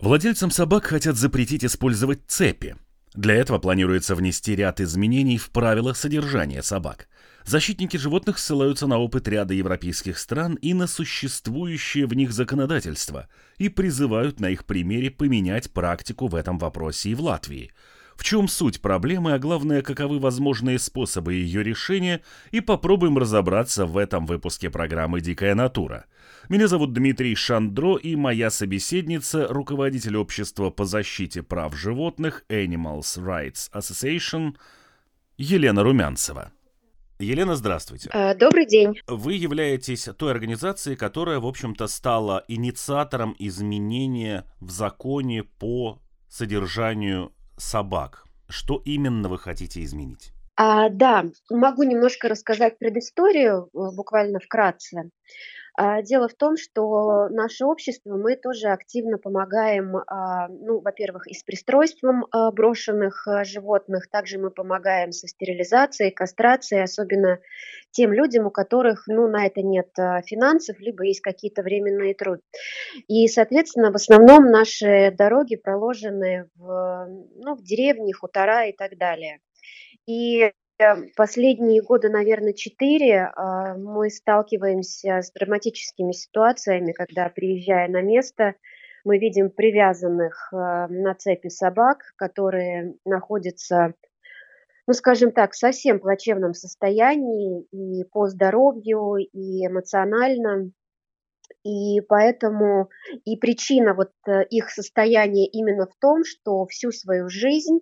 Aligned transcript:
Владельцам 0.00 0.50
собак 0.50 0.86
хотят 0.86 1.16
запретить 1.16 1.62
использовать 1.62 2.22
цепи. 2.26 2.74
Для 3.12 3.34
этого 3.34 3.58
планируется 3.58 4.14
внести 4.14 4.56
ряд 4.56 4.80
изменений 4.80 5.36
в 5.36 5.50
правила 5.50 5.92
содержания 5.92 6.62
собак. 6.62 7.08
Защитники 7.44 7.98
животных 7.98 8.38
ссылаются 8.38 8.86
на 8.86 8.96
опыт 8.98 9.28
ряда 9.28 9.52
европейских 9.52 10.18
стран 10.18 10.54
и 10.54 10.72
на 10.72 10.86
существующее 10.86 12.06
в 12.06 12.14
них 12.14 12.32
законодательство 12.32 13.28
и 13.58 13.68
призывают 13.68 14.40
на 14.40 14.48
их 14.48 14.64
примере 14.64 15.10
поменять 15.10 15.70
практику 15.70 16.28
в 16.28 16.34
этом 16.34 16.58
вопросе 16.58 17.10
и 17.10 17.14
в 17.14 17.20
Латвии– 17.20 17.70
в 18.20 18.22
чем 18.22 18.48
суть 18.48 18.82
проблемы, 18.82 19.32
а 19.32 19.38
главное, 19.38 19.80
каковы 19.80 20.18
возможные 20.18 20.78
способы 20.78 21.32
ее 21.32 21.62
решения, 21.62 22.20
и 22.50 22.60
попробуем 22.60 23.16
разобраться 23.16 23.86
в 23.86 23.96
этом 23.96 24.26
выпуске 24.26 24.68
программы 24.68 25.22
«Дикая 25.22 25.54
натура». 25.54 26.04
Меня 26.50 26.66
зовут 26.66 26.92
Дмитрий 26.92 27.36
Шандро, 27.36 27.94
и 27.94 28.16
моя 28.16 28.50
собеседница– 28.50 29.46
руководитель 29.50 30.16
общества 30.16 30.70
по 30.70 30.84
защите 30.84 31.44
прав 31.44 31.76
животных 31.76 32.44
Animals 32.48 33.22
Rights 33.22 33.70
Association 33.72 34.56
Елена 35.38 35.84
Румянцева. 35.84 36.50
Елена, 37.20 37.54
здравствуйте. 37.54 38.10
Э, 38.12 38.34
добрый 38.34 38.66
день. 38.66 38.98
Вы 39.06 39.34
являетесь 39.34 40.08
той 40.18 40.32
организацией, 40.32 40.96
которая, 40.96 41.38
в 41.38 41.46
общем-то, 41.46 41.86
стала 41.86 42.44
инициатором 42.48 43.36
изменения 43.38 44.44
в 44.58 44.70
законе 44.70 45.44
по 45.44 46.02
содержанию 46.28 47.32
собак. 47.58 48.24
Что 48.48 48.82
именно 48.84 49.28
вы 49.28 49.38
хотите 49.38 49.84
изменить? 49.84 50.32
А, 50.56 50.88
да, 50.88 51.26
могу 51.48 51.84
немножко 51.84 52.28
рассказать 52.28 52.76
предысторию, 52.76 53.70
э, 53.72 53.94
буквально 53.94 54.40
вкратце. 54.40 55.10
А, 55.76 56.02
дело 56.02 56.28
в 56.28 56.34
том, 56.34 56.56
что 56.56 57.28
наше 57.28 57.64
общество, 57.64 58.16
мы 58.16 58.36
тоже 58.36 58.68
активно 58.68 59.18
помогаем, 59.18 59.96
а, 59.96 60.48
ну, 60.48 60.80
во-первых, 60.80 61.26
и 61.28 61.34
с 61.34 61.42
пристройством 61.42 62.26
а, 62.30 62.50
брошенных 62.50 63.26
животных, 63.44 64.08
также 64.10 64.38
мы 64.38 64.50
помогаем 64.50 65.12
со 65.12 65.28
стерилизацией, 65.28 66.10
кастрацией, 66.10 66.82
особенно 66.82 67.38
тем 67.92 68.12
людям, 68.12 68.46
у 68.46 68.50
которых, 68.50 69.04
ну, 69.06 69.28
на 69.28 69.46
это 69.46 69.62
нет 69.62 69.90
финансов, 70.26 70.78
либо 70.80 71.04
есть 71.04 71.20
какие-то 71.20 71.62
временные 71.62 72.14
труды. 72.14 72.42
И, 73.08 73.26
соответственно, 73.28 73.90
в 73.92 73.96
основном 73.96 74.50
наши 74.50 75.12
дороги 75.16 75.56
проложены 75.56 76.48
в, 76.56 77.08
ну, 77.36 77.54
в 77.54 77.62
деревне, 77.62 78.12
хутора 78.12 78.66
и 78.68 78.72
так 78.72 78.96
далее. 78.96 79.40
И 80.06 80.52
Последние 81.14 81.82
годы, 81.82 82.08
наверное, 82.08 82.54
четыре 82.54 83.30
а, 83.34 83.74
мы 83.74 84.08
сталкиваемся 84.08 85.20
с 85.20 85.30
драматическими 85.32 86.12
ситуациями, 86.12 86.92
когда, 86.92 87.28
приезжая 87.28 87.88
на 87.88 88.00
место, 88.00 88.54
мы 89.04 89.18
видим 89.18 89.50
привязанных 89.50 90.50
а, 90.52 90.88
на 90.88 91.14
цепи 91.14 91.48
собак, 91.48 91.98
которые 92.16 92.94
находятся, 93.04 93.92
ну, 94.86 94.94
скажем 94.94 95.32
так, 95.32 95.52
в 95.52 95.58
совсем 95.58 96.00
плачевном 96.00 96.54
состоянии 96.54 97.66
и 97.72 98.04
по 98.04 98.28
здоровью, 98.28 99.16
и 99.16 99.66
эмоционально. 99.66 100.70
И 101.62 102.00
поэтому 102.08 102.88
и 103.26 103.36
причина 103.36 103.92
вот 103.92 104.12
э, 104.26 104.44
их 104.44 104.70
состояния 104.70 105.46
именно 105.46 105.86
в 105.86 105.94
том, 106.00 106.24
что 106.24 106.64
всю 106.66 106.90
свою 106.90 107.28
жизнь 107.28 107.80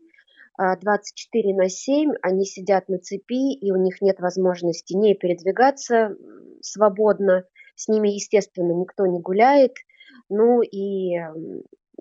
24 0.58 1.52
а, 1.52 1.56
на 1.56 1.68
7 1.68 2.12
они 2.22 2.44
сидят 2.44 2.88
на 2.88 2.98
цепи, 2.98 3.54
и 3.54 3.70
у 3.70 3.76
них 3.76 4.00
нет 4.02 4.18
возможности 4.18 4.94
не 4.94 5.14
передвигаться 5.14 6.16
свободно, 6.60 7.44
с 7.76 7.88
ними, 7.88 8.08
естественно, 8.08 8.72
никто 8.72 9.06
не 9.06 9.20
гуляет, 9.20 9.74
ну 10.28 10.60
и 10.62 11.16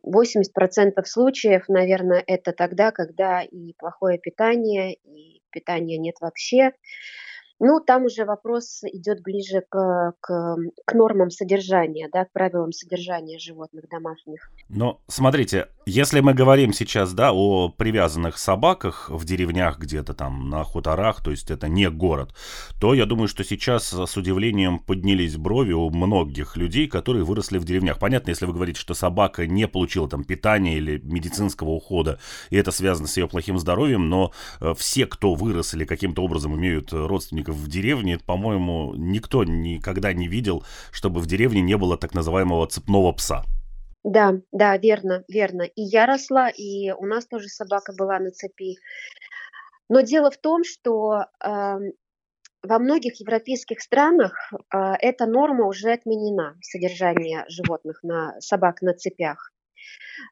80% 0.05 1.03
случаев, 1.05 1.69
наверное, 1.69 2.23
это 2.25 2.51
тогда, 2.51 2.91
когда 2.91 3.41
и 3.43 3.73
плохое 3.73 4.17
питание, 4.17 4.95
и 4.95 5.41
питания 5.51 5.97
нет 5.97 6.15
вообще, 6.19 6.71
ну, 7.59 7.79
там 7.79 8.05
уже 8.05 8.25
вопрос 8.25 8.83
идет 8.83 9.21
ближе 9.23 9.63
к, 9.67 10.13
к, 10.19 10.57
к 10.85 10.93
нормам 10.93 11.29
содержания, 11.31 12.09
да, 12.11 12.25
к 12.25 12.31
правилам 12.31 12.71
содержания 12.71 13.39
животных 13.39 13.89
домашних. 13.89 14.51
Но 14.69 15.01
смотрите, 15.07 15.67
если 15.85 16.19
мы 16.19 16.33
говорим 16.33 16.73
сейчас, 16.73 17.13
да, 17.13 17.31
о 17.33 17.69
привязанных 17.69 18.37
собаках 18.37 19.09
в 19.09 19.25
деревнях 19.25 19.79
где-то 19.79 20.13
там 20.13 20.49
на 20.49 20.63
хуторах, 20.63 21.23
то 21.23 21.31
есть 21.31 21.49
это 21.49 21.67
не 21.67 21.89
город, 21.89 22.35
то 22.79 22.93
я 22.93 23.05
думаю, 23.05 23.27
что 23.27 23.43
сейчас 23.43 23.91
с 23.91 24.17
удивлением 24.17 24.79
поднялись 24.79 25.37
брови 25.37 25.73
у 25.73 25.89
многих 25.89 26.57
людей, 26.57 26.87
которые 26.87 27.25
выросли 27.25 27.57
в 27.57 27.65
деревнях. 27.65 27.99
Понятно, 27.99 28.29
если 28.29 28.45
вы 28.45 28.53
говорите, 28.53 28.79
что 28.79 28.93
собака 28.93 29.47
не 29.47 29.67
получила 29.67 30.07
там 30.07 30.23
питания 30.23 30.77
или 30.77 30.99
медицинского 30.99 31.69
ухода, 31.69 32.19
и 32.49 32.57
это 32.57 32.71
связано 32.71 33.07
с 33.07 33.17
ее 33.17 33.27
плохим 33.27 33.57
здоровьем, 33.57 34.09
но 34.09 34.31
э, 34.59 34.73
все, 34.77 35.05
кто 35.05 35.33
вырос 35.33 35.73
или 35.73 35.85
каким-то 35.85 36.23
образом 36.23 36.55
имеют 36.55 36.93
родственников 36.93 37.46
родственников 37.47 37.55
в 37.55 37.67
деревне, 37.67 38.19
по-моему, 38.25 38.93
никто 38.95 39.43
никогда 39.43 40.13
не 40.13 40.27
видел, 40.27 40.63
чтобы 40.91 41.19
в 41.19 41.27
деревне 41.27 41.61
не 41.61 41.77
было 41.77 41.97
так 41.97 42.13
называемого 42.13 42.67
цепного 42.67 43.11
пса. 43.13 43.43
Да, 44.03 44.35
да, 44.51 44.77
верно, 44.77 45.23
верно. 45.27 45.63
И 45.63 45.81
я 45.81 46.05
росла, 46.05 46.49
и 46.49 46.91
у 46.91 47.05
нас 47.05 47.25
тоже 47.25 47.47
собака 47.47 47.93
была 47.97 48.19
на 48.19 48.31
цепи. 48.31 48.77
Но 49.89 50.01
дело 50.01 50.31
в 50.31 50.37
том, 50.37 50.63
что 50.63 51.25
э, 51.43 51.77
во 52.63 52.79
многих 52.79 53.19
европейских 53.19 53.81
странах 53.81 54.33
э, 54.53 54.77
эта 55.01 55.25
норма 55.25 55.65
уже 55.65 55.91
отменена, 55.91 56.55
содержание 56.61 57.45
животных 57.49 58.03
на 58.03 58.39
собак 58.39 58.81
на 58.81 58.93
цепях. 58.93 59.51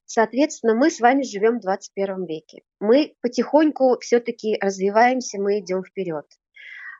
Соответственно, 0.05 0.75
мы 0.75 0.89
с 0.89 0.99
вами 0.99 1.23
живем 1.23 1.57
в 1.57 1.61
21 1.61 2.25
веке. 2.25 2.61
Мы 2.79 3.15
потихоньку 3.21 3.97
все-таки 3.99 4.57
развиваемся, 4.61 5.37
мы 5.39 5.59
идем 5.59 5.83
вперед. 5.83 6.25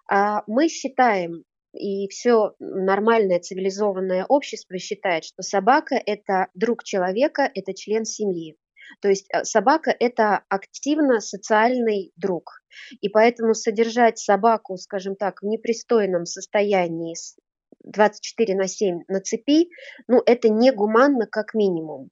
А 0.09 0.43
мы 0.47 0.67
считаем, 0.69 1.43
и 1.73 2.07
все 2.07 2.53
нормальное 2.59 3.39
цивилизованное 3.39 4.25
общество 4.25 4.77
считает, 4.77 5.23
что 5.25 5.41
собака– 5.41 5.95
это 6.05 6.47
друг 6.53 6.83
человека, 6.83 7.49
это 7.53 7.73
член 7.73 8.05
семьи. 8.05 8.55
То 9.01 9.09
есть 9.09 9.27
э, 9.33 9.43
собака– 9.43 9.95
это 9.99 10.43
активно 10.49 11.19
социальный 11.19 12.11
друг. 12.15 12.61
И 13.01 13.09
поэтому 13.09 13.53
содержать 13.53 14.19
собаку, 14.19 14.77
скажем 14.77 15.15
так, 15.15 15.41
в 15.41 15.45
непристойном 15.45 16.25
состоянии 16.25 17.15
24 17.83 18.55
на 18.55 18.67
7 18.67 19.01
на 19.07 19.21
цепи, 19.21 19.69
ну, 20.07 20.21
это 20.25 20.49
негуманно 20.49 21.27
как 21.27 21.53
минимум. 21.53 22.09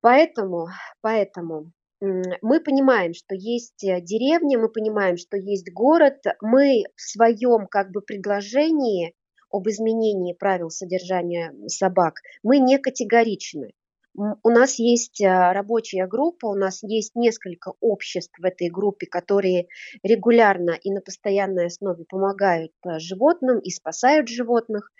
Поэтому, 0.00 0.68
поэтому 1.00 1.72
мы 2.00 2.60
понимаем, 2.60 3.14
что 3.14 3.34
есть 3.34 3.82
э, 3.84 4.00
деревня, 4.00 4.58
мы 4.58 4.68
понимаем, 4.68 5.16
что 5.16 5.36
есть 5.36 5.72
город, 5.72 6.24
мы 6.42 6.84
в 6.94 7.00
своем 7.00 7.66
как 7.66 7.90
бы 7.90 8.02
предложении 8.02 9.14
об 9.50 9.68
изменении 9.68 10.34
правил 10.34 10.70
содержания 10.70 11.54
собак, 11.68 12.20
мы 12.42 12.58
не 12.58 12.78
категоричны. 12.78 13.72
У 14.16 14.48
нас 14.48 14.78
есть 14.78 15.22
а, 15.22 15.52
рабочая 15.52 16.06
группа, 16.06 16.46
у 16.46 16.54
нас 16.54 16.82
есть 16.82 17.14
несколько 17.14 17.74
обществ 17.80 18.32
в 18.38 18.44
этой 18.44 18.70
группе, 18.70 19.06
которые 19.06 19.68
регулярно 20.02 20.70
и 20.70 20.90
на 20.90 21.02
постоянной 21.02 21.66
основе 21.66 22.04
помогают 22.08 22.72
а, 22.82 22.98
животным 22.98 23.58
и 23.58 23.70
спасают 23.70 24.28
животных. 24.28 24.90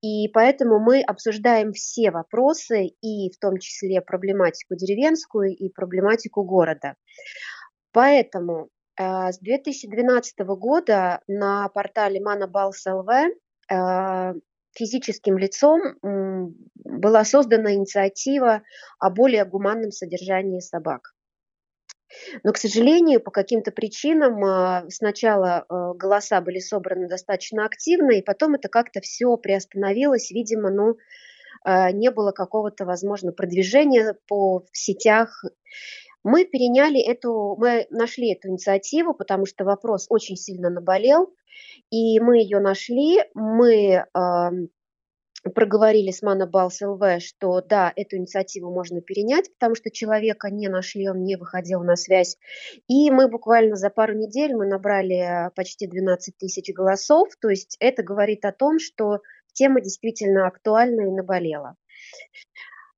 И 0.00 0.28
поэтому 0.28 0.78
мы 0.78 1.02
обсуждаем 1.02 1.72
все 1.72 2.12
вопросы, 2.12 2.86
и 2.86 3.30
в 3.30 3.38
том 3.38 3.58
числе 3.58 4.00
проблематику 4.00 4.76
деревенскую 4.76 5.56
и 5.56 5.68
проблематику 5.68 6.44
города. 6.44 6.94
Поэтому 7.90 8.68
а, 8.96 9.32
с 9.32 9.40
2012 9.40 10.38
года 10.38 11.20
на 11.26 11.68
портале 11.68 12.20
ЛВ 12.20 13.08
физическим 14.74 15.38
лицом 15.38 15.80
была 16.84 17.24
создана 17.24 17.74
инициатива 17.74 18.62
о 18.98 19.10
более 19.10 19.44
гуманном 19.44 19.90
содержании 19.90 20.60
собак. 20.60 21.14
Но, 22.42 22.52
к 22.52 22.58
сожалению, 22.58 23.20
по 23.20 23.30
каким-то 23.30 23.70
причинам 23.70 24.44
а, 24.44 24.84
сначала 24.88 25.64
а, 25.68 25.94
голоса 25.94 26.40
были 26.40 26.58
собраны 26.58 27.08
достаточно 27.08 27.64
активно, 27.64 28.12
и 28.12 28.22
потом 28.22 28.54
это 28.54 28.68
как-то 28.68 29.00
все 29.00 29.36
приостановилось, 29.36 30.30
видимо, 30.30 30.70
ну, 30.70 30.96
а, 31.64 31.90
не 31.90 32.10
было 32.10 32.32
какого-то, 32.32 32.84
возможно, 32.84 33.32
продвижения 33.32 34.16
по 34.28 34.64
сетях. 34.72 35.44
Мы 36.24 36.44
переняли 36.44 37.00
эту, 37.00 37.56
мы 37.58 37.86
нашли 37.90 38.32
эту 38.32 38.48
инициативу, 38.48 39.14
потому 39.14 39.46
что 39.46 39.64
вопрос 39.64 40.06
очень 40.08 40.36
сильно 40.36 40.70
наболел, 40.70 41.34
и 41.92 42.18
мы 42.20 42.38
ее 42.38 42.58
нашли, 42.58 43.20
мы 43.34 44.06
проговорили 45.54 46.10
с 46.10 46.22
Манабалс 46.22 46.80
ЛВ, 46.80 47.20
что 47.20 47.60
да, 47.60 47.92
эту 47.96 48.16
инициативу 48.16 48.72
можно 48.72 49.02
перенять, 49.02 49.52
потому 49.54 49.74
что 49.74 49.90
человека 49.90 50.48
не 50.50 50.68
нашли, 50.68 51.08
он 51.08 51.24
не 51.24 51.36
выходил 51.36 51.82
на 51.82 51.96
связь. 51.96 52.38
И 52.88 53.10
мы 53.10 53.28
буквально 53.28 53.76
за 53.76 53.90
пару 53.90 54.14
недель 54.14 54.54
мы 54.54 54.66
набрали 54.66 55.50
почти 55.54 55.86
12 55.86 56.38
тысяч 56.38 56.72
голосов, 56.72 57.28
то 57.40 57.48
есть 57.48 57.76
это 57.80 58.02
говорит 58.02 58.44
о 58.44 58.52
том, 58.52 58.78
что 58.78 59.18
тема 59.52 59.80
действительно 59.80 60.46
актуальна 60.46 61.02
и 61.02 61.10
наболела. 61.10 61.76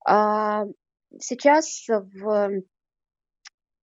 А, 0.06 0.66
сейчас 1.18 1.86
в 1.88 2.62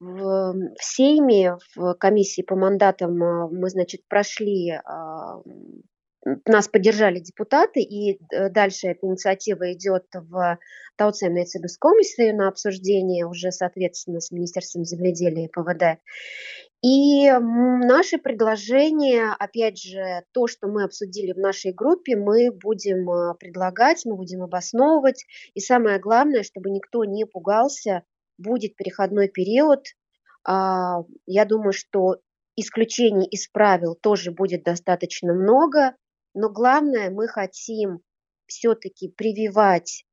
в, 0.02 0.54
в 0.54 0.84
Сейме, 0.84 1.58
в 1.76 1.94
комиссии 1.94 2.42
по 2.42 2.56
мандатам 2.56 3.24
а, 3.24 3.48
мы, 3.48 3.70
значит, 3.70 4.02
прошли 4.08 4.72
а, 4.72 5.42
нас 6.46 6.68
поддержали 6.68 7.20
депутаты, 7.20 7.82
и 7.82 8.20
э, 8.32 8.50
дальше 8.50 8.88
эта 8.88 9.08
инициатива 9.08 9.74
идет 9.74 10.06
в 10.14 10.60
Тауцемной 10.96 11.46
комиссию 11.80 12.36
на 12.36 12.48
обсуждение 12.48 13.26
уже, 13.26 13.52
соответственно, 13.52 14.20
с 14.20 14.30
Министерством 14.32 14.86
земледелия 14.86 15.46
и 15.46 15.50
ПВД. 15.50 16.00
И 16.84 17.32
наши 17.32 18.18
предложения, 18.18 19.36
опять 19.38 19.80
же, 19.80 20.24
то, 20.32 20.48
что 20.48 20.68
мы 20.68 20.84
обсудили 20.84 21.32
в 21.32 21.38
нашей 21.38 21.74
группе, 21.74 22.16
мы 22.16 22.52
будем 22.52 23.10
а, 23.10 23.34
предлагать, 23.36 24.04
мы 24.06 24.16
будем 24.16 24.44
обосновывать. 24.44 25.26
И 25.54 25.60
самое 25.60 26.00
главное, 26.00 26.44
чтобы 26.44 26.70
никто 26.70 27.04
не 27.04 27.26
пугался, 27.26 28.04
будет 28.42 28.76
переходной 28.76 29.30
период. 29.30 29.86
А, 30.44 31.04
я 31.26 31.46
думаю, 31.46 31.74
что 31.74 32.22
исключений 32.56 33.28
из 33.28 33.48
правил 33.48 33.96
тоже 33.96 34.32
будет 34.32 34.64
достаточно 34.64 35.34
много. 35.34 35.96
Но 36.34 36.50
главное, 36.50 37.10
мы 37.10 37.28
хотим 37.28 38.02
все-таки 38.48 39.10
прививать 39.10 40.06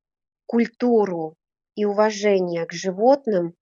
культуру 0.46 1.36
и 1.74 1.84
уважение 1.84 2.66
к 2.66 2.72
животным 2.72 3.54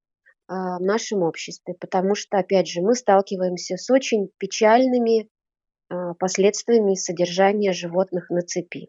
а, 0.48 0.78
в 0.78 0.82
нашем 0.82 1.22
обществе, 1.22 1.74
потому 1.74 2.14
что, 2.14 2.38
опять 2.38 2.69
же, 2.69 2.80
мы 2.80 2.94
сталкиваемся 2.94 3.76
с 3.76 3.90
очень 3.90 4.30
печальными 4.38 5.28
а, 5.88 6.14
последствиями 6.14 6.94
содержания 6.94 7.72
животных 7.72 8.30
на 8.30 8.42
цепи. 8.42 8.88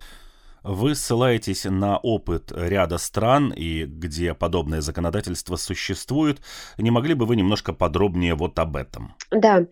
Вы 0.69 0.95
ссылаетесь 0.95 1.63
на 1.63 1.97
опыт 1.97 2.51
ряда 2.51 2.97
стран, 2.97 3.53
и 3.55 3.85
где 3.85 4.33
подобное 4.33 4.81
законодательство 4.81 5.55
существует. 5.55 6.41
Не 6.77 6.91
могли 6.91 7.13
бы 7.13 7.25
вы 7.25 7.37
немножко 7.37 7.71
подробнее 7.71 8.35
вот 8.35 8.59
об 8.59 8.75
этом? 8.75 9.15
Да, 9.31 9.65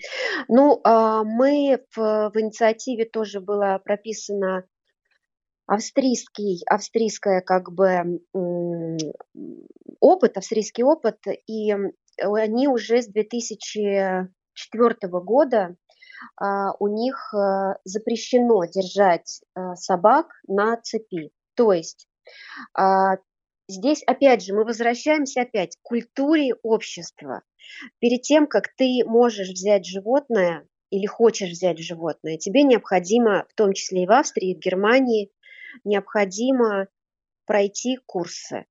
ну 0.48 0.80
а, 0.86 1.26
мы 1.26 1.80
в, 1.94 2.32
в 2.34 2.40
инициативе 2.40 3.04
тоже 3.04 3.42
было 3.42 3.82
прописано 3.84 4.64
австрийский, 5.68 6.64
австрийская 6.66 7.42
как 7.42 7.74
бы 7.74 8.22
опыт, 10.00 10.38
австрийский 10.38 10.86
опыт, 10.86 11.18
и 11.46 11.76
они 12.18 12.70
уже 12.70 13.02
с 13.02 13.08
2004 13.08 14.30
года 15.12 15.76
у 16.80 16.88
них 16.88 17.34
э, 17.34 17.76
запрещено 17.84 18.66
держать 18.66 19.42
э, 19.56 19.76
собак 19.76 20.28
на 20.48 20.78
цепи. 20.78 21.32
То 21.56 21.74
есть 21.74 22.08
а, 22.74 23.18
здесь 23.68 24.04
опять 24.04 24.44
же 24.44 24.54
мы 24.54 24.66
возвращаемся 24.66 25.42
опять 25.42 25.76
к 25.78 25.82
культуре 25.82 26.54
общества. 26.64 27.44
Перед 28.00 28.22
тем, 28.22 28.48
как 28.48 28.74
ты 28.76 29.04
можешь 29.06 29.50
взять 29.50 29.86
животное 29.86 30.68
или 30.90 31.06
хочешь 31.06 31.50
взять 31.50 31.80
животное, 31.80 32.38
тебе 32.38 32.64
необходимо, 32.64 33.46
в 33.50 33.54
том 33.56 33.74
числе 33.74 34.04
и 34.04 34.08
в 34.08 34.12
Австрии, 34.12 34.52
и 34.52 34.56
в 34.56 34.60
Германии, 34.60 35.32
необходимо 35.84 36.88
пройти 37.46 37.98
курсы. 38.06 38.66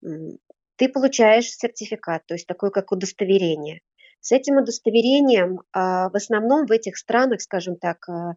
Ты 0.00 0.88
получаешь 0.88 1.50
сертификат, 1.50 2.24
то 2.26 2.34
есть 2.34 2.46
такой 2.46 2.70
как 2.70 2.90
удостоверение. 2.90 3.82
С 4.20 4.32
этим 4.32 4.58
удостоверением 4.58 5.60
а, 5.72 6.10
в 6.10 6.16
основном 6.16 6.66
в 6.66 6.72
этих 6.72 6.96
странах, 6.96 7.40
скажем 7.40 7.76
так, 7.76 8.08
а, 8.08 8.36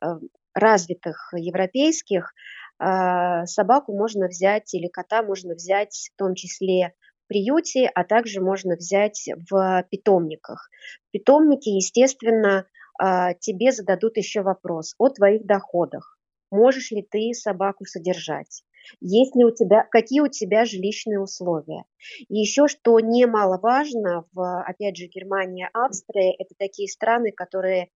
а, 0.00 0.18
развитых 0.54 1.32
европейских, 1.36 2.34
собаку 2.78 3.96
можно 3.96 4.26
взять 4.26 4.74
или 4.74 4.88
кота 4.88 5.22
можно 5.22 5.54
взять 5.54 6.10
в 6.12 6.18
том 6.18 6.34
числе 6.34 6.94
в 7.24 7.28
приюте, 7.28 7.88
а 7.94 8.02
также 8.02 8.40
можно 8.40 8.74
взять 8.74 9.28
в 9.48 9.86
питомниках. 9.88 10.68
В 11.08 11.12
питомнике, 11.12 11.70
естественно, 11.76 12.66
тебе 12.98 13.70
зададут 13.70 14.16
еще 14.16 14.42
вопрос 14.42 14.96
о 14.98 15.10
твоих 15.10 15.46
доходах. 15.46 16.18
Можешь 16.50 16.90
ли 16.90 17.06
ты 17.08 17.32
собаку 17.34 17.84
содержать? 17.84 18.64
Есть 19.00 19.36
ли 19.36 19.44
у 19.44 19.50
тебя, 19.50 19.86
какие 19.90 20.20
у 20.20 20.28
тебя 20.28 20.64
жилищные 20.64 21.20
условия. 21.20 21.84
И 22.28 22.38
еще, 22.38 22.68
что 22.68 22.98
немаловажно, 23.00 24.26
в, 24.32 24.62
опять 24.62 24.96
же, 24.96 25.06
Германия, 25.06 25.70
Австрия, 25.72 26.34
это 26.34 26.54
такие 26.58 26.88
страны, 26.88 27.32
которые 27.32 27.88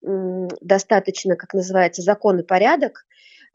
достаточно, 0.00 1.36
как 1.36 1.54
называется, 1.54 2.02
закон 2.02 2.38
и 2.40 2.44
порядок, 2.44 3.04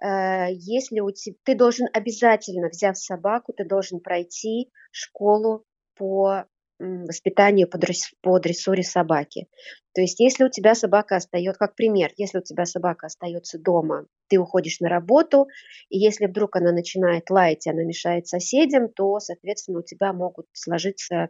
э, 0.03 0.47
если 0.51 0.99
у 0.99 1.11
тебя, 1.11 1.37
ты 1.43 1.55
должен 1.55 1.87
обязательно, 1.93 2.67
взяв 2.67 2.97
собаку, 2.97 3.53
ты 3.53 3.65
должен 3.65 3.99
пройти 3.99 4.69
школу 4.91 5.63
по 5.95 6.45
воспитанию 6.83 7.67
по, 7.67 7.77
дресс, 7.77 8.11
по 8.21 8.39
дрессуре 8.39 8.83
собаки. 8.83 9.47
То 9.93 10.01
есть, 10.01 10.19
если 10.19 10.43
у 10.43 10.49
тебя 10.49 10.75
собака 10.75 11.15
остается, 11.15 11.57
как 11.57 11.75
пример, 11.75 12.11
если 12.17 12.39
у 12.39 12.41
тебя 12.41 12.65
собака 12.65 13.07
остается 13.07 13.59
дома, 13.59 14.07
ты 14.27 14.37
уходишь 14.37 14.79
на 14.79 14.89
работу, 14.89 15.47
и 15.89 15.97
если 15.97 16.25
вдруг 16.25 16.55
она 16.55 16.71
начинает 16.71 17.29
лаять, 17.29 17.67
и 17.67 17.69
она 17.69 17.83
мешает 17.83 18.27
соседям, 18.27 18.89
то, 18.89 19.19
соответственно, 19.19 19.79
у 19.79 19.83
тебя 19.83 20.13
могут 20.13 20.47
сложиться 20.51 21.29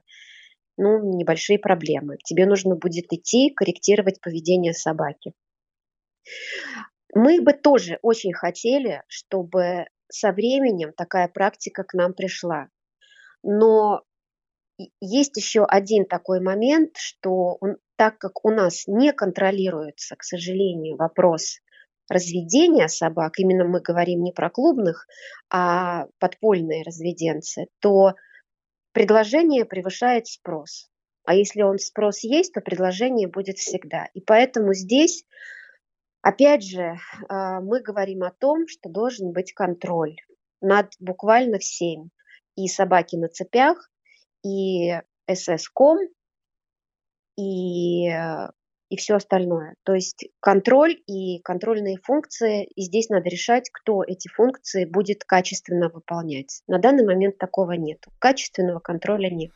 ну, 0.77 1.17
небольшие 1.17 1.59
проблемы. 1.59 2.17
Тебе 2.23 2.45
нужно 2.45 2.75
будет 2.75 3.11
идти 3.11 3.51
корректировать 3.51 4.21
поведение 4.21 4.73
собаки. 4.73 5.33
Мы 7.13 7.41
бы 7.41 7.53
тоже 7.53 7.99
очень 8.01 8.33
хотели, 8.33 9.03
чтобы 9.07 9.85
со 10.09 10.31
временем 10.31 10.94
такая 10.94 11.27
практика 11.27 11.83
к 11.83 11.94
нам 11.94 12.13
пришла. 12.13 12.69
Но 13.44 14.03
есть 14.99 15.37
еще 15.37 15.65
один 15.65 16.05
такой 16.05 16.41
момент, 16.41 16.97
что 16.97 17.57
он, 17.61 17.77
так 17.95 18.17
как 18.17 18.43
у 18.45 18.49
нас 18.49 18.87
не 18.87 19.13
контролируется, 19.13 20.15
к 20.15 20.23
сожалению, 20.23 20.97
вопрос 20.97 21.59
разведения 22.09 22.87
собак, 22.87 23.39
именно 23.39 23.65
мы 23.65 23.79
говорим 23.79 24.23
не 24.23 24.31
про 24.31 24.49
клубных, 24.49 25.07
а 25.49 26.07
подпольные 26.19 26.83
разведенцы, 26.83 27.67
то 27.79 28.15
предложение 28.91 29.65
превышает 29.65 30.27
спрос. 30.27 30.89
А 31.25 31.35
если 31.35 31.61
он 31.61 31.79
спрос 31.79 32.23
есть, 32.23 32.53
то 32.53 32.61
предложение 32.61 33.27
будет 33.27 33.57
всегда. 33.57 34.09
И 34.13 34.19
поэтому 34.19 34.73
здесь, 34.73 35.25
опять 36.21 36.63
же, 36.63 36.97
а, 37.29 37.61
мы 37.61 37.81
говорим 37.81 38.23
о 38.23 38.31
том, 38.31 38.67
что 38.67 38.89
должен 38.89 39.31
быть 39.31 39.53
контроль 39.53 40.17
над 40.61 40.91
буквально 40.99 41.59
всем. 41.59 42.11
И 42.55 42.67
собаки 42.67 43.15
на 43.15 43.29
цепях, 43.29 43.89
и 44.44 45.00
ССКом, 45.31 45.97
и, 47.38 48.07
и 48.07 48.97
все 48.97 49.16
остальное. 49.16 49.76
То 49.83 49.94
есть 49.94 50.26
контроль 50.40 51.02
и 51.07 51.40
контрольные 51.40 51.97
функции, 51.97 52.66
и 52.66 52.81
здесь 52.83 53.09
надо 53.09 53.30
решать, 53.30 53.69
кто 53.71 54.04
эти 54.04 54.28
функции 54.28 54.85
будет 54.85 55.23
качественно 55.23 55.90
выполнять. 55.90 56.62
На 56.68 56.80
данный 56.80 57.06
момент 57.06 57.38
такого 57.38 57.71
нет. 57.73 58.06
Качественного 58.19 58.80
контроля 58.80 59.30
нет. 59.30 59.54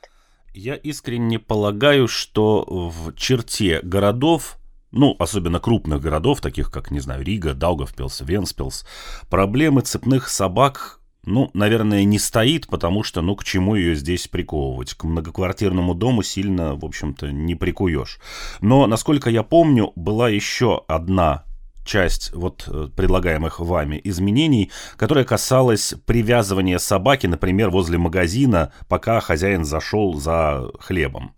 Я 0.53 0.75
искренне 0.75 1.37
полагаю, 1.37 2.07
что 2.07 2.65
в 2.67 3.13
черте 3.15 3.79
городов 3.83 4.57
ну, 4.91 5.15
особенно 5.19 5.59
крупных 5.59 6.01
городов, 6.01 6.41
таких 6.41 6.71
как, 6.71 6.91
не 6.91 7.01
знаю, 7.01 7.23
Рига, 7.23 7.53
Даугавпилс, 7.53 8.21
Венспилс, 8.21 8.85
проблемы 9.29 9.81
цепных 9.81 10.29
собак 10.29 11.01
ну, 11.27 11.51
наверное, 11.53 12.05
не 12.05 12.19
стоит, 12.19 12.67
потому 12.67 13.03
что, 13.03 13.21
ну, 13.21 13.35
к 13.35 13.43
чему 13.43 13.75
ее 13.75 13.95
здесь 13.95 14.27
приковывать? 14.27 14.93
К 14.93 15.03
многоквартирному 15.03 15.93
дому 15.93 16.23
сильно, 16.23 16.75
в 16.75 16.85
общем-то, 16.85 17.31
не 17.31 17.53
прикуешь. 17.53 18.19
Но, 18.61 18.87
насколько 18.87 19.29
я 19.29 19.43
помню, 19.43 19.91
была 19.95 20.29
еще 20.29 20.83
одна 20.87 21.43
часть 21.83 22.33
вот 22.33 22.65
э, 22.67 22.89
предлагаемых 22.95 23.59
вами 23.59 23.99
изменений, 24.03 24.71
которая 24.95 25.25
касалась 25.25 25.95
привязывания 26.05 26.77
собаки, 26.77 27.27
например, 27.27 27.71
возле 27.71 27.97
магазина, 27.97 28.71
пока 28.87 29.19
хозяин 29.19 29.65
зашел 29.65 30.13
за 30.15 30.69
хлебом. 30.79 31.33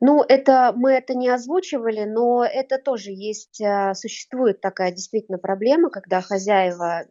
Ну, 0.00 0.22
это 0.22 0.72
мы 0.74 0.92
это 0.92 1.14
не 1.14 1.28
озвучивали, 1.28 2.04
но 2.04 2.44
это 2.44 2.78
тоже 2.78 3.10
есть, 3.10 3.60
а, 3.60 3.94
существует 3.94 4.60
такая 4.60 4.92
действительно 4.92 5.38
проблема, 5.38 5.90
когда 5.90 6.20
хозяева 6.20 7.04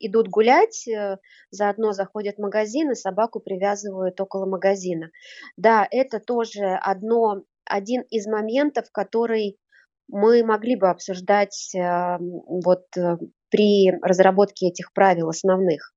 идут 0.00 0.28
гулять, 0.28 0.86
э, 0.88 1.18
заодно 1.50 1.92
заходят 1.92 2.36
в 2.36 2.42
магазин 2.42 2.90
и 2.90 2.94
собаку 2.94 3.40
привязывают 3.40 4.20
около 4.20 4.46
магазина. 4.46 5.10
Да, 5.56 5.86
это 5.90 6.20
тоже 6.20 6.78
одно, 6.82 7.42
один 7.64 8.02
из 8.10 8.26
моментов, 8.26 8.86
который 8.92 9.58
мы 10.08 10.44
могли 10.44 10.76
бы 10.76 10.90
обсуждать 10.90 11.72
а, 11.76 12.18
вот 12.20 12.84
э, 12.96 13.16
при 13.50 13.90
разработке 14.02 14.66
этих 14.68 14.92
правил 14.92 15.28
основных. 15.28 15.94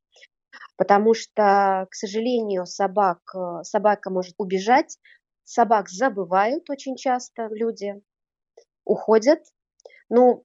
Потому 0.77 1.13
что, 1.13 1.88
к 1.89 1.96
сожалению, 1.96 2.65
собак, 2.65 3.20
э, 3.36 3.63
собака 3.63 4.10
может 4.10 4.36
убежать, 4.38 4.98
собак 5.48 5.89
забывают 5.89 6.70
очень 6.70 6.98
часто 6.98 7.48
люди, 7.48 7.94
уходят. 8.84 9.39
Ну, 10.10 10.44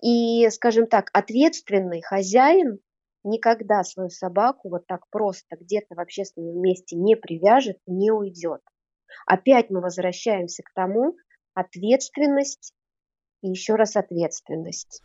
и, 0.00 0.48
скажем 0.50 0.86
так, 0.86 1.10
ответственный 1.12 2.02
хозяин 2.02 2.78
никогда 3.24 3.82
свою 3.82 4.10
собаку 4.10 4.68
вот 4.68 4.86
так 4.86 5.08
просто 5.10 5.56
где-то 5.56 5.94
в 5.94 6.00
общественном 6.00 6.60
месте 6.60 6.96
не 6.96 7.16
привяжет, 7.16 7.78
не 7.86 8.10
уйдет. 8.10 8.60
Опять 9.26 9.70
мы 9.70 9.80
возвращаемся 9.80 10.62
к 10.62 10.72
тому, 10.74 11.16
ответственность 11.54 12.74
и 13.42 13.48
еще 13.48 13.74
раз 13.74 13.96
ответственность. 13.96 15.02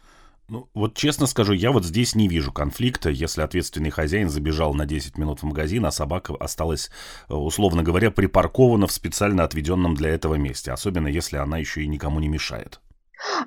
Ну, 0.50 0.68
вот 0.74 0.96
честно 0.96 1.27
скажу, 1.27 1.53
я 1.53 1.72
вот 1.72 1.86
здесь 1.86 2.15
не 2.15 2.27
вижу 2.27 2.51
конфликта, 2.51 3.10
если 3.12 3.44
ответственный 3.44 3.91
хозяин 3.91 4.29
забежал 4.29 4.74
на 4.74 4.88
10 4.88 5.18
минут 5.18 5.41
в 5.41 5.44
магазин, 5.44 5.86
а 5.86 5.91
собака 5.91 6.34
осталась, 6.39 6.89
э, 7.29 7.34
условно 7.36 7.84
говоря, 7.84 8.10
припаркована 8.10 8.88
в 8.88 8.91
специально 8.91 9.44
отведенном 9.44 9.94
для 9.94 10.10
этого 10.10 10.36
месте, 10.36 10.72
особенно 10.72 11.08
если 11.08 11.38
она 11.38 11.60
еще 11.60 11.84
и 11.84 11.88
никому 11.88 12.20
не 12.20 12.29
мешает. 12.29 12.82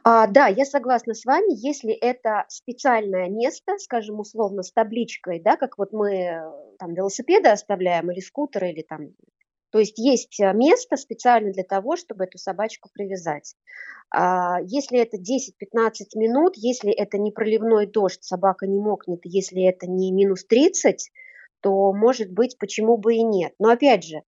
А, 0.04 0.26
да, 0.28 0.46
я 0.46 0.64
согласна 0.64 1.14
с 1.14 1.24
вами, 1.24 1.54
если 1.66 1.92
это 1.92 2.44
специальное 2.48 3.28
место, 3.28 3.78
скажем, 3.78 4.20
условно, 4.20 4.62
с 4.62 4.72
табличкой, 4.72 5.40
да, 5.40 5.56
как 5.56 5.78
вот 5.78 5.92
мы 5.92 6.14
э, 6.14 6.42
там 6.78 6.94
велосипеды 6.94 7.48
оставляем 7.48 8.10
или 8.10 8.20
скутеры, 8.20 8.70
или 8.70 8.82
там 8.82 9.08
то 9.72 9.78
есть 9.78 9.98
есть 9.98 10.38
э, 10.38 10.52
место 10.52 10.96
специально 10.96 11.50
для 11.50 11.64
того, 11.64 11.96
чтобы 11.96 12.24
эту 12.24 12.36
собачку 12.36 12.90
привязать. 12.92 13.56
А, 14.10 14.60
если 14.60 15.00
это 15.00 15.16
10-15 15.16 16.14
минут, 16.14 16.52
если 16.56 16.92
это 16.92 17.16
не 17.16 17.32
проливной 17.32 17.86
дождь, 17.86 18.22
собака 18.22 18.66
не 18.66 18.78
мокнет, 18.78 19.20
если 19.24 19.66
это 19.66 19.86
не 19.86 20.12
минус 20.12 20.44
30, 20.44 21.10
то, 21.62 21.92
может 21.94 22.30
быть, 22.30 22.58
почему 22.58 22.98
бы 22.98 23.14
и 23.14 23.22
нет. 23.22 23.54
Но 23.58 23.70
опять 23.70 24.04
же, 24.04 24.22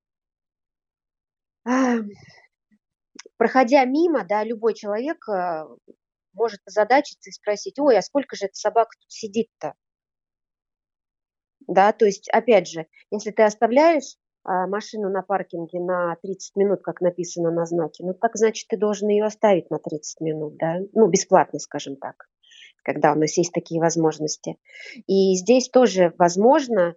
проходя 3.36 3.84
мимо, 3.84 4.24
да, 4.24 4.44
любой 4.44 4.72
человек 4.72 5.28
э, 5.28 5.66
может 6.32 6.60
озадачиться 6.64 7.28
и 7.28 7.34
спросить, 7.34 7.78
ой, 7.78 7.98
а 7.98 8.02
сколько 8.02 8.34
же 8.34 8.46
эта 8.46 8.54
собака 8.54 8.96
тут 8.98 9.12
сидит-то? 9.12 9.74
Да, 11.66 11.92
то 11.92 12.06
есть, 12.06 12.30
опять 12.30 12.66
же, 12.68 12.86
если 13.10 13.30
ты 13.30 13.42
оставляешь 13.42 14.16
машину 14.44 15.10
на 15.10 15.22
паркинге 15.22 15.80
на 15.80 16.16
30 16.22 16.56
минут, 16.56 16.82
как 16.82 17.00
написано 17.00 17.50
на 17.50 17.64
знаке, 17.66 18.04
ну 18.04 18.14
так 18.14 18.36
значит 18.36 18.68
ты 18.68 18.76
должен 18.76 19.08
ее 19.08 19.24
оставить 19.24 19.70
на 19.70 19.78
30 19.78 20.20
минут, 20.20 20.56
да, 20.56 20.78
ну 20.92 21.08
бесплатно, 21.08 21.58
скажем 21.58 21.96
так, 21.96 22.28
когда 22.82 23.12
у 23.12 23.16
нас 23.16 23.36
есть 23.36 23.52
такие 23.52 23.80
возможности. 23.80 24.58
И 25.06 25.34
здесь 25.34 25.68
тоже 25.68 26.12
возможно, 26.18 26.94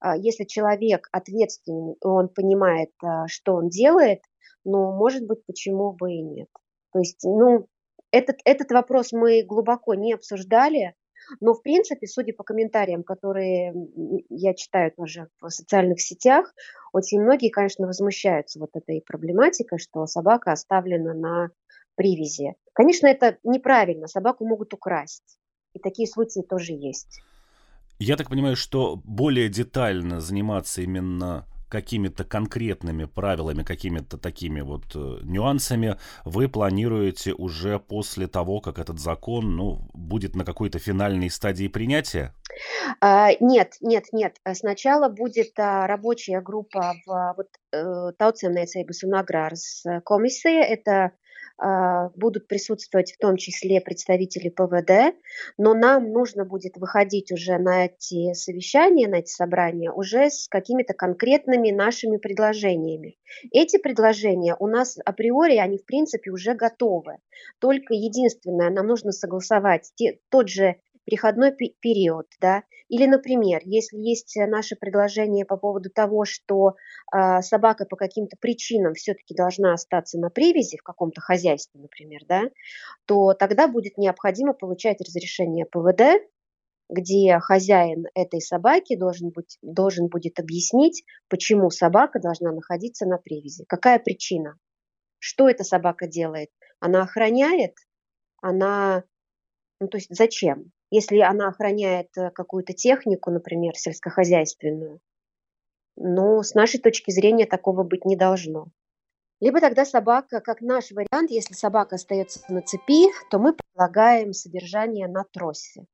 а, 0.00 0.16
если 0.16 0.44
человек 0.44 1.08
ответственный, 1.12 1.96
он 2.02 2.28
понимает, 2.28 2.90
а, 3.02 3.26
что 3.28 3.54
он 3.54 3.68
делает, 3.68 4.20
ну, 4.64 4.92
может 4.92 5.26
быть, 5.26 5.44
почему 5.46 5.92
бы 5.92 6.12
и 6.12 6.22
нет. 6.22 6.48
То 6.92 6.98
есть, 6.98 7.20
ну, 7.24 7.66
этот, 8.10 8.38
этот 8.44 8.70
вопрос 8.72 9.12
мы 9.12 9.42
глубоко 9.42 9.94
не 9.94 10.14
обсуждали, 10.14 10.94
но, 11.40 11.54
в 11.54 11.62
принципе, 11.62 12.06
судя 12.06 12.32
по 12.32 12.42
комментариям, 12.42 13.02
которые 13.02 13.72
я 14.28 14.54
читаю 14.54 14.92
тоже 14.92 15.28
в 15.40 15.50
социальных 15.50 16.00
сетях, 16.00 16.52
очень 16.92 17.20
многие, 17.20 17.50
конечно, 17.50 17.86
возмущаются 17.86 18.58
вот 18.58 18.70
этой 18.74 19.00
проблематикой, 19.00 19.78
что 19.78 20.06
собака 20.06 20.52
оставлена 20.52 21.14
на 21.14 21.50
привязи. 21.94 22.54
Конечно, 22.72 23.06
это 23.06 23.38
неправильно, 23.44 24.06
собаку 24.06 24.46
могут 24.46 24.72
украсть. 24.74 25.38
И 25.74 25.78
такие 25.78 26.08
случаи 26.08 26.42
тоже 26.42 26.72
есть. 26.72 27.20
Я 27.98 28.16
так 28.16 28.30
понимаю, 28.30 28.56
что 28.56 28.96
более 29.04 29.48
детально 29.48 30.20
заниматься 30.20 30.80
именно 30.80 31.46
какими-то 31.70 32.24
конкретными 32.24 33.04
правилами, 33.06 33.62
какими-то 33.62 34.18
такими 34.18 34.60
вот 34.60 34.84
э, 34.94 35.18
нюансами 35.22 35.96
вы 36.24 36.48
планируете 36.48 37.32
уже 37.32 37.78
после 37.78 38.26
того, 38.26 38.60
как 38.60 38.78
этот 38.78 38.98
закон 38.98 39.56
ну, 39.56 39.88
будет 39.94 40.36
на 40.36 40.44
какой-то 40.44 40.78
финальной 40.78 41.30
стадии 41.30 41.68
принятия? 41.68 42.34
А, 43.00 43.30
нет, 43.40 43.76
нет, 43.80 44.06
нет. 44.12 44.36
Сначала 44.52 45.08
будет 45.08 45.58
а, 45.58 45.86
рабочая 45.86 46.40
группа 46.40 46.94
в 47.06 47.34
вот, 47.36 47.48
э, 47.72 48.12
Tautsēmniecības 48.18 49.04
un 49.04 49.14
Agrāras 49.14 50.02
комиссия. 50.04 50.60
Это 50.60 50.92
а, 50.92 51.12
будут 52.16 52.48
присутствовать 52.48 53.12
в 53.12 53.18
том 53.18 53.36
числе 53.36 53.80
представители 53.80 54.48
ПВД, 54.48 55.14
но 55.58 55.74
нам 55.74 56.10
нужно 56.10 56.44
будет 56.44 56.76
выходить 56.76 57.32
уже 57.32 57.58
на 57.58 57.86
эти 57.86 58.32
совещания, 58.32 59.08
на 59.08 59.16
эти 59.16 59.30
собрания 59.30 59.92
уже 59.92 60.30
с 60.30 60.48
какими-то 60.48 60.94
конкретными 60.94 61.70
нашими 61.70 62.16
предложениями. 62.16 63.18
Эти 63.52 63.78
предложения 63.78 64.56
у 64.58 64.66
нас 64.66 64.98
априори, 65.04 65.56
они 65.56 65.78
в 65.78 65.84
принципе 65.84 66.30
уже 66.30 66.54
готовы. 66.54 67.18
Только 67.58 67.94
единственное, 67.94 68.70
нам 68.70 68.86
нужно 68.86 69.12
согласовать 69.12 69.90
те, 69.94 70.18
тот 70.30 70.48
же 70.48 70.76
переходной 71.10 71.52
период, 71.52 72.26
да, 72.40 72.62
или, 72.88 73.06
например, 73.06 73.60
если 73.64 73.96
есть 73.98 74.36
наше 74.36 74.76
предложение 74.76 75.44
по 75.44 75.56
поводу 75.56 75.90
того, 75.90 76.24
что 76.24 76.74
э, 77.14 77.40
собака 77.42 77.84
по 77.84 77.96
каким-то 77.96 78.36
причинам 78.40 78.94
все-таки 78.94 79.34
должна 79.34 79.72
остаться 79.72 80.18
на 80.18 80.30
привязи 80.30 80.78
в 80.78 80.82
каком-то 80.82 81.20
хозяйстве, 81.20 81.80
например, 81.80 82.20
да, 82.28 82.42
то 83.06 83.34
тогда 83.34 83.68
будет 83.68 83.98
необходимо 83.98 84.54
получать 84.54 85.00
разрешение 85.00 85.66
ПВД, 85.66 86.22
где 86.88 87.38
хозяин 87.38 88.06
этой 88.14 88.40
собаки 88.40 88.96
должен, 88.96 89.30
быть, 89.30 89.58
должен 89.62 90.08
будет 90.08 90.38
объяснить, 90.38 91.04
почему 91.28 91.70
собака 91.70 92.20
должна 92.20 92.52
находиться 92.52 93.06
на 93.06 93.18
привязи, 93.18 93.64
какая 93.68 93.98
причина, 93.98 94.56
что 95.18 95.48
эта 95.48 95.64
собака 95.64 96.08
делает. 96.08 96.50
Она 96.80 97.02
охраняет, 97.02 97.74
она, 98.42 99.04
ну 99.80 99.88
то 99.88 99.96
есть 99.96 100.14
зачем? 100.14 100.72
Если 100.90 101.18
она 101.18 101.48
охраняет 101.48 102.08
э, 102.16 102.30
какую-то 102.30 102.74
технику, 102.74 103.30
например, 103.30 103.76
сельскохозяйственную, 103.76 105.00
но 105.96 106.42
с 106.42 106.54
нашей 106.54 106.80
точки 106.80 107.10
зрения 107.10 107.46
такого 107.46 107.82
быть 107.82 108.04
не 108.04 108.16
должно. 108.16 108.68
Либо 109.40 109.60
тогда 109.60 109.86
собака, 109.86 110.40
как 110.40 110.60
наш 110.60 110.90
вариант, 110.90 111.30
если 111.30 111.54
собака 111.54 111.96
остается 111.96 112.40
на 112.52 112.60
цепи, 112.60 113.06
то 113.30 113.38
мы 113.38 113.54
предлагаем 113.54 114.34
содержание 114.34 115.08
на 115.08 115.24
тросе. 115.24 115.86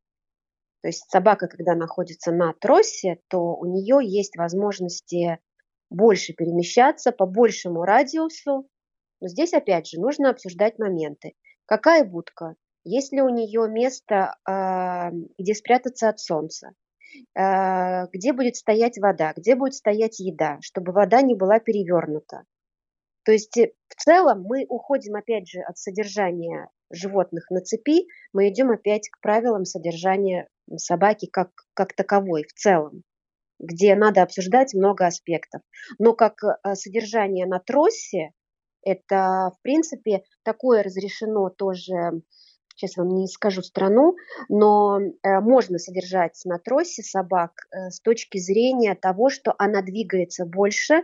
То 0.83 0.88
есть 0.88 1.09
собака, 1.11 1.47
когда 1.47 1.75
находится 1.75 2.33
на 2.33 2.52
тросе, 2.55 3.21
то 3.28 3.55
у 3.55 3.66
нее 3.66 3.99
есть 4.02 4.37
возможности 4.37 5.38
больше 5.90 6.33
перемещаться 6.33 7.12
по 7.12 7.26
большему 7.26 7.85
радиусу. 7.85 8.69
Но 9.21 9.28
здесь, 9.28 9.52
опять 9.52 9.87
же, 9.87 10.00
нужно 10.00 10.31
обсуждать 10.31 10.78
моменты. 10.78 11.35
Какая 11.66 12.05
будка? 12.05 12.57
Есть 12.88 13.12
ли 13.12 13.21
у 13.21 13.28
нее 13.28 13.69
место, 13.69 14.37
а, 14.45 15.11
где 15.38 15.55
спрятаться 15.55 16.09
от 16.09 16.21
солнца? 16.21 16.71
А, 17.37 18.07
где 18.12 18.33
будет 18.33 18.55
стоять 18.55 18.97
вода? 18.99 19.33
Где 19.37 19.57
будет 19.57 19.75
стоять 19.75 20.21
еда? 20.21 20.59
Чтобы 20.61 20.93
вода 20.93 21.21
не 21.21 21.35
была 21.35 21.59
перевернута. 21.59 22.45
То 23.25 23.33
есть 23.33 23.59
э, 23.59 23.73
в 23.88 23.95
целом 23.97 24.43
мы 24.43 24.66
уходим 24.69 25.16
опять 25.16 25.49
же 25.49 25.62
от 25.62 25.78
содержания 25.78 26.69
животных 26.93 27.50
на 27.50 27.61
цепи, 27.61 28.07
мы 28.33 28.50
идем 28.50 28.71
опять 28.71 29.09
к 29.11 29.21
правилам 29.21 29.64
содержания 29.64 30.47
собаки 30.76 31.26
как, 31.26 31.50
как 31.75 31.93
таковой 31.93 32.45
в 32.45 32.52
целом, 32.52 33.02
где 33.59 33.97
надо 33.97 34.23
обсуждать 34.23 34.75
много 34.75 35.07
аспектов. 35.07 35.61
Но 35.99 36.12
как 36.12 36.35
э, 36.45 36.76
содержание 36.76 37.47
на 37.47 37.59
тросе, 37.59 38.31
это 38.83 39.50
в 39.59 39.62
принципе 39.62 40.23
такое 40.45 40.85
разрешено 40.85 41.50
тоже 41.50 42.23
сейчас 42.76 42.97
вам 42.97 43.09
не 43.14 43.26
скажу 43.26 43.62
страну, 43.62 44.16
но 44.49 45.00
э, 45.00 45.40
можно 45.40 45.78
содержать 45.78 46.40
на 46.45 46.59
тросе 46.59 47.02
собак 47.02 47.52
э, 47.71 47.90
с 47.90 48.00
точки 48.00 48.38
зрения 48.38 48.95
того, 48.95 49.30
что 49.30 49.54
она 49.59 49.83
двигается 49.83 50.45
больше, 50.45 51.02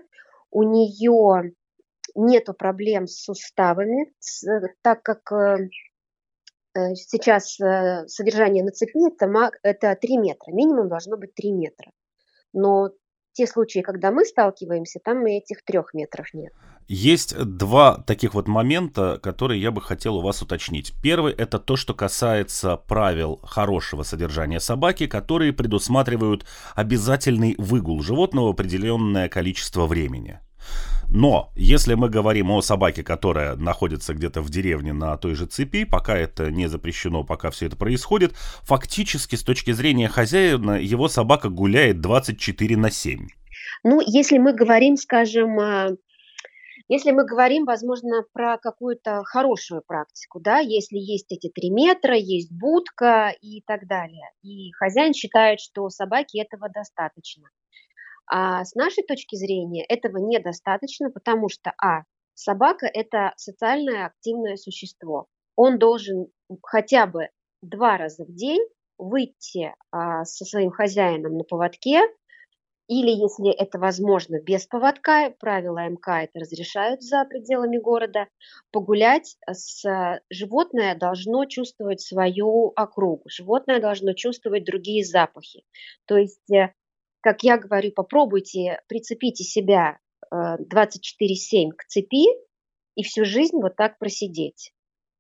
у 0.50 0.62
нее 0.62 1.54
нет 2.14 2.48
проблем 2.58 3.06
с 3.06 3.22
суставами, 3.22 4.12
с, 4.18 4.44
так 4.82 5.02
как 5.02 5.32
э, 5.32 5.70
сейчас 6.94 7.56
содержание 8.06 8.64
на 8.64 8.70
цепи 8.70 9.06
это, 9.06 9.50
это 9.62 9.96
3 9.96 10.18
метра, 10.18 10.52
минимум 10.52 10.88
должно 10.88 11.16
быть 11.16 11.34
3 11.34 11.52
метра. 11.52 11.90
Но 12.52 12.90
те 13.32 13.46
случаи, 13.46 13.80
когда 13.80 14.10
мы 14.10 14.24
сталкиваемся, 14.24 15.00
там 15.02 15.26
и 15.26 15.38
этих 15.38 15.64
трех 15.64 15.94
метров 15.94 16.26
нет. 16.34 16.52
Есть 16.88 17.36
два 17.38 17.98
таких 17.98 18.34
вот 18.34 18.48
момента, 18.48 19.18
которые 19.22 19.60
я 19.60 19.70
бы 19.70 19.80
хотел 19.80 20.16
у 20.16 20.22
вас 20.22 20.42
уточнить. 20.42 20.92
Первый 21.02 21.32
это 21.32 21.58
то, 21.58 21.76
что 21.76 21.94
касается 21.94 22.76
правил 22.76 23.40
хорошего 23.44 24.02
содержания 24.02 24.60
собаки, 24.60 25.06
которые 25.06 25.52
предусматривают 25.52 26.44
обязательный 26.74 27.54
выгул 27.56 28.02
животного 28.02 28.48
в 28.48 28.50
определенное 28.50 29.28
количество 29.28 29.86
времени. 29.86 30.40
Но 31.14 31.52
если 31.54 31.92
мы 31.92 32.08
говорим 32.08 32.50
о 32.50 32.62
собаке, 32.62 33.04
которая 33.04 33.54
находится 33.56 34.14
где-то 34.14 34.40
в 34.40 34.48
деревне 34.48 34.94
на 34.94 35.14
той 35.18 35.34
же 35.34 35.44
цепи, 35.44 35.84
пока 35.84 36.16
это 36.16 36.50
не 36.50 36.68
запрещено, 36.68 37.22
пока 37.22 37.50
все 37.50 37.66
это 37.66 37.76
происходит, 37.76 38.32
фактически 38.62 39.36
с 39.36 39.42
точки 39.42 39.72
зрения 39.72 40.08
хозяина 40.08 40.80
его 40.80 41.08
собака 41.08 41.50
гуляет 41.50 42.00
24 42.00 42.76
на 42.78 42.90
7. 42.90 43.28
Ну, 43.84 44.00
если 44.06 44.38
мы 44.38 44.54
говорим, 44.54 44.96
скажем, 44.96 45.58
Если 46.88 47.10
мы 47.10 47.24
говорим, 47.24 47.64
возможно, 47.64 48.24
про 48.32 48.58
какую-то 48.58 49.22
хорошую 49.24 49.82
практику, 49.86 50.40
да, 50.40 50.58
если 50.58 50.96
есть 50.96 51.30
эти 51.30 51.48
три 51.48 51.70
метра, 51.70 52.16
есть 52.16 52.50
будка 52.52 53.34
и 53.40 53.62
так 53.66 53.86
далее, 53.86 54.30
и 54.42 54.72
хозяин 54.72 55.14
считает, 55.14 55.60
что 55.60 55.88
собаке 55.88 56.42
этого 56.42 56.68
достаточно. 56.68 57.48
А 58.34 58.64
с 58.64 58.74
нашей 58.74 59.04
точки 59.04 59.36
зрения 59.36 59.84
этого 59.84 60.16
недостаточно, 60.16 61.10
потому 61.10 61.50
что, 61.50 61.72
а, 61.76 62.04
собака– 62.32 62.86
это 62.94 63.34
социальное 63.36 64.06
активное 64.06 64.56
существо. 64.56 65.26
Он 65.54 65.78
должен 65.78 66.28
хотя 66.62 67.06
бы 67.06 67.28
два 67.60 67.98
раза 67.98 68.24
в 68.24 68.34
день 68.34 68.66
выйти 68.96 69.74
а, 69.90 70.24
со 70.24 70.46
своим 70.46 70.70
хозяином 70.70 71.36
на 71.36 71.44
поводке, 71.44 72.00
или, 72.88 73.10
если 73.10 73.52
это 73.52 73.78
возможно, 73.78 74.40
без 74.40 74.66
поводка, 74.66 75.30
правила 75.38 75.88
МК 75.88 76.24
это 76.24 76.40
разрешают 76.40 77.02
за 77.02 77.24
пределами 77.24 77.78
города, 77.78 78.28
погулять 78.70 79.36
с 79.50 80.20
животное 80.30 80.96
должно 80.96 81.44
чувствовать 81.46 82.00
свою 82.00 82.72
округу, 82.76 83.24
животное 83.28 83.80
должно 83.80 84.14
чувствовать 84.14 84.64
другие 84.64 85.04
запахи. 85.04 85.64
То 86.06 86.16
есть, 86.16 86.50
э, 86.50 86.72
как 87.22 87.42
я 87.42 87.56
говорю, 87.56 87.92
попробуйте, 87.92 88.80
прицепите 88.88 89.44
себя 89.44 89.98
24-7 90.32 90.34
э, 90.34 91.72
к 91.76 91.84
цепи 91.86 92.26
и 92.94 93.02
всю 93.02 93.24
жизнь 93.24 93.56
вот 93.60 93.76
так 93.76 93.98
просидеть. 93.98 94.72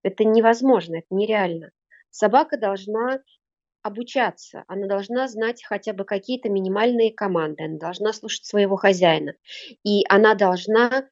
Это 0.02 0.24
невозможно, 0.24 0.96
это 0.96 1.06
нереально. 1.10 1.70
Собака 2.10 2.58
должна 2.58 3.22
обучаться, 3.82 4.64
она 4.68 4.86
должна 4.86 5.28
знать 5.28 5.62
хотя 5.64 5.92
бы 5.92 6.04
какие-то 6.04 6.48
минимальные 6.48 7.12
команды, 7.12 7.64
она 7.64 7.78
должна 7.78 8.12
слушать 8.12 8.44
своего 8.44 8.76
хозяина. 8.76 9.34
И 9.84 10.04
она 10.08 10.34
должна 10.34 11.08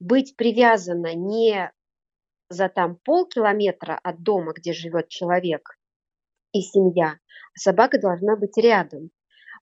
быть 0.00 0.36
привязана 0.36 1.14
не 1.14 1.72
за 2.48 2.68
там 2.68 2.96
полкилометра 2.96 3.98
от 4.02 4.22
дома, 4.22 4.52
где 4.52 4.72
живет 4.72 5.08
человек 5.08 5.78
и 6.52 6.60
семья, 6.60 7.18
а 7.54 7.58
собака 7.58 8.00
должна 8.00 8.36
быть 8.36 8.56
рядом. 8.56 9.10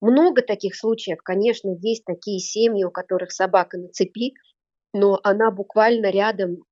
Много 0.02 0.42
таких 0.42 0.74
случаев, 0.74 1.18
конечно, 1.22 1.76
есть 1.80 2.04
такие 2.04 2.40
семьи, 2.40 2.82
у 2.82 2.90
которых 2.90 3.30
собака 3.30 3.78
на 3.78 3.86
цепи, 3.86 4.34
но 4.92 5.20
она 5.22 5.52
буквально 5.52 6.10
рядом, 6.10 6.64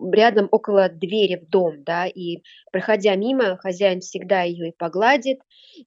рядом 0.00 0.46
около 0.48 0.88
двери 0.88 1.44
в 1.44 1.48
дом, 1.50 1.82
да, 1.82 2.06
и 2.06 2.42
проходя 2.70 3.16
мимо, 3.16 3.56
хозяин 3.56 3.98
всегда 4.00 4.42
ее 4.42 4.68
и 4.68 4.76
погладит, 4.76 5.40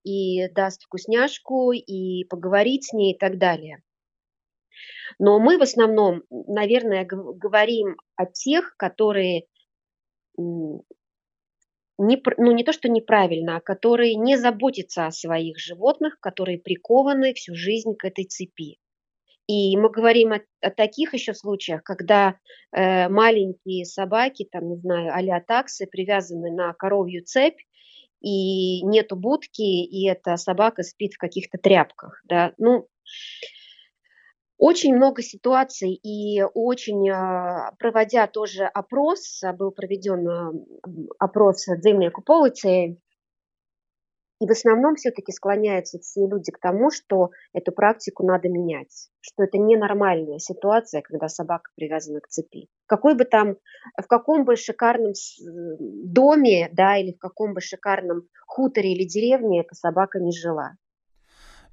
и 0.04 0.50
даст 0.50 0.84
вкусняшку, 0.84 1.72
и 1.72 2.26
поговорить 2.26 2.90
с 2.90 2.94
ней 2.94 3.14
и 3.14 3.18
так 3.18 3.38
далее. 3.38 3.82
Но 5.18 5.40
мы 5.40 5.58
в 5.58 5.62
основном, 5.62 6.24
наверное, 6.30 7.06
говорим 7.06 7.96
о 8.18 8.26
тех, 8.26 8.76
которые 8.78 9.46
не, 11.98 12.22
ну 12.38 12.52
не 12.52 12.64
то, 12.64 12.74
что 12.74 12.90
неправильно, 12.90 13.58
а 13.58 13.62
которые 13.62 14.16
не 14.16 14.38
заботятся 14.38 15.08
о 15.08 15.12
своих 15.12 15.60
животных, 15.60 16.20
которые 16.20 16.60
прикованы 16.60 17.34
всю 17.34 17.56
жизнь 17.56 17.96
к 17.96 18.06
этой 18.06 18.26
цепи. 18.26 18.78
И 19.48 19.78
мы 19.78 19.90
говорим 19.90 20.34
о, 20.34 20.42
о 20.62 20.72
таких 20.72 21.14
еще 21.14 21.34
случаях, 21.34 21.84
когда 21.84 22.40
э, 22.72 23.08
маленькие 23.10 23.86
собаки, 23.86 24.48
там, 24.52 24.70
не 24.70 24.78
знаю, 24.78 25.14
а 25.14 25.40
таксы, 25.40 25.86
привязаны 25.86 26.52
на 26.52 26.74
коровью 26.74 27.24
цепь, 27.24 27.60
и 28.22 28.82
нету 28.82 29.16
будки, 29.16 29.62
и 29.62 30.08
эта 30.08 30.36
собака 30.38 30.82
спит 30.82 31.14
в 31.14 31.20
каких-то 31.20 31.60
тряпках. 31.60 32.22
Да? 32.24 32.54
Ну, 32.58 32.88
очень 34.58 34.96
много 34.96 35.22
ситуаций, 35.22 35.94
и 35.94 36.42
очень, 36.54 37.10
а, 37.10 37.74
проводя 37.78 38.28
тоже 38.28 38.66
опрос, 38.66 39.42
был 39.58 39.72
проведен 39.72 40.28
а, 40.28 40.52
опрос 41.20 41.66
«Дземные 41.68 42.12
куполицы», 42.12 42.98
и 44.42 44.48
в 44.48 44.52
основном 44.52 44.96
все-таки 44.96 45.32
склоняются 45.32 45.98
все 46.00 46.28
люди 46.28 46.52
к 46.52 46.60
тому, 46.60 46.92
что 46.92 47.32
эту 47.54 47.72
практику 47.72 48.26
надо 48.26 48.50
менять, 48.50 49.10
что 49.22 49.44
это 49.44 49.58
ненормальная 49.58 50.40
ситуация, 50.40 51.02
когда 51.02 51.30
собака 51.30 51.72
привязана 51.76 52.20
к 52.20 52.28
цепи. 52.28 52.68
Какой 52.86 53.16
бы 53.16 53.24
там, 53.24 53.56
в 53.98 54.08
каком 54.08 54.44
бы 54.44 54.58
шикарном 54.58 55.14
доме, 55.40 56.70
да, 56.74 56.98
или 56.98 57.14
в 57.14 57.18
каком 57.18 57.54
бы 57.54 57.62
шикарном 57.62 58.28
хуторе 58.46 58.94
или 58.94 59.08
деревне 59.08 59.62
эта 59.62 59.74
собака 59.74 60.20
не 60.20 60.34
жила. 60.34 60.74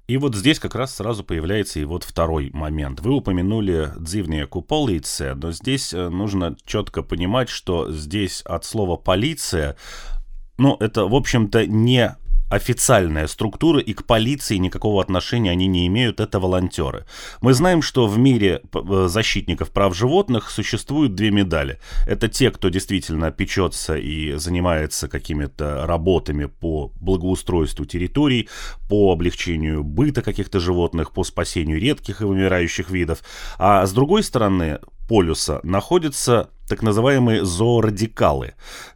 И 0.07 0.17
вот 0.17 0.35
здесь 0.35 0.59
как 0.59 0.75
раз 0.75 0.95
сразу 0.95 1.23
появляется 1.23 1.79
и 1.79 1.85
вот 1.85 2.03
второй 2.03 2.49
момент. 2.51 2.99
Вы 2.99 3.13
упомянули 3.13 3.91
дзивные 3.97 4.47
куполицы, 4.47 5.33
но 5.35 5.51
здесь 5.51 5.93
э, 5.93 6.09
нужно 6.09 6.57
четко 6.65 7.03
понимать, 7.03 7.47
что 7.47 7.89
здесь 7.91 8.41
от 8.41 8.65
слова 8.65 8.97
полиция 8.97 9.77
ну, 10.57 10.77
это, 10.79 11.05
в 11.05 11.15
общем-то, 11.15 11.65
не 11.65 12.15
официальная 12.53 13.27
структура, 13.27 13.79
и 13.79 13.93
к 13.93 14.05
полиции 14.05 14.57
никакого 14.57 15.01
отношения 15.01 15.51
они 15.51 15.67
не 15.67 15.87
имеют, 15.87 16.19
это 16.19 16.39
волонтеры. 16.39 17.05
Мы 17.41 17.53
знаем, 17.53 17.81
что 17.81 18.05
в 18.07 18.17
мире 18.17 18.61
э, 18.73 19.07
защитников 19.09 19.71
прав 19.71 19.95
животных 19.95 20.51
существуют 20.51 21.15
две 21.15 21.31
медали. 21.31 21.79
Это 22.07 22.27
те, 22.27 22.51
кто 22.51 22.69
действительно 22.69 23.31
печется 23.31 23.95
и 23.95 24.33
занимается 24.35 25.07
какими-то 25.07 25.85
работами 25.87 26.45
по 26.45 26.91
благоустройству 27.01 27.85
территорий, 27.85 28.49
по 28.87 29.11
облегчению 29.11 29.83
быта 29.83 30.21
каких-то 30.21 30.59
животных, 30.59 31.11
по 31.11 31.23
спасению 31.23 31.79
редких 31.79 32.21
и 32.21 32.25
вымирающих 32.25 32.91
видов. 32.91 33.23
А 33.57 33.85
с 33.85 33.93
другой 33.93 34.23
стороны, 34.23 34.79
полюса 35.07 35.59
находятся 35.63 36.49
так 36.67 36.81
называемые 36.81 37.43
зоорадикалы. 37.45 38.53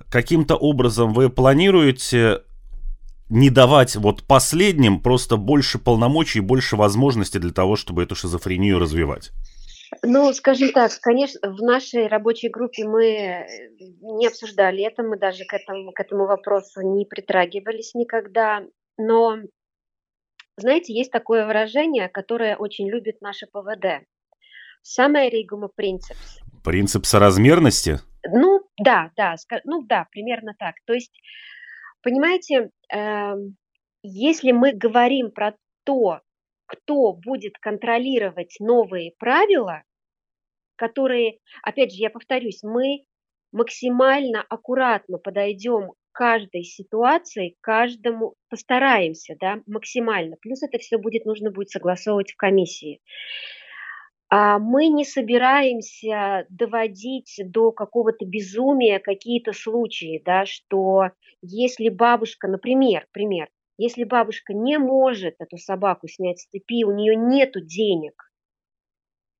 Каким-то 0.10 0.56
образом 0.56 1.14
вы 1.14 1.30
планируете 1.30 2.42
не 3.30 3.50
давать 3.50 3.96
вот 3.96 4.24
последним 4.24 5.02
просто 5.02 5.38
больше 5.38 5.80
полномочий 5.80 6.40
и 6.40 6.42
больше 6.42 6.76
возможностей 6.76 7.40
для 7.40 7.52
того, 7.52 7.76
чтобы 7.76 8.04
эту 8.04 8.16
шизофрению 8.16 8.80
развивать? 8.80 9.32
Ну, 10.04 10.34
скажем 10.34 10.72
так, 10.72 10.92
конечно, 11.02 11.40
в 11.50 11.62
нашей 11.62 12.08
рабочей 12.08 12.50
группе 12.50 12.86
мы 12.86 13.06
э, 13.06 13.48
не 14.02 14.28
обсуждали 14.28 14.84
это, 14.84 15.04
мы 15.04 15.18
даже 15.18 15.46
к 15.46 15.54
этому, 15.54 15.92
к 15.92 16.00
этому 16.00 16.26
вопросу 16.26 16.82
не 16.82 17.06
притрагивались 17.06 17.94
никогда. 17.94 18.64
Но, 18.98 19.38
знаете, 20.58 20.94
есть 20.94 21.12
такое 21.12 21.46
выражение, 21.46 22.10
которое 22.10 22.58
очень 22.58 22.90
любит 22.90 23.22
наше 23.22 23.48
ПВД. 23.48 24.06
Самое 24.82 25.30
ригума 25.30 25.70
принцип. 25.74 26.18
Принцип 26.64 27.06
соразмерности? 27.06 28.00
Ну, 28.30 28.62
да, 28.78 29.12
да, 29.16 29.36
ну 29.64 29.84
да, 29.84 30.08
примерно 30.12 30.54
так. 30.58 30.76
То 30.86 30.94
есть 30.94 31.14
Понимаете, 32.08 32.70
эм, 32.90 33.58
если 34.02 34.54
мы 34.54 34.72
говорим 34.72 35.30
про 35.30 35.58
то, 35.84 36.22
кто 36.66 37.12
будет 37.12 37.58
контролировать 37.60 38.56
новые 38.62 39.12
правила, 39.20 39.84
которые, 40.78 41.40
опять 41.64 41.92
же, 41.92 41.98
я 41.98 42.10
повторюсь, 42.10 42.64
мы 42.64 43.04
максимально 43.52 44.42
аккуратно 44.48 45.18
подойдем 45.18 45.90
к 45.90 45.96
каждой 46.14 46.64
ситуации, 46.64 47.58
каждому 47.60 48.36
постараемся, 48.50 49.36
да, 49.38 49.60
максимально. 49.66 50.38
Плюс 50.40 50.64
это 50.64 50.78
все 50.78 50.98
будет 50.98 51.26
нужно 51.26 51.52
будет 51.52 51.72
согласовывать 51.72 52.32
в 52.32 52.38
комиссии. 52.38 53.02
А 54.30 54.60
мы 54.60 54.88
не 54.88 55.06
собираемся 55.06 56.46
доводить 56.50 57.40
до 57.46 57.72
какого-то 57.72 58.26
безумия 58.26 59.00
какие-то 59.00 59.54
случаи, 59.54 60.22
да, 60.26 60.46
что 60.46 61.12
если 61.42 61.88
бабушка, 61.88 62.48
например, 62.50 63.08
пример, 63.14 63.48
если 63.78 64.04
бабушка 64.04 64.54
не 64.54 64.78
может 64.80 65.36
эту 65.40 65.58
собаку 65.58 66.08
снять 66.08 66.40
с 66.40 66.48
цепи, 66.48 66.84
у 66.84 66.92
нее 66.92 67.16
нет 67.16 67.54
денег, 67.66 68.30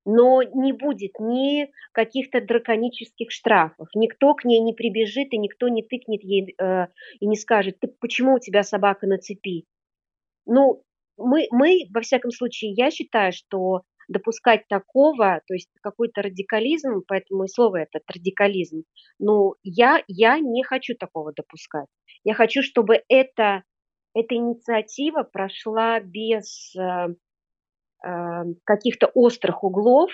но 0.06 0.42
не 0.42 0.72
будет 0.72 1.20
ни 1.20 1.70
каких-то 1.92 2.40
драконических 2.40 3.30
штрафов, 3.30 3.90
никто 3.94 4.36
к 4.36 4.46
ней 4.46 4.62
не 4.62 4.74
прибежит 4.74 5.34
и 5.34 5.38
никто 5.38 5.68
не 5.68 5.84
тыкнет 5.84 6.24
ей 6.24 6.56
э, 6.58 6.88
и 7.20 7.28
не 7.28 7.36
скажет, 7.36 7.80
ты 7.82 7.90
почему 8.00 8.36
у 8.36 8.40
тебя 8.40 8.64
собака 8.64 9.06
на 9.06 9.18
цепи? 9.18 9.66
Ну, 10.46 10.82
мы, 11.18 11.48
мы, 11.52 11.88
во 11.94 12.00
всяком 12.00 12.32
случае, 12.32 12.72
я 12.72 12.90
считаю, 12.90 13.34
что 13.34 13.82
допускать 14.08 14.68
такого, 14.68 15.42
то 15.48 15.54
есть 15.54 15.70
какой-то 15.82 16.22
радикализм, 16.22 17.02
поэтому 17.08 17.44
и 17.44 17.48
слово 17.48 17.82
это 17.82 18.00
радикализм, 18.08 18.84
ну, 19.20 19.56
я, 19.64 20.04
я 20.08 20.40
не 20.40 20.64
хочу 20.64 20.96
такого 20.96 21.34
допускать. 21.34 21.88
Я 22.24 22.34
хочу, 22.34 22.62
чтобы 22.62 23.02
это, 23.10 23.64
эта 24.14 24.36
инициатива 24.36 25.24
прошла 25.24 26.00
без 26.00 26.76
э, 26.76 27.08
э, 28.06 28.44
каких-то 28.64 29.08
острых 29.14 29.64
углов. 29.64 30.12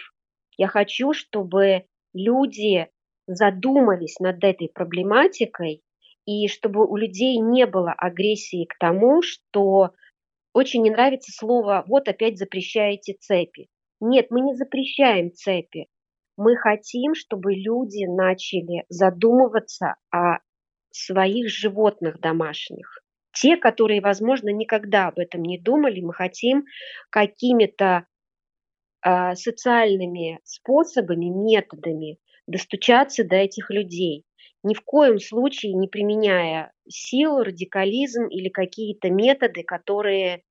Я 0.57 0.67
хочу, 0.67 1.13
чтобы 1.13 1.85
люди 2.13 2.87
задумались 3.27 4.19
над 4.19 4.43
этой 4.43 4.69
проблематикой 4.69 5.81
и 6.25 6.47
чтобы 6.47 6.85
у 6.85 6.95
людей 6.95 7.37
не 7.37 7.65
было 7.65 7.91
агрессии 7.91 8.65
к 8.65 8.77
тому, 8.77 9.21
что 9.21 9.91
очень 10.53 10.83
не 10.83 10.91
нравится 10.91 11.31
слово 11.31 11.83
«вот 11.87 12.07
опять 12.07 12.37
запрещаете 12.37 13.15
цепи». 13.19 13.67
Нет, 14.05 14.27
мы 14.31 14.41
не 14.41 14.53
запрещаем 14.53 15.31
цепи. 15.31 15.87
Мы 16.35 16.57
хотим, 16.57 17.15
чтобы 17.15 17.53
люди 17.53 18.03
начали 18.05 18.83
задумываться 18.89 19.95
о 20.11 20.39
своих 20.91 21.47
животных 21.47 22.19
домашних. 22.19 23.01
Те, 23.31 23.55
которые, 23.55 24.01
возможно, 24.01 24.49
никогда 24.49 25.07
об 25.07 25.19
этом 25.19 25.41
не 25.41 25.57
думали, 25.57 26.01
мы 26.01 26.13
хотим 26.13 26.65
какими-то 27.11 28.05
э, 29.05 29.35
социальными 29.35 30.41
способами, 30.43 31.27
методами 31.27 32.17
достучаться 32.45 33.23
до 33.23 33.37
этих 33.37 33.69
людей. 33.69 34.25
Ни 34.63 34.73
в 34.73 34.81
коем 34.81 35.17
случае 35.17 35.75
не 35.75 35.87
применяя 35.87 36.73
силу, 36.89 37.41
радикализм 37.41 38.25
или 38.25 38.49
какие-то 38.49 39.09
методы, 39.09 39.63
которые 39.63 40.43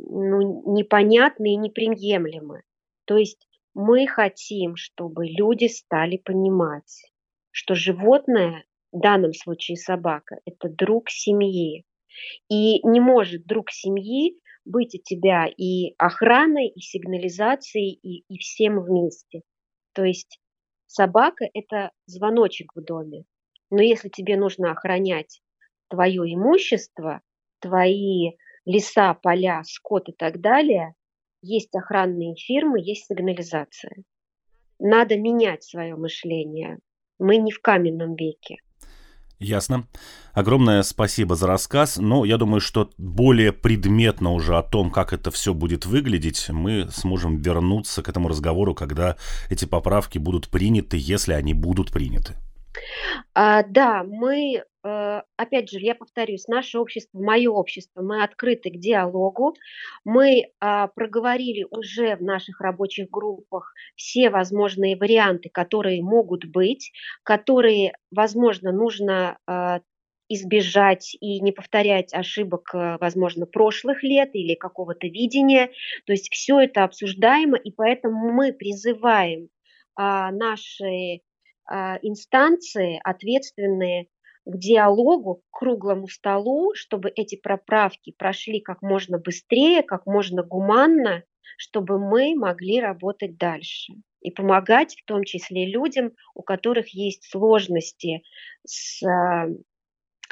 ну, 0.00 0.74
непонятны 0.74 1.52
и 1.52 1.56
неприемлемы. 1.56 2.64
То 3.04 3.16
есть 3.16 3.48
мы 3.74 4.06
хотим, 4.06 4.76
чтобы 4.76 5.26
люди 5.26 5.66
стали 5.66 6.16
понимать, 6.16 7.12
что 7.50 7.74
животное, 7.74 8.64
в 8.92 9.00
данном 9.00 9.32
случае 9.32 9.76
собака, 9.76 10.38
это 10.44 10.68
друг 10.68 11.08
семьи. 11.08 11.84
И 12.50 12.86
не 12.86 13.00
может 13.00 13.46
друг 13.46 13.70
семьи 13.70 14.38
быть 14.64 14.94
у 14.94 14.98
тебя 15.02 15.46
и 15.46 15.94
охраной, 15.96 16.68
и 16.68 16.80
сигнализацией, 16.80 17.92
и, 18.02 18.24
и 18.28 18.38
всем 18.38 18.80
вместе. 18.80 19.42
То 19.94 20.04
есть 20.04 20.38
собака– 20.86 21.46
это 21.54 21.90
звоночек 22.06 22.72
в 22.74 22.82
доме. 22.82 23.24
Но 23.70 23.82
если 23.82 24.10
тебе 24.10 24.36
нужно 24.36 24.72
охранять 24.72 25.40
твое 25.88 26.22
имущество, 26.34 27.22
твои 27.60 28.32
леса, 28.66 29.14
поля, 29.14 29.62
скот 29.64 30.10
и 30.10 30.12
так 30.12 30.40
далее, 30.40 30.94
есть 31.42 31.74
охранные 31.74 32.34
фирмы, 32.36 32.80
есть 32.80 33.06
сигнализация. 33.06 34.04
Надо 34.78 35.16
менять 35.16 35.62
свое 35.62 35.96
мышление. 35.96 36.78
Мы 37.18 37.36
не 37.36 37.52
в 37.52 37.60
каменном 37.60 38.16
веке. 38.16 38.56
Ясно. 39.38 39.88
Огромное 40.32 40.82
спасибо 40.82 41.34
за 41.34 41.48
рассказ. 41.48 41.98
Но 41.98 42.24
я 42.24 42.38
думаю, 42.38 42.60
что 42.60 42.90
более 42.96 43.52
предметно 43.52 44.32
уже 44.32 44.56
о 44.56 44.62
том, 44.62 44.90
как 44.90 45.12
это 45.12 45.32
все 45.32 45.52
будет 45.52 45.84
выглядеть, 45.84 46.48
мы 46.50 46.88
сможем 46.92 47.38
вернуться 47.38 48.02
к 48.02 48.08
этому 48.08 48.28
разговору, 48.28 48.74
когда 48.74 49.16
эти 49.50 49.64
поправки 49.64 50.18
будут 50.18 50.48
приняты, 50.48 50.96
если 50.98 51.32
они 51.32 51.54
будут 51.54 51.90
приняты. 51.90 52.36
А, 53.34 53.62
да, 53.62 54.02
мы, 54.04 54.62
э, 54.84 55.22
опять 55.36 55.70
же, 55.70 55.78
я 55.78 55.94
повторюсь, 55.94 56.48
наше 56.48 56.78
общество, 56.78 57.18
мое 57.20 57.50
общество, 57.50 58.02
мы 58.02 58.22
открыты 58.22 58.70
к 58.70 58.78
диалогу. 58.78 59.54
Мы 60.04 60.52
а, 60.60 60.88
проговорили 60.88 61.66
уже 61.70 62.16
в 62.16 62.22
наших 62.22 62.60
рабочих 62.60 63.10
группах 63.10 63.74
все 63.96 64.30
возможные 64.30 64.96
варианты, 64.96 65.50
которые 65.50 66.02
могут 66.02 66.44
быть, 66.46 66.92
которые, 67.22 67.94
возможно, 68.10 68.72
нужно 68.72 69.38
а, 69.46 69.80
избежать 70.28 71.14
и 71.20 71.40
не 71.40 71.52
повторять 71.52 72.14
ошибок, 72.14 72.70
э, 72.74 72.96
возможно, 73.00 73.44
прошлых 73.46 74.02
лет 74.02 74.30
или 74.34 74.54
какого-то 74.54 75.06
видения. 75.06 75.70
То 76.06 76.12
есть 76.12 76.32
все 76.32 76.60
это 76.60 76.84
обсуждаемо, 76.84 77.58
и 77.58 77.70
поэтому 77.70 78.32
мы 78.32 78.52
призываем 78.52 79.48
наши 79.96 80.84
а, 80.84 81.18
инстанции, 82.02 83.00
ответственные 83.02 84.08
к 84.44 84.56
диалогу, 84.56 85.36
к 85.36 85.58
круглому 85.58 86.08
столу, 86.08 86.72
чтобы 86.74 87.12
эти 87.14 87.36
проправки 87.36 88.12
прошли 88.12 88.60
как 88.60 88.82
можно 88.82 89.18
быстрее, 89.18 89.82
как 89.82 90.06
можно 90.06 90.42
гуманно, 90.42 91.22
чтобы 91.56 91.98
мы 91.98 92.34
могли 92.34 92.80
работать 92.80 93.36
дальше 93.36 93.92
и 94.20 94.30
помогать 94.30 94.96
в 94.96 95.04
том 95.04 95.24
числе 95.24 95.66
людям, 95.66 96.12
у 96.34 96.42
которых 96.42 96.88
есть 96.94 97.24
сложности 97.30 98.22
с, 98.66 99.02
а, 99.06 99.46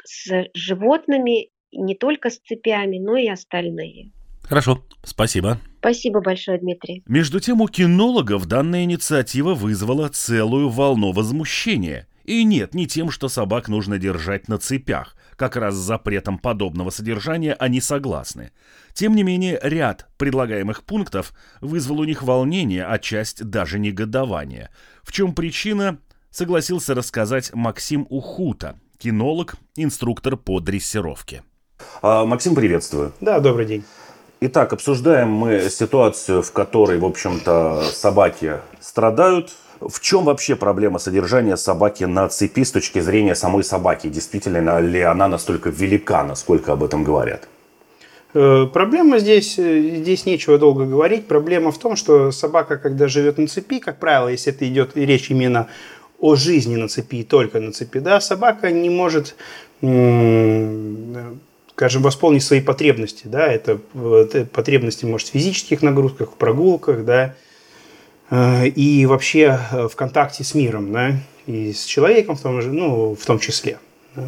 с 0.03 0.49
животными, 0.53 1.49
не 1.71 1.95
только 1.95 2.29
с 2.29 2.39
цепями, 2.39 2.99
но 2.99 3.15
и 3.15 3.27
остальные. 3.29 4.11
Хорошо, 4.51 4.83
спасибо. 5.05 5.59
Спасибо 5.79 6.19
большое, 6.19 6.59
Дмитрий. 6.59 7.03
Между 7.07 7.39
тем, 7.39 7.61
у 7.61 7.69
кинологов 7.69 8.47
данная 8.47 8.83
инициатива 8.83 9.53
вызвала 9.53 10.09
целую 10.09 10.67
волну 10.67 11.13
возмущения. 11.13 12.05
И 12.25 12.43
нет, 12.43 12.73
не 12.73 12.85
тем, 12.85 13.11
что 13.11 13.29
собак 13.29 13.69
нужно 13.69 13.97
держать 13.97 14.49
на 14.49 14.57
цепях. 14.57 15.15
Как 15.37 15.55
раз 15.55 15.75
с 15.75 15.77
запретом 15.77 16.37
подобного 16.37 16.89
содержания 16.89 17.53
они 17.53 17.79
согласны. 17.79 18.51
Тем 18.93 19.15
не 19.15 19.23
менее, 19.23 19.57
ряд 19.63 20.09
предлагаемых 20.17 20.83
пунктов 20.83 21.31
вызвал 21.61 22.01
у 22.01 22.03
них 22.03 22.21
волнение, 22.21 22.83
а 22.83 22.99
часть 22.99 23.45
даже 23.45 23.79
негодование. 23.79 24.69
В 25.01 25.13
чем 25.13 25.33
причина, 25.33 25.99
согласился 26.29 26.93
рассказать 26.93 27.53
Максим 27.53 28.05
Ухута, 28.09 28.77
кинолог, 28.97 29.55
инструктор 29.77 30.35
по 30.35 30.59
дрессировке. 30.59 31.43
А, 32.01 32.25
Максим, 32.25 32.53
приветствую. 32.53 33.13
Да, 33.21 33.39
добрый 33.39 33.65
день. 33.65 33.85
Итак, 34.43 34.73
обсуждаем 34.73 35.29
мы 35.29 35.69
ситуацию, 35.69 36.41
в 36.41 36.51
которой, 36.51 36.97
в 36.97 37.05
общем-то, 37.05 37.83
собаки 37.93 38.53
страдают. 38.79 39.51
В 39.79 39.99
чем 40.01 40.23
вообще 40.23 40.55
проблема 40.55 40.97
содержания 40.97 41.55
собаки 41.57 42.05
на 42.05 42.27
цепи 42.27 42.63
с 42.63 42.71
точки 42.71 43.01
зрения 43.01 43.35
самой 43.35 43.63
собаки? 43.63 44.07
Действительно 44.07 44.79
ли 44.79 44.99
она 45.01 45.27
настолько 45.27 45.69
велика, 45.69 46.23
насколько 46.23 46.73
об 46.73 46.83
этом 46.83 47.03
говорят? 47.03 47.47
Э, 48.33 48.65
проблема 48.65 49.19
здесь, 49.19 49.59
э, 49.59 49.97
здесь 49.97 50.25
нечего 50.25 50.57
долго 50.57 50.87
говорить. 50.87 51.27
Проблема 51.27 51.71
в 51.71 51.77
том, 51.77 51.95
что 51.95 52.31
собака, 52.31 52.77
когда 52.77 53.07
живет 53.07 53.37
на 53.37 53.45
цепи, 53.45 53.77
как 53.77 53.99
правило, 53.99 54.27
если 54.27 54.51
это 54.51 54.67
идет 54.67 54.97
речь 54.97 55.29
именно 55.29 55.67
о 56.19 56.33
жизни 56.33 56.77
на 56.77 56.87
цепи 56.87 57.17
и 57.17 57.23
только 57.23 57.59
на 57.59 57.73
цепи, 57.73 57.99
да, 57.99 58.19
собака 58.19 58.71
не 58.71 58.89
может 58.89 59.35
скажем, 61.81 62.03
восполнить 62.03 62.43
свои 62.43 62.61
потребности, 62.61 63.23
да, 63.25 63.47
это, 63.47 63.79
это 63.95 64.45
потребности, 64.45 65.05
может, 65.05 65.29
в 65.29 65.31
физических 65.31 65.81
нагрузках, 65.81 66.29
в 66.29 66.35
прогулках, 66.35 67.03
да, 67.05 67.33
э, 68.29 68.67
и 68.67 69.07
вообще 69.07 69.59
э, 69.71 69.87
в 69.87 69.95
контакте 69.95 70.43
с 70.43 70.53
миром, 70.53 70.93
да, 70.93 71.13
и 71.47 71.73
с 71.73 71.85
человеком 71.85 72.35
в 72.35 72.41
том, 72.41 72.61
же, 72.61 72.71
ну, 72.71 73.15
в 73.15 73.25
том 73.25 73.39
числе. 73.39 73.79
Да. 74.15 74.25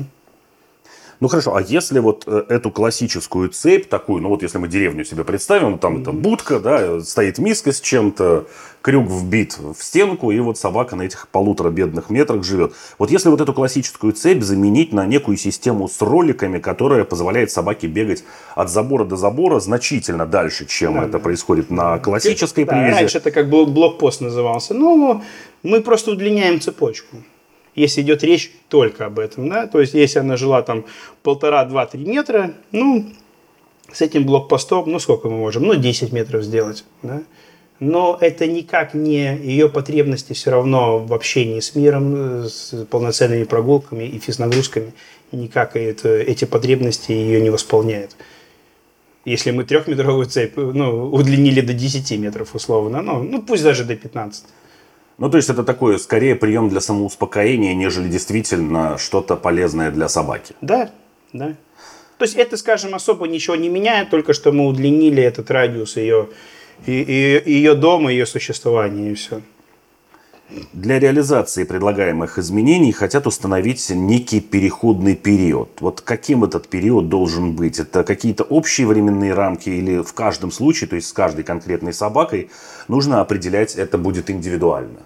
Ну 1.24 1.30
хорошо, 1.30 1.56
а 1.56 1.62
если 1.62 2.00
вот 2.00 2.26
э, 2.28 2.44
эту 2.50 2.70
классическую 2.70 3.48
цепь, 3.48 3.88
такую, 3.88 4.22
ну 4.22 4.28
вот 4.28 4.44
если 4.44 4.58
мы 4.58 4.68
деревню 4.68 5.06
себе 5.06 5.24
представим, 5.24 5.80
там 5.80 5.96
mm-hmm. 5.96 6.02
это 6.02 6.12
будка, 6.12 6.60
да, 6.60 7.00
стоит 7.00 7.38
миска 7.38 7.72
с 7.72 7.80
чем-то, 7.80 8.46
крюк 8.82 9.08
вбит 9.08 9.58
в 9.58 9.82
стенку, 9.82 10.32
и 10.32 10.40
вот 10.42 10.58
собака 10.58 10.98
на 10.98 11.04
этих 11.04 11.30
полутора 11.30 11.70
бедных 11.70 12.10
метрах 12.10 12.44
живет. 12.44 12.74
Вот 13.00 13.10
если 13.10 13.30
вот 13.30 13.40
эту 13.40 13.54
классическую 13.54 14.12
цепь 14.12 14.44
заменить 14.44 14.92
на 14.92 15.06
некую 15.06 15.38
систему 15.38 15.88
с 15.88 16.02
роликами, 16.02 16.60
которая 16.60 17.06
позволяет 17.06 17.52
собаке 17.52 17.88
бегать 17.88 18.26
от 18.54 18.70
забора 18.70 19.06
до 19.06 19.16
забора 19.16 19.62
значительно 19.62 20.26
дальше, 20.26 20.66
чем 20.66 20.96
да, 20.96 21.04
это 21.04 21.14
да. 21.14 21.20
происходит 21.20 21.70
на 21.70 22.00
классической 22.00 22.66
да, 22.66 22.74
привязи. 22.74 23.00
Раньше 23.00 23.18
это 23.20 23.32
как 23.32 23.50
блокпост 23.50 24.20
назывался. 24.20 24.74
Ну, 24.74 25.24
мы 25.64 25.80
просто 25.80 26.12
удлиняем 26.12 26.60
цепочку 26.60 27.16
если 27.76 28.02
идет 28.02 28.24
речь 28.24 28.52
только 28.70 29.06
об 29.06 29.20
этом, 29.20 29.50
да, 29.50 29.68
то 29.68 29.80
есть 29.80 29.94
если 29.94 30.20
она 30.20 30.38
жила 30.38 30.62
там 30.62 30.86
полтора, 31.22 31.66
два, 31.66 31.86
три 31.86 32.06
метра, 32.06 32.54
ну, 32.72 33.06
с 33.92 34.02
этим 34.02 34.26
блокпостом, 34.26 34.90
ну, 34.90 35.00
сколько 35.00 35.30
мы 35.30 35.38
можем, 35.38 35.64
ну, 35.64 35.76
10 35.76 36.12
метров 36.12 36.44
сделать, 36.44 36.84
да, 37.02 37.24
но 37.80 38.18
это 38.20 38.48
никак 38.48 38.94
не 38.94 39.36
ее 39.38 39.68
потребности 39.68 40.34
все 40.34 40.52
равно 40.52 41.00
в 41.00 41.14
общении 41.14 41.60
с 41.60 41.76
миром, 41.76 42.46
с 42.46 42.86
полноценными 42.90 43.44
прогулками 43.44 44.06
и 44.06 44.20
физнагрузками, 44.20 44.94
никак 45.32 45.76
это, 45.76 46.10
эти 46.10 46.46
потребности 46.46 47.12
ее 47.12 47.42
не 47.42 47.50
восполняют. 47.50 48.16
Если 49.26 49.52
мы 49.52 49.64
трехметровую 49.64 50.26
цепь 50.26 50.58
ну, 50.58 51.10
удлинили 51.12 51.62
до 51.62 51.74
10 51.74 52.20
метров 52.20 52.56
условно, 52.56 53.02
ну, 53.02 53.24
ну 53.24 53.42
пусть 53.42 53.64
даже 53.64 53.86
до 53.86 53.96
15. 53.96 54.46
Ну, 55.18 55.30
то 55.30 55.38
есть 55.38 55.50
это 55.50 55.64
такой, 55.64 56.00
скорее, 56.00 56.36
прием 56.36 56.70
для 56.70 56.82
самоуспокоения, 56.82 57.74
нежели 57.76 58.08
действительно 58.08 58.98
что-то 58.98 59.36
полезное 59.36 59.92
для 59.92 60.10
собаки. 60.10 60.56
Да, 60.62 60.92
да. 61.34 61.56
То 62.18 62.26
есть 62.26 62.36
это, 62.36 62.58
скажем, 62.58 62.96
особо 62.96 63.28
ничего 63.28 63.56
не 63.56 63.70
меняет, 63.70 64.10
только 64.10 64.34
что 64.34 64.52
мы 64.52 64.68
удлинили 64.68 65.22
этот 65.22 65.52
радиус 65.52 65.98
ее, 65.98 66.30
ее, 66.86 67.44
ее 67.46 67.74
дома, 67.76 68.12
ее 68.12 68.26
существования 68.26 69.12
и 69.12 69.14
все. 69.14 69.42
Для 70.74 71.00
реализации 71.00 71.64
предлагаемых 71.64 72.38
изменений 72.38 72.92
хотят 72.92 73.28
установить 73.28 73.90
некий 73.90 74.40
переходный 74.40 75.16
период. 75.16 75.70
Вот 75.80 76.02
каким 76.02 76.44
этот 76.44 76.68
период 76.68 77.10
должен 77.10 77.56
быть? 77.56 77.80
Это 77.80 78.04
какие-то 78.04 78.44
общие 78.44 78.86
временные 78.86 79.34
рамки 79.34 79.70
или 79.70 80.04
в 80.04 80.14
каждом 80.14 80.52
случае, 80.52 80.90
то 80.90 80.96
есть 80.96 81.08
с 81.08 81.14
каждой 81.14 81.44
конкретной 81.44 81.94
собакой, 81.94 82.50
нужно 82.88 83.22
определять 83.22 83.76
это 83.76 83.98
будет 83.98 84.30
индивидуально? 84.30 85.00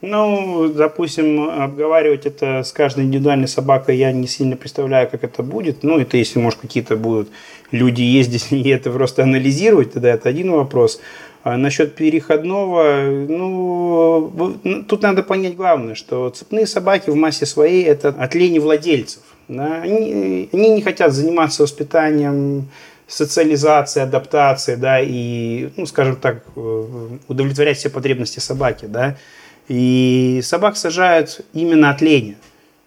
Ну, 0.00 0.68
допустим, 0.68 1.50
обговаривать 1.50 2.24
это 2.24 2.62
с 2.62 2.70
каждой 2.72 3.04
индивидуальной 3.04 3.48
собакой 3.48 3.96
я 3.96 4.12
не 4.12 4.28
сильно 4.28 4.56
представляю, 4.56 5.08
как 5.08 5.24
это 5.24 5.42
будет. 5.42 5.82
Ну, 5.82 5.98
это 5.98 6.16
если, 6.16 6.38
может, 6.38 6.60
какие-то 6.60 6.96
будут 6.96 7.28
люди 7.72 8.02
ездить 8.02 8.46
и 8.50 8.68
это 8.68 8.90
просто 8.90 9.24
анализировать, 9.24 9.92
тогда 9.92 10.10
это 10.10 10.28
один 10.28 10.52
вопрос. 10.52 11.00
А 11.42 11.56
насчет 11.56 11.94
переходного, 11.94 13.04
ну, 13.28 14.84
тут 14.88 15.02
надо 15.02 15.22
понять 15.22 15.56
главное, 15.56 15.94
что 15.94 16.30
цепные 16.30 16.66
собаки 16.66 17.10
в 17.10 17.16
массе 17.16 17.46
своей– 17.46 17.84
это 17.84 18.08
от 18.10 18.34
лени 18.34 18.58
владельцев. 18.58 19.22
Да? 19.48 19.82
Они, 19.82 20.48
они 20.52 20.70
не 20.70 20.82
хотят 20.82 21.12
заниматься 21.12 21.62
воспитанием, 21.62 22.68
социализацией, 23.08 24.04
адаптацией, 24.04 24.78
да, 24.78 25.00
и, 25.00 25.70
ну, 25.76 25.86
скажем 25.86 26.16
так, 26.16 26.44
удовлетворять 26.54 27.78
все 27.78 27.88
потребности 27.88 28.38
собаки, 28.38 28.84
да. 28.84 29.16
И 29.68 30.40
собак 30.42 30.76
сажают 30.76 31.40
именно 31.52 31.90
от 31.90 32.00
лени. 32.00 32.36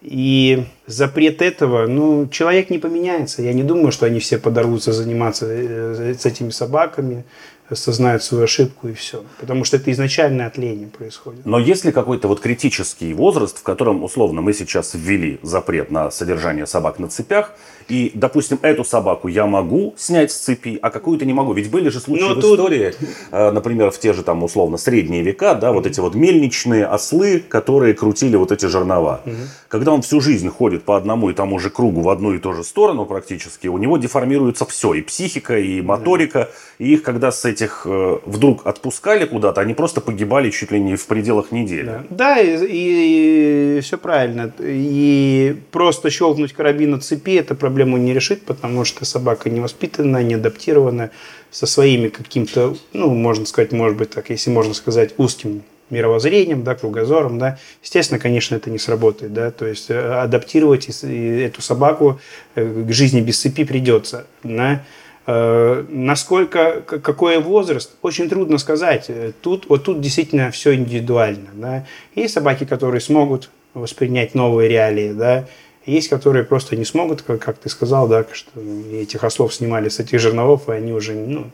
И 0.02 0.64
запрет 0.86 1.42
этого, 1.42 1.86
ну, 1.86 2.26
человек 2.26 2.70
не 2.70 2.78
поменяется. 2.78 3.40
Я 3.40 3.52
не 3.52 3.62
думаю, 3.62 3.92
что 3.92 4.04
они 4.04 4.18
все 4.18 4.36
подорвутся 4.36 4.92
заниматься 4.92 5.46
э, 5.48 6.14
с 6.18 6.26
этими 6.26 6.50
собаками 6.50 7.24
осознают 7.72 8.22
свою 8.22 8.44
ошибку 8.44 8.88
и 8.88 8.94
все. 8.94 9.24
Потому 9.40 9.64
что 9.64 9.76
это 9.76 9.90
изначально 9.92 10.46
от 10.46 10.58
лени 10.58 10.86
происходит. 10.86 11.44
Но 11.44 11.58
есть 11.58 11.84
ли 11.84 11.92
какой-то 11.92 12.28
вот 12.28 12.40
критический 12.40 13.12
возраст, 13.14 13.58
в 13.58 13.62
котором, 13.62 14.02
условно, 14.04 14.40
мы 14.40 14.52
сейчас 14.52 14.92
ввели 14.94 15.38
запрет 15.42 15.90
на 15.90 16.10
содержание 16.10 16.66
собак 16.66 16.98
на 16.98 17.08
цепях, 17.08 17.52
и, 17.88 18.12
допустим, 18.14 18.58
эту 18.62 18.84
собаку 18.84 19.28
я 19.28 19.46
могу 19.46 19.94
снять 19.96 20.30
с 20.30 20.36
цепи, 20.36 20.78
а 20.80 20.90
какую-то 20.90 21.24
не 21.24 21.32
могу. 21.32 21.52
Ведь 21.52 21.70
были 21.70 21.88
же 21.88 22.00
случаи 22.00 22.22
Но 22.22 22.28
ну, 22.30 22.34
в 22.36 22.40
тут... 22.40 22.58
истории, 22.58 22.94
э, 23.30 23.50
например, 23.50 23.90
в 23.90 23.98
те 23.98 24.12
же 24.12 24.22
там 24.22 24.42
условно 24.42 24.76
средние 24.76 25.22
века, 25.22 25.54
да, 25.54 25.72
вот 25.72 25.86
эти 25.86 26.00
вот 26.00 26.14
мельничные 26.14 26.86
ослы, 26.86 27.40
которые 27.40 27.94
крутили 27.94 28.36
вот 28.36 28.52
эти 28.52 28.66
жернова. 28.66 29.20
Угу. 29.24 29.34
Когда 29.68 29.92
он 29.92 30.02
всю 30.02 30.20
жизнь 30.20 30.48
ходит 30.48 30.84
по 30.84 30.96
одному 30.96 31.30
и 31.30 31.34
тому 31.34 31.58
же 31.58 31.70
кругу 31.70 32.02
в 32.02 32.08
одну 32.08 32.32
и 32.32 32.38
ту 32.38 32.52
же 32.52 32.64
сторону 32.64 33.04
практически, 33.04 33.68
у 33.68 33.78
него 33.78 33.98
деформируется 33.98 34.64
все, 34.64 34.94
и 34.94 35.02
психика, 35.02 35.58
и 35.58 35.80
моторика, 35.82 36.50
и 36.78 36.94
их 36.94 37.02
когда 37.02 37.32
с 37.32 37.44
этих 37.62 37.82
э, 37.84 38.18
вдруг 38.24 38.66
отпускали 38.66 39.24
куда-то, 39.24 39.60
они 39.60 39.74
просто 39.74 40.00
погибали 40.00 40.50
чуть 40.50 40.72
ли 40.72 40.80
не 40.80 40.96
в 40.96 41.06
пределах 41.06 41.52
недели. 41.52 41.86
Да, 41.86 42.04
да 42.10 42.40
и, 42.40 43.76
и, 43.76 43.80
все 43.80 43.98
правильно. 43.98 44.52
И 44.60 45.56
просто 45.70 46.10
щелкнуть 46.10 46.52
карабин 46.52 47.00
цепи, 47.00 47.40
проблема 47.40 47.54
проблему 47.56 47.96
не 47.96 48.14
решит, 48.14 48.42
потому 48.44 48.84
что 48.84 49.04
собака 49.04 49.50
не 49.50 49.60
воспитанная, 49.60 50.22
не 50.22 50.34
адаптированная, 50.34 51.10
со 51.50 51.66
своими 51.66 52.08
каким-то, 52.08 52.76
ну, 52.92 53.10
можно 53.14 53.46
сказать, 53.46 53.72
может 53.72 53.96
быть 53.96 54.10
так, 54.10 54.30
если 54.30 54.50
можно 54.50 54.74
сказать, 54.74 55.14
узким 55.18 55.62
мировоззрением, 55.90 56.64
да, 56.64 56.74
кругозором, 56.74 57.38
да, 57.38 57.58
естественно, 57.82 58.18
конечно, 58.18 58.56
это 58.56 58.70
не 58.70 58.78
сработает, 58.78 59.32
да, 59.34 59.50
то 59.50 59.66
есть 59.66 59.90
э, 59.90 60.22
адаптировать 60.22 60.88
эту 61.04 61.60
собаку 61.60 62.18
э, 62.54 62.84
к 62.88 62.92
жизни 62.92 63.20
без 63.20 63.38
цепи 63.38 63.64
придется, 63.64 64.26
да, 64.42 64.82
Насколько, 65.26 66.80
какой 66.80 67.38
возраст, 67.38 67.92
очень 68.02 68.28
трудно 68.28 68.58
сказать. 68.58 69.10
Тут, 69.40 69.66
вот 69.68 69.84
тут 69.84 70.00
действительно 70.00 70.50
все 70.50 70.74
индивидуально. 70.74 71.50
Да. 71.54 71.86
Есть 72.14 72.34
собаки, 72.34 72.64
которые 72.64 73.00
смогут 73.00 73.50
воспринять 73.74 74.34
новые 74.34 74.68
реалии, 74.68 75.12
да, 75.12 75.46
есть, 75.86 76.08
которые 76.08 76.44
просто 76.44 76.76
не 76.76 76.84
смогут, 76.84 77.22
как, 77.22 77.42
как 77.42 77.58
ты 77.58 77.68
сказал, 77.68 78.06
да, 78.06 78.24
что 78.32 78.60
этих 78.92 79.24
ослов 79.24 79.54
снимали 79.54 79.88
с 79.88 79.98
этих 79.98 80.20
жерновов, 80.20 80.68
и 80.68 80.72
они 80.72 80.92
уже 80.92 81.14
ну, 81.14 81.50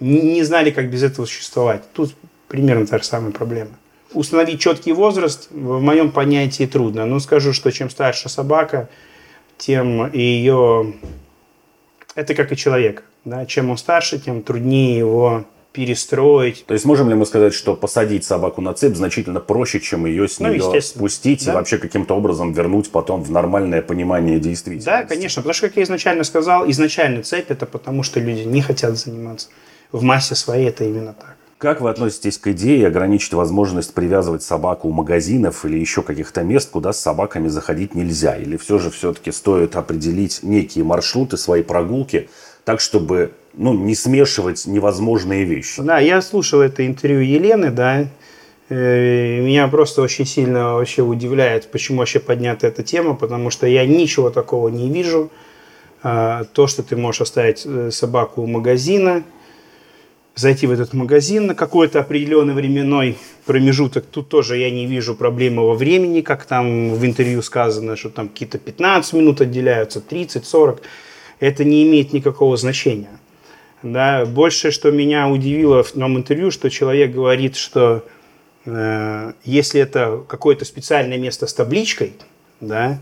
не 0.00 0.42
знали, 0.42 0.70
как 0.70 0.90
без 0.90 1.02
этого 1.02 1.24
существовать. 1.24 1.82
Тут 1.94 2.14
примерно 2.48 2.86
та 2.86 2.98
же 2.98 3.04
самая 3.04 3.32
проблема. 3.32 3.70
Установить 4.12 4.60
четкий 4.60 4.92
возраст 4.92 5.48
в 5.50 5.80
моем 5.80 6.10
понятии 6.12 6.66
трудно. 6.66 7.06
Но 7.06 7.18
скажу, 7.18 7.54
что 7.54 7.70
чем 7.72 7.88
старше 7.88 8.28
собака, 8.28 8.90
тем 9.56 10.12
ее... 10.12 10.92
Это 12.14 12.34
как 12.34 12.52
и 12.52 12.56
человек. 12.56 13.04
Да? 13.24 13.46
Чем 13.46 13.70
он 13.70 13.78
старше, 13.78 14.18
тем 14.18 14.42
труднее 14.42 14.98
его 14.98 15.44
перестроить. 15.72 16.64
То 16.66 16.74
есть 16.74 16.84
можем 16.84 17.08
ли 17.08 17.14
мы 17.14 17.24
сказать, 17.24 17.54
что 17.54 17.74
посадить 17.74 18.24
собаку 18.24 18.60
на 18.60 18.74
цепь 18.74 18.94
значительно 18.94 19.40
проще, 19.40 19.80
чем 19.80 20.06
ее 20.06 20.28
с 20.28 20.38
нее 20.38 20.62
ну, 20.62 20.80
спустить 20.80 21.44
да. 21.46 21.52
и 21.52 21.54
вообще 21.54 21.78
каким-то 21.78 22.14
образом 22.14 22.52
вернуть 22.52 22.90
потом 22.90 23.22
в 23.22 23.30
нормальное 23.30 23.80
понимание 23.80 24.38
действительности? 24.38 24.86
Да, 24.86 25.04
конечно, 25.04 25.40
потому 25.40 25.54
что, 25.54 25.68
как 25.68 25.76
я 25.78 25.82
изначально 25.84 26.24
сказал, 26.24 26.70
изначально 26.70 27.22
цепь 27.22 27.50
это 27.50 27.66
потому, 27.66 28.02
что 28.02 28.20
люди 28.20 28.42
не 28.42 28.60
хотят 28.60 28.98
заниматься. 28.98 29.48
В 29.92 30.02
массе 30.02 30.34
своей 30.34 30.68
это 30.68 30.84
именно 30.84 31.14
так. 31.14 31.36
Как 31.62 31.80
вы 31.80 31.90
относитесь 31.90 32.38
к 32.38 32.48
идее 32.48 32.88
ограничить 32.88 33.34
возможность 33.34 33.94
привязывать 33.94 34.42
собаку 34.42 34.88
у 34.88 34.90
магазинов 34.90 35.64
или 35.64 35.78
еще 35.78 36.02
каких-то 36.02 36.42
мест, 36.42 36.68
куда 36.72 36.92
с 36.92 36.98
собаками 36.98 37.46
заходить 37.46 37.94
нельзя? 37.94 38.36
Или 38.36 38.56
все 38.56 38.80
же 38.80 38.90
все-таки 38.90 39.30
стоит 39.30 39.76
определить 39.76 40.40
некие 40.42 40.82
маршруты 40.82 41.36
своей 41.36 41.62
прогулки, 41.62 42.28
так, 42.64 42.80
чтобы 42.80 43.30
ну, 43.54 43.74
не 43.74 43.94
смешивать 43.94 44.66
невозможные 44.66 45.44
вещи. 45.44 45.82
Да, 45.82 46.00
я 46.00 46.20
слушал 46.20 46.62
это 46.62 46.84
интервью 46.84 47.20
Елены, 47.20 47.70
да, 47.70 48.06
э, 48.68 49.40
меня 49.40 49.68
просто 49.68 50.02
очень 50.02 50.26
сильно 50.26 50.74
вообще 50.74 51.02
удивляет, 51.02 51.70
почему 51.70 51.98
вообще 51.98 52.18
поднята 52.18 52.66
эта 52.66 52.82
тема, 52.82 53.14
потому 53.14 53.50
что 53.50 53.68
я 53.68 53.86
ничего 53.86 54.30
такого 54.30 54.68
не 54.68 54.90
вижу. 54.90 55.30
А, 56.02 56.42
то, 56.42 56.66
что 56.66 56.82
ты 56.82 56.96
можешь 56.96 57.20
оставить 57.20 57.62
э, 57.64 57.92
собаку 57.92 58.42
у 58.42 58.48
магазина, 58.48 59.22
зайти 60.34 60.66
в 60.66 60.70
этот 60.70 60.94
магазин 60.94 61.46
на 61.46 61.54
какой-то 61.54 62.00
определенный 62.00 62.54
временной 62.54 63.18
промежуток, 63.44 64.06
тут 64.06 64.28
тоже 64.28 64.56
я 64.56 64.70
не 64.70 64.86
вижу 64.86 65.14
проблемы 65.14 65.66
во 65.66 65.74
времени, 65.74 66.20
как 66.20 66.44
там 66.44 66.94
в 66.94 67.04
интервью 67.04 67.42
сказано, 67.42 67.96
что 67.96 68.08
там 68.08 68.28
какие-то 68.28 68.58
15 68.58 69.12
минут 69.14 69.40
отделяются, 69.40 70.00
30, 70.00 70.46
40. 70.46 70.82
Это 71.40 71.64
не 71.64 71.82
имеет 71.82 72.12
никакого 72.12 72.56
значения. 72.56 73.10
Да, 73.82 74.24
больше, 74.24 74.70
что 74.70 74.90
меня 74.90 75.28
удивило 75.28 75.82
в 75.82 75.90
том 75.92 76.16
интервью, 76.16 76.50
что 76.50 76.70
человек 76.70 77.12
говорит, 77.12 77.56
что 77.56 78.04
э, 78.64 79.32
если 79.44 79.80
это 79.80 80.22
какое-то 80.28 80.64
специальное 80.64 81.18
место 81.18 81.48
с 81.48 81.54
табличкой, 81.54 82.12
да, 82.60 83.00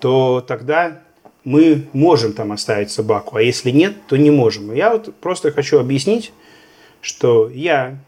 то 0.00 0.44
тогда 0.46 1.00
мы 1.44 1.84
можем 1.92 2.32
там 2.32 2.50
оставить 2.50 2.90
собаку, 2.90 3.36
а 3.36 3.42
если 3.42 3.70
нет, 3.70 3.94
то 4.08 4.16
не 4.16 4.32
можем. 4.32 4.74
Я 4.74 4.90
вот 4.90 5.14
просто 5.14 5.52
хочу 5.52 5.78
объяснить, 5.78 6.32
что 7.00 7.48
я, 7.48 7.98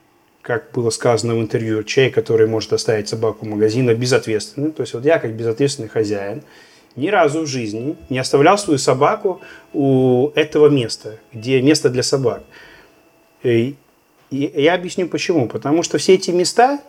как 0.43 0.73
было 0.73 0.91
сказано 0.91 1.35
в 1.35 1.41
интервью, 1.41 1.83
человек, 1.85 2.15
который 2.15 2.47
может 2.47 2.73
оставить 2.73 3.09
собаку 3.09 3.45
в 3.45 3.49
магазине, 3.49 3.95
безответственный. 3.95 4.73
То 4.73 4.83
есть 4.83 4.95
вот 4.95 5.05
я 5.05 5.19
как 5.19 5.33
безответственный 5.35 5.89
хозяин– 5.89 6.43
ни 6.99 7.09
разу 7.09 7.43
в 7.43 7.47
жизни 7.47 7.97
не 8.09 8.19
оставлял 8.19 8.59
свою 8.59 8.79
собаку 8.79 9.41
у 9.73 10.31
этого 10.35 10.69
места, 10.69 11.19
где 11.33 11.63
место 11.63 11.91
для 11.91 12.03
собак. 12.03 12.43
И 13.43 13.77
я 14.31 14.75
объясню 14.75 15.09
почему. 15.09 15.49
Потому 15.49 15.83
что 15.83 15.99
все 15.99 16.15
эти 16.15 16.31
места 16.31 16.81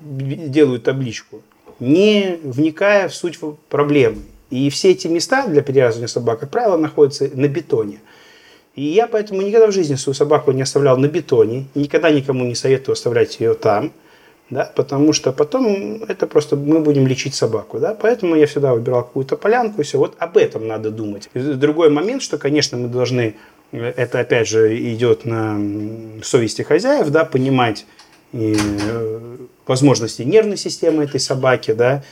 делают 0.00 0.84
табличку, 0.84 1.42
не 1.80 2.38
вникая 2.42 3.08
в 3.08 3.14
суть 3.14 3.38
проблемы. 3.68 4.22
И 4.50 4.68
все 4.70 4.90
эти 4.90 5.06
места 5.08 5.46
для 5.46 5.62
перевязывания 5.62 6.08
собак, 6.08 6.40
как 6.40 6.50
правило, 6.50 6.76
находятся 6.76 7.28
на 7.32 7.48
бетоне. 7.48 8.00
И 8.76 8.82
я 8.82 9.08
поэтому 9.08 9.42
никогда 9.42 9.66
в 9.66 9.72
жизни 9.72 9.96
свою 9.96 10.14
собаку 10.14 10.52
не 10.52 10.62
оставлял 10.62 10.96
на 10.96 11.08
бетоне, 11.08 11.66
никогда 11.74 12.10
никому 12.10 12.44
не 12.44 12.54
советую 12.54 12.92
оставлять 12.92 13.40
ее 13.40 13.54
там– 13.54 13.92
да, 14.50 14.70
потому 14.76 15.12
что 15.12 15.32
потом 15.32 16.04
это 16.04 16.26
просто 16.26 16.56
мы 16.56 16.80
будем 16.80 17.06
лечить 17.06 17.34
собаку, 17.34 17.78
да, 17.80 17.94
поэтому 17.94 18.36
я 18.36 18.46
всегда 18.46 18.74
выбирал 18.74 19.02
какую-то 19.02 19.36
полянку, 19.36 19.80
и 19.80 19.84
все, 19.84 19.98
вот 19.98 20.14
об 20.18 20.36
этом 20.36 20.68
надо 20.68 20.90
думать. 20.90 21.28
Другой 21.34 21.90
момент, 21.90 22.22
что, 22.22 22.38
конечно, 22.38 22.78
мы 22.78 22.88
должны, 22.88 23.34
это 23.72 24.20
опять 24.20 24.48
же 24.48 24.78
идет 24.92 25.24
на 25.24 25.58
совести 26.22 26.62
хозяев, 26.62 27.10
да, 27.10 27.24
понимать 27.24 27.86
и, 28.32 28.56
э, 28.56 29.36
возможности 29.66 30.22
нервной 30.22 30.56
системы 30.56 31.04
этой 31.04 31.18
собаки, 31.18 31.72
да, 31.72 32.04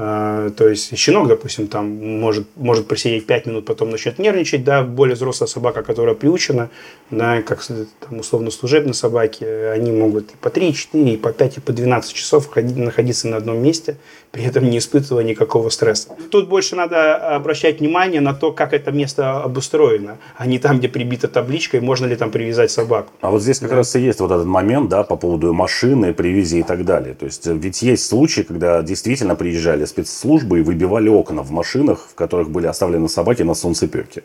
то 0.00 0.68
есть 0.68 0.96
щенок, 0.96 1.28
допустим, 1.28 1.66
там 1.66 2.18
может, 2.20 2.46
может 2.56 2.88
просидеть 2.88 3.26
5 3.26 3.46
минут, 3.46 3.66
потом 3.66 3.90
начнет 3.90 4.18
нервничать, 4.18 4.64
да, 4.64 4.82
более 4.82 5.14
взрослая 5.14 5.46
собака, 5.46 5.82
которая 5.82 6.14
приучена, 6.14 6.70
да, 7.10 7.42
как 7.42 7.62
там, 7.64 8.20
условно 8.20 8.50
служебные 8.50 8.94
собаки, 8.94 9.44
они 9.44 9.92
могут 9.92 10.30
и 10.30 10.36
по 10.40 10.48
3, 10.48 10.70
и 10.70 10.72
4, 10.72 11.12
и 11.12 11.16
по 11.18 11.32
5, 11.32 11.58
и 11.58 11.60
по 11.60 11.72
12 11.72 12.14
часов 12.14 12.48
ходить, 12.48 12.76
находиться 12.76 13.28
на 13.28 13.36
одном 13.36 13.62
месте, 13.62 13.96
при 14.30 14.44
этом 14.44 14.70
не 14.70 14.78
испытывая 14.78 15.24
никакого 15.24 15.70
стресса. 15.70 16.08
Тут 16.30 16.48
больше 16.48 16.76
надо 16.76 17.16
обращать 17.34 17.80
внимание 17.80 18.20
на 18.20 18.32
то, 18.32 18.52
как 18.52 18.72
это 18.72 18.92
место 18.92 19.42
обустроено, 19.42 20.18
а 20.36 20.46
не 20.46 20.58
там, 20.58 20.78
где 20.78 20.88
прибита 20.88 21.26
табличка, 21.26 21.78
и 21.78 21.80
можно 21.80 22.06
ли 22.06 22.16
там 22.16 22.30
привязать 22.30 22.70
собаку. 22.70 23.12
А 23.20 23.30
вот 23.30 23.42
здесь 23.42 23.58
как 23.58 23.70
да. 23.70 23.76
раз 23.76 23.96
и 23.96 24.00
есть 24.00 24.20
вот 24.20 24.30
этот 24.30 24.46
момент, 24.46 24.88
да, 24.88 25.02
по 25.02 25.16
поводу 25.16 25.52
машины, 25.52 26.14
привязи 26.14 26.58
и 26.58 26.62
так 26.62 26.84
далее. 26.84 27.14
То 27.14 27.26
есть 27.26 27.46
ведь 27.46 27.82
есть 27.82 28.06
случаи, 28.06 28.42
когда 28.42 28.82
действительно 28.82 29.34
приезжали 29.34 29.84
спецслужбы 29.84 30.60
и 30.60 30.62
выбивали 30.62 31.08
окна 31.08 31.42
в 31.42 31.50
машинах, 31.50 32.06
в 32.10 32.14
которых 32.14 32.50
были 32.50 32.66
оставлены 32.66 33.08
собаки 33.08 33.42
на 33.42 33.54
солнцепеке. 33.54 34.22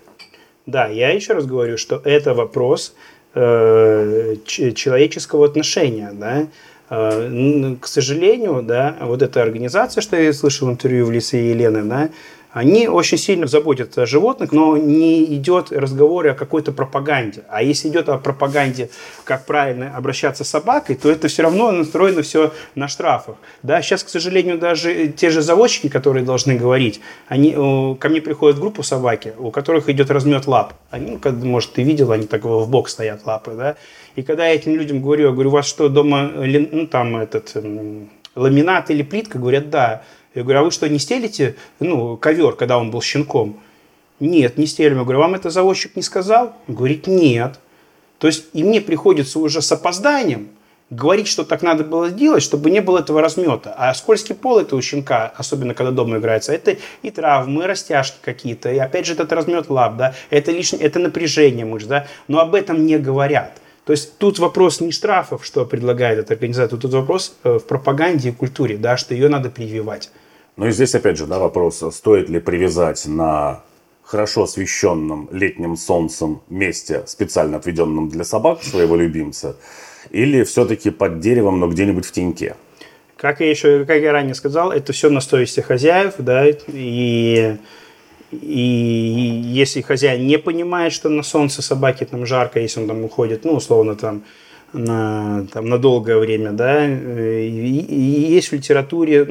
Да, 0.65 0.87
я 0.87 1.09
еще 1.09 1.33
раз 1.33 1.45
говорю, 1.45 1.77
что 1.77 2.01
это 2.03 2.33
вопрос 2.33 2.95
э, 3.33 4.35
человеческого 4.45 5.45
отношения, 5.45 6.11
да. 6.13 6.47
К 6.89 7.87
сожалению, 7.87 8.61
да, 8.61 8.95
вот 9.01 9.21
эта 9.21 9.41
организация, 9.41 10.01
что 10.01 10.15
я 10.15 10.31
слышал 10.33 10.69
интервью 10.69 11.05
в 11.05 11.11
лице 11.11 11.37
Елены, 11.37 11.83
да, 11.83 12.09
они 12.55 12.87
очень 12.87 13.17
сильно 13.17 13.47
заботятся 13.47 14.03
о 14.03 14.05
животных, 14.05 14.53
но 14.53 14.77
не 14.77 15.25
идет 15.35 15.73
разговор 15.73 16.27
о 16.27 16.33
какой-то 16.33 16.71
пропаганде. 16.71 17.43
А 17.49 17.61
если 17.61 17.89
идет 17.89 18.07
о 18.07 18.17
пропаганде, 18.17 18.89
как 19.25 19.45
правильно 19.45 19.93
обращаться 19.97 20.45
с 20.45 20.49
собакой, 20.51 20.95
то 20.95 21.11
это 21.11 21.27
все 21.27 21.43
равно 21.43 21.69
настроено 21.71 22.21
все 22.21 22.53
на 22.73 22.87
штрафах. 22.87 23.35
Да, 23.61 23.81
сейчас, 23.81 24.05
к 24.05 24.09
сожалению, 24.09 24.57
даже 24.57 25.09
те 25.09 25.31
же 25.31 25.41
заводчики, 25.41 25.89
которые 25.89 26.23
должны 26.23 26.55
говорить, 26.55 27.01
они, 27.27 27.51
ко 27.99 28.07
мне 28.07 28.21
приходят 28.21 28.55
в 28.55 28.61
группу 28.61 28.83
собаки, 28.83 29.33
у 29.37 29.51
которых 29.51 29.89
идет 29.89 30.09
размет 30.09 30.47
лап. 30.47 30.75
Они, 30.91 31.19
ну, 31.21 31.45
может, 31.45 31.73
ты 31.73 31.83
видел, 31.83 32.13
они 32.13 32.25
так 32.25 32.45
в 32.45 32.69
бок 32.69 32.87
стоят 32.87 33.25
лапы, 33.25 33.51
да. 33.51 33.75
И 34.15 34.23
когда 34.23 34.47
я 34.47 34.55
этим 34.55 34.75
людям 34.75 35.01
говорю, 35.01 35.27
я 35.27 35.31
говорю, 35.31 35.49
у 35.49 35.53
вас 35.53 35.67
что, 35.67 35.89
дома, 35.89 36.31
ну, 36.33 36.87
там, 36.87 37.17
этот, 37.17 37.53
ламинат 38.35 38.89
или 38.89 39.03
плитка? 39.03 39.39
Говорят, 39.39 39.69
да. 39.69 40.03
Я 40.33 40.43
говорю, 40.43 40.59
а 40.59 40.63
вы 40.63 40.71
что, 40.71 40.87
не 40.89 40.99
стелите 40.99 41.55
ну, 41.79 42.17
ковер, 42.17 42.53
когда 42.55 42.77
он 42.77 42.91
был 42.91 43.01
щенком? 43.01 43.59
Нет, 44.19 44.57
не 44.57 44.65
стелим. 44.65 44.97
Я 44.97 45.03
говорю, 45.03 45.19
вам 45.19 45.35
это 45.35 45.49
заводчик 45.49 45.95
не 45.95 46.01
сказал? 46.01 46.53
Говорит, 46.67 47.07
нет. 47.07 47.59
То 48.19 48.27
есть 48.27 48.45
и 48.53 48.63
мне 48.63 48.81
приходится 48.81 49.39
уже 49.39 49.61
с 49.61 49.71
опозданием 49.71 50.49
говорить, 50.89 51.27
что 51.27 51.43
так 51.43 51.61
надо 51.61 51.83
было 51.83 52.09
сделать, 52.09 52.43
чтобы 52.43 52.69
не 52.69 52.79
было 52.79 52.99
этого 52.99 53.21
размета. 53.21 53.73
А 53.77 53.93
скользкий 53.93 54.35
пол 54.35 54.59
это 54.59 54.75
у 54.75 54.81
щенка, 54.81 55.33
особенно 55.35 55.73
когда 55.73 55.91
дома 55.91 56.17
играется, 56.17 56.53
это 56.53 56.77
и 57.01 57.11
травмы, 57.11 57.63
и 57.63 57.65
растяжки 57.65 58.17
какие-то, 58.21 58.71
и 58.71 58.77
опять 58.77 59.05
же 59.05 59.13
этот 59.13 59.33
размет 59.33 59.69
лап, 59.69 59.97
да, 59.97 60.13
это 60.29 60.51
лишнее, 60.51 60.83
это 60.83 60.99
напряжение 60.99 61.65
мышц, 61.65 61.87
да, 61.87 62.07
но 62.27 62.39
об 62.39 62.53
этом 62.53 62.85
не 62.85 62.97
говорят. 62.97 63.59
То 63.85 63.91
есть 63.93 64.17
тут 64.17 64.39
вопрос 64.39 64.81
не 64.81 64.91
штрафов, 64.91 65.45
что 65.45 65.65
предлагает 65.65 66.19
эта 66.19 66.33
организация, 66.33 66.77
тут 66.77 66.91
вопрос 66.91 67.35
э, 67.43 67.59
в 67.59 67.65
пропаганде 67.65 68.29
и 68.29 68.31
культуре, 68.31 68.77
да, 68.77 68.97
что 68.97 69.13
ее 69.13 69.29
надо 69.29 69.49
прививать. 69.51 70.11
Ну 70.57 70.67
и 70.67 70.71
здесь 70.71 70.95
опять 70.95 71.17
же 71.17 71.27
да, 71.27 71.37
вопрос, 71.37 71.83
стоит 71.91 72.29
ли 72.29 72.39
привязать 72.39 73.05
на 73.05 73.63
хорошо 74.03 74.43
освещенном 74.43 75.29
летним 75.31 75.75
солнцем 75.75 76.41
месте, 76.49 77.03
специально 77.05 77.57
отведенном 77.57 78.09
для 78.09 78.23
собак, 78.23 78.63
своего 78.63 78.95
любимца, 78.95 79.55
или 80.09 80.43
все-таки 80.43 80.89
под 80.89 81.19
деревом, 81.19 81.59
но 81.59 81.67
где-нибудь 81.67 82.05
в 82.05 82.11
теньке? 82.11 82.55
Как 83.17 83.39
я 83.39 83.49
еще, 83.49 83.85
как 83.85 84.01
я 84.01 84.11
ранее 84.11 84.35
сказал, 84.35 84.71
это 84.71 84.93
все 84.93 85.09
на 85.09 85.21
совести 85.21 85.61
хозяев, 85.61 86.15
да, 86.17 86.45
и, 86.67 87.57
и 88.31 89.41
если 89.45 89.81
хозяин 89.81 90.25
не 90.25 90.37
понимает, 90.37 90.93
что 90.93 91.09
на 91.09 91.23
солнце 91.23 91.61
собаке 91.61 92.05
там 92.05 92.25
жарко, 92.25 92.59
если 92.59 92.81
он 92.81 92.87
там 92.87 93.03
уходит, 93.03 93.45
ну, 93.45 93.53
условно, 93.53 93.95
там, 93.95 94.23
на, 94.73 95.47
там, 95.53 95.69
на 95.69 95.77
долгое 95.77 96.17
время, 96.17 96.51
да, 96.51 96.85
и, 96.85 97.47
и 97.47 98.33
есть 98.33 98.49
в 98.49 98.53
литературе, 98.53 99.27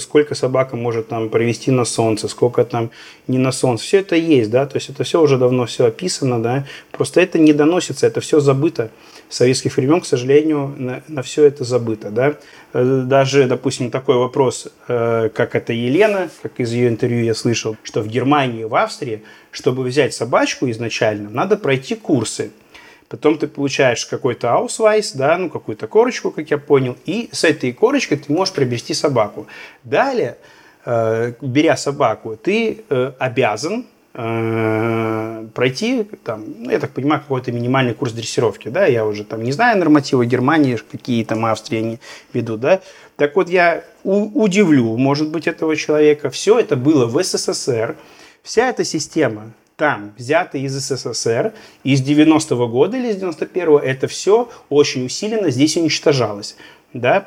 сколько 0.00 0.34
собака 0.34 0.76
может 0.76 1.08
там 1.08 1.28
провести 1.28 1.70
на 1.70 1.84
солнце, 1.84 2.28
сколько 2.28 2.64
там 2.64 2.90
не 3.26 3.38
на 3.38 3.52
солнце, 3.52 3.84
все 3.84 3.98
это 3.98 4.16
есть, 4.16 4.50
да, 4.50 4.66
то 4.66 4.76
есть 4.76 4.90
это 4.90 5.04
все 5.04 5.20
уже 5.20 5.38
давно 5.38 5.66
все 5.66 5.86
описано, 5.86 6.42
да, 6.42 6.66
просто 6.90 7.20
это 7.20 7.38
не 7.38 7.52
доносится, 7.52 8.06
это 8.06 8.20
все 8.20 8.40
забыто. 8.40 8.90
Советских 9.28 9.76
времен, 9.76 10.00
к 10.00 10.06
сожалению, 10.06 10.74
на, 10.76 11.02
на 11.08 11.22
все 11.22 11.44
это 11.44 11.64
забыто, 11.64 12.10
да. 12.10 12.36
Э, 12.72 13.02
даже, 13.04 13.46
допустим, 13.46 13.90
такой 13.90 14.16
вопрос, 14.16 14.68
э, 14.88 15.28
как 15.34 15.54
это 15.54 15.72
Елена, 15.72 16.30
как 16.42 16.60
из 16.60 16.72
ее 16.72 16.88
интервью 16.88 17.24
я 17.24 17.34
слышал, 17.34 17.76
что 17.82 18.00
в 18.00 18.08
Германии 18.08 18.64
в 18.64 18.74
Австрии, 18.74 19.22
чтобы 19.50 19.82
взять 19.84 20.14
собачку 20.14 20.70
изначально, 20.70 21.30
надо 21.30 21.56
пройти 21.56 21.94
курсы– 21.94 22.50
Потом 23.08 23.38
ты 23.38 23.46
получаешь 23.46 24.04
какой-то 24.04 24.52
аусвайс, 24.52 25.12
да, 25.12 25.38
ну 25.38 25.48
какую-то 25.48 25.86
корочку, 25.86 26.30
как 26.30 26.50
я 26.50 26.58
понял, 26.58 26.94
и 27.06 27.30
с 27.32 27.42
этой 27.44 27.72
корочкой 27.72 28.18
ты 28.18 28.30
можешь 28.30 28.52
приобрести 28.52 28.92
собаку. 28.92 29.46
Далее, 29.82 30.36
э, 30.84 31.32
беря 31.40 31.78
собаку, 31.78 32.36
ты 32.36 32.84
обязан 33.18 33.86
пройти, 34.12 36.04
там, 36.24 36.44
ну, 36.58 36.70
я 36.70 36.78
так 36.80 36.90
понимаю, 36.90 37.20
какой-то 37.20 37.52
минимальный 37.52 37.94
курс 37.94 38.12
дрессировки, 38.12 38.68
да, 38.68 38.86
я 38.86 39.06
уже 39.06 39.24
там 39.24 39.42
не 39.42 39.52
знаю 39.52 39.78
нормативы 39.78 40.26
Германии, 40.26 40.78
какие 40.90 41.24
там 41.24 41.44
Австрии 41.44 41.78
они 41.78 41.98
ведут, 42.32 42.60
да, 42.60 42.80
так 43.16 43.36
вот 43.36 43.48
я 43.48 43.84
удивлю, 44.04 44.96
может 44.96 45.30
быть, 45.30 45.46
этого 45.46 45.76
человека, 45.76 46.30
все 46.30 46.58
это 46.58 46.74
было 46.74 47.06
в 47.06 47.22
СССР, 47.22 47.96
вся 48.42 48.68
эта 48.70 48.82
система 48.84 49.52
там 49.76 50.12
взято 50.18 50.58
из 50.58 50.72
СССР, 50.72 51.52
из 51.84 52.02
90-го 52.02 52.66
года 52.66 52.96
или 52.96 53.10
из 53.10 53.22
91-го, 53.22 53.78
это 53.78 54.08
все 54.08 54.50
очень 54.68 55.06
усиленно 55.06 55.50
здесь 55.50 55.76
уничтожалось 55.76 56.56
да, 56.92 57.24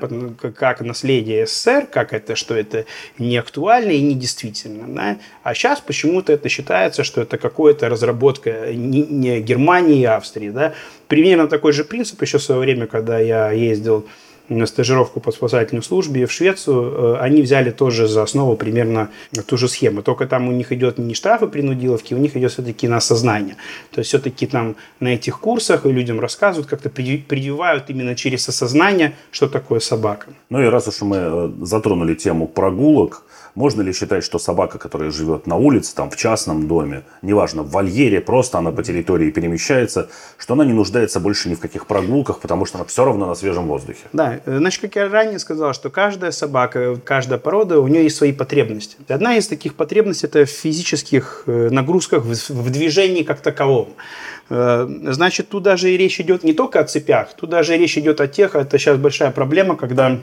как 0.56 0.82
наследие 0.82 1.46
СССР, 1.46 1.88
как 1.92 2.14
это, 2.14 2.36
что 2.36 2.56
это 2.56 2.86
не 3.20 3.38
актуально 3.38 3.92
и 3.92 4.02
не 4.02 4.16
действительно, 4.16 4.88
да, 4.88 5.18
а 5.44 5.54
сейчас 5.54 5.80
почему-то 5.80 6.34
это 6.34 6.50
считается, 6.50 7.04
что 7.04 7.22
это 7.22 7.38
какая-то 7.38 7.88
разработка 7.88 8.74
не, 8.74 9.04
не 9.04 9.42
Германии 9.42 10.02
и 10.02 10.06
Австрии, 10.06 10.50
да, 10.50 10.74
примерно 11.08 11.48
такой 11.48 11.74
же 11.74 11.84
принцип 11.84 12.22
еще 12.22 12.40
в 12.40 12.44
свое 12.44 12.62
время, 12.62 12.88
когда 12.88 13.20
я 13.20 13.52
ездил 13.52 14.08
на 14.50 14.66
стажировку 14.66 15.20
по 15.20 15.32
спасательной 15.32 15.84
службе 15.84 16.26
в 16.26 16.32
Швецию, 16.32 16.82
э, 16.82 17.18
они 17.20 17.42
взяли 17.42 17.72
тоже 17.72 18.08
за 18.08 18.24
основу 18.24 18.56
примерно 18.56 19.10
ту 19.48 19.58
же 19.58 19.68
схему. 19.68 20.02
Только 20.02 20.28
там 20.28 20.48
у 20.48 20.52
них 20.52 20.72
идет 20.72 20.98
не 20.98 21.14
штрафы 21.14 21.48
принудиловки, 21.48 22.14
у 22.14 22.18
них 22.18 22.36
идет 22.36 22.52
все-таки 22.52 22.88
на 22.88 23.00
сознание. 23.00 23.56
То 23.92 24.00
есть 24.00 24.10
все-таки 24.10 24.48
там 24.48 24.76
на 25.00 25.10
этих 25.10 25.40
курсах 25.40 25.86
людям 25.86 26.20
рассказывают, 26.20 26.68
как-то 26.70 26.90
прививают 26.90 27.90
именно 27.90 28.16
через 28.16 28.50
осознание, 28.50 29.14
что 29.32 29.48
такое 29.48 29.80
собака. 29.80 30.28
Ну 30.50 30.62
и 30.62 30.66
раз 30.66 30.88
уж 30.88 31.02
мы 31.02 31.18
э, 31.18 31.52
затронули 31.62 32.16
тему 32.16 32.48
прогулок, 32.48 33.24
можно 33.56 33.82
ли 33.82 33.94
считать, 33.94 34.24
что 34.24 34.40
собака, 34.40 34.78
которая 34.78 35.12
живет 35.12 35.48
на 35.48 35.56
улице, 35.56 35.96
там, 35.96 36.10
в 36.10 36.16
частном 36.16 36.68
доме, 36.68 37.04
неважно, 37.22 37.64
в 37.64 37.72
вольере, 37.72 38.22
просто 38.22 38.58
она 38.58 38.72
по 38.72 38.84
территории 38.84 39.32
перемещается, 39.32 40.10
что 40.38 40.54
она 40.54 40.66
не 40.66 40.74
нуждается 40.74 41.20
больше 41.20 41.50
ни 41.50 41.56
в 41.56 41.60
каких 41.60 41.86
прогулках, 41.86 42.40
потому 42.40 42.66
что 42.66 42.78
она 42.78 42.86
все 42.86 43.06
равно 43.06 43.26
на 43.26 43.36
свежем 43.36 43.68
воздухе? 43.68 44.04
Да, 44.14 44.40
э, 44.46 44.58
значит, 44.58 44.82
как 44.82 44.96
я 44.96 45.10
ранее 45.10 45.40
сказал, 45.40 45.74
что 45.74 45.90
каждая 45.90 46.32
собака, 46.32 46.98
каждая 47.04 47.40
порода, 47.40 47.80
у 47.80 47.88
нее 47.88 48.04
есть 48.04 48.16
свои 48.16 48.34
потребности. 48.34 48.98
Одна 49.08 49.38
из 49.38 49.48
таких 49.48 49.76
потребностей– 49.76 50.28
это 50.28 50.46
в 50.46 50.50
физических 50.50 51.44
э, 51.48 51.70
нагрузках, 51.70 52.24
в 52.24 52.70
движении 52.70 53.24
как 53.24 53.42
таковом. 53.42 53.90
Э, 54.50 54.88
значит, 55.08 55.50
тут 55.50 55.64
даже 55.64 55.92
и 55.92 55.98
речь 55.98 56.20
идет 56.20 56.44
не 56.44 56.54
только 56.54 56.80
о 56.80 56.84
цепях, 56.84 57.34
тут 57.36 57.50
даже 57.50 57.76
и 57.76 57.78
речь 57.78 57.98
идет 57.98 58.22
о 58.22 58.28
тех, 58.28 58.56
это 58.56 58.78
сейчас 58.78 58.98
большая 58.98 59.32
проблема, 59.32 59.76
когда 59.76 60.20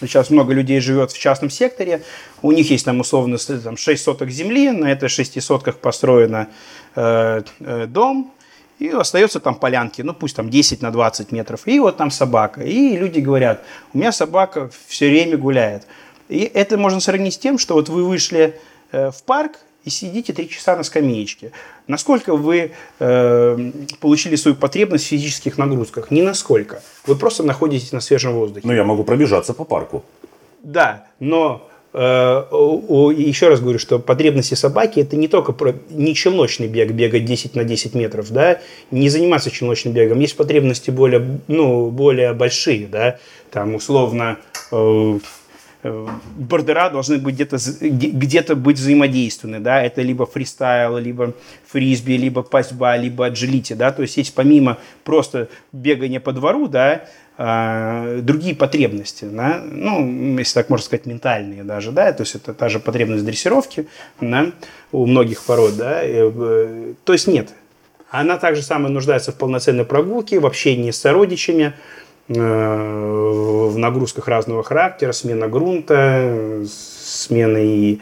Сейчас 0.00 0.30
много 0.30 0.54
людей 0.54 0.80
живет 0.80 1.12
в 1.12 1.18
частном 1.18 1.50
секторе, 1.50 2.02
у 2.42 2.52
них 2.52 2.70
есть 2.70 2.84
там 2.84 3.00
условно 3.00 3.36
там, 3.38 3.76
6 3.76 4.02
соток 4.02 4.30
земли, 4.30 4.70
на 4.70 4.90
этой 4.90 5.08
6 5.08 5.42
сотках 5.42 5.78
построен 5.78 6.46
э, 6.94 7.42
э, 7.60 7.86
дом, 7.86 8.32
и 8.78 8.88
остается 8.88 9.40
там 9.40 9.54
полянки, 9.56 10.00
ну 10.00 10.14
пусть 10.14 10.34
там 10.36 10.48
10 10.48 10.80
на 10.80 10.90
20 10.90 11.32
метров, 11.32 11.66
и 11.66 11.78
вот 11.78 11.98
там 11.98 12.10
собака. 12.10 12.62
И 12.62 12.96
люди 12.96 13.20
говорят, 13.20 13.62
у 13.92 13.98
меня 13.98 14.10
собака 14.10 14.70
все 14.86 15.08
время 15.08 15.36
гуляет. 15.36 15.86
И 16.28 16.38
это 16.40 16.78
можно 16.78 17.00
сравнить 17.00 17.34
с 17.34 17.38
тем, 17.38 17.58
что 17.58 17.74
вот 17.74 17.88
вы 17.88 18.04
вышли 18.04 18.58
э, 18.92 19.10
в 19.10 19.22
парк, 19.24 19.58
и 19.84 19.90
сидите 19.90 20.32
три 20.32 20.48
часа 20.48 20.76
на 20.76 20.82
скамеечке. 20.82 21.52
Насколько 21.86 22.36
вы 22.36 22.72
э, 22.98 23.70
получили 24.00 24.36
свою 24.36 24.56
потребность 24.56 25.04
в 25.04 25.08
физических 25.08 25.58
нагрузках? 25.58 26.10
Ни 26.10 26.22
насколько. 26.22 26.82
Вы 27.06 27.16
просто 27.16 27.42
находитесь 27.42 27.92
на 27.92 28.00
свежем 28.00 28.34
воздухе. 28.34 28.66
Ну, 28.66 28.72
я 28.72 28.84
могу 28.84 29.04
пробежаться 29.04 29.54
по 29.54 29.64
парку. 29.64 30.04
Да, 30.62 31.06
но 31.18 31.66
э, 31.94 31.98
еще 31.98 33.48
раз 33.48 33.60
говорю, 33.60 33.78
что 33.78 33.98
потребности 33.98 34.54
собаки 34.54 35.00
это 35.00 35.16
не 35.16 35.28
только 35.28 35.52
про, 35.52 35.74
не 35.88 36.14
челночный 36.14 36.68
бег, 36.68 36.90
бегать 36.92 37.24
10 37.24 37.54
на 37.54 37.64
10 37.64 37.94
метров, 37.94 38.30
да, 38.30 38.60
не 38.90 39.08
заниматься 39.08 39.50
челночным 39.50 39.94
бегом. 39.94 40.20
Есть 40.20 40.36
потребности 40.36 40.90
более, 40.90 41.40
ну, 41.48 41.90
более 41.90 42.34
большие, 42.34 42.86
да, 42.86 43.18
там 43.50 43.74
условно 43.74 44.38
Э, 44.72 45.18
бордера 45.82 46.90
должны 46.90 47.18
быть 47.18 47.34
где-то 47.34 47.56
где 47.80 48.42
быть 48.54 48.78
взаимодействованы, 48.78 49.60
да, 49.60 49.82
это 49.82 50.02
либо 50.02 50.26
фристайл, 50.26 50.98
либо 50.98 51.32
фрисби, 51.66 52.12
либо 52.12 52.42
пасьба, 52.42 52.96
либо 52.96 53.26
аджилити, 53.26 53.74
да, 53.74 53.90
то 53.90 54.02
есть 54.02 54.16
есть 54.16 54.34
помимо 54.34 54.78
просто 55.04 55.48
бегания 55.72 56.20
по 56.20 56.32
двору, 56.32 56.68
да, 56.68 57.04
а, 57.38 58.20
другие 58.20 58.54
потребности, 58.54 59.24
да, 59.24 59.62
ну, 59.64 60.38
если 60.38 60.54
так 60.54 60.68
можно 60.68 60.84
сказать, 60.84 61.06
ментальные 61.06 61.64
даже, 61.64 61.92
да, 61.92 62.12
то 62.12 62.24
есть 62.24 62.34
это 62.34 62.52
та 62.52 62.68
же 62.68 62.78
потребность 62.78 63.24
дрессировки, 63.24 63.86
да, 64.20 64.52
у 64.92 65.06
многих 65.06 65.42
пород, 65.44 65.76
да, 65.76 66.00
э, 66.02 66.94
то 67.04 67.12
есть 67.14 67.26
нет, 67.26 67.50
она 68.10 68.36
также 68.36 68.62
самое 68.62 68.92
нуждается 68.92 69.32
в 69.32 69.36
полноценной 69.36 69.86
прогулке, 69.86 70.40
в 70.40 70.46
общении 70.46 70.90
с 70.90 70.98
сородичами, 70.98 71.72
Э, 71.72 72.09
в 72.38 73.76
нагрузках 73.76 74.28
разного 74.28 74.62
характера, 74.62 75.12
смена 75.12 75.48
грунта, 75.48 76.64
смена 76.64 77.58
и 77.58 77.98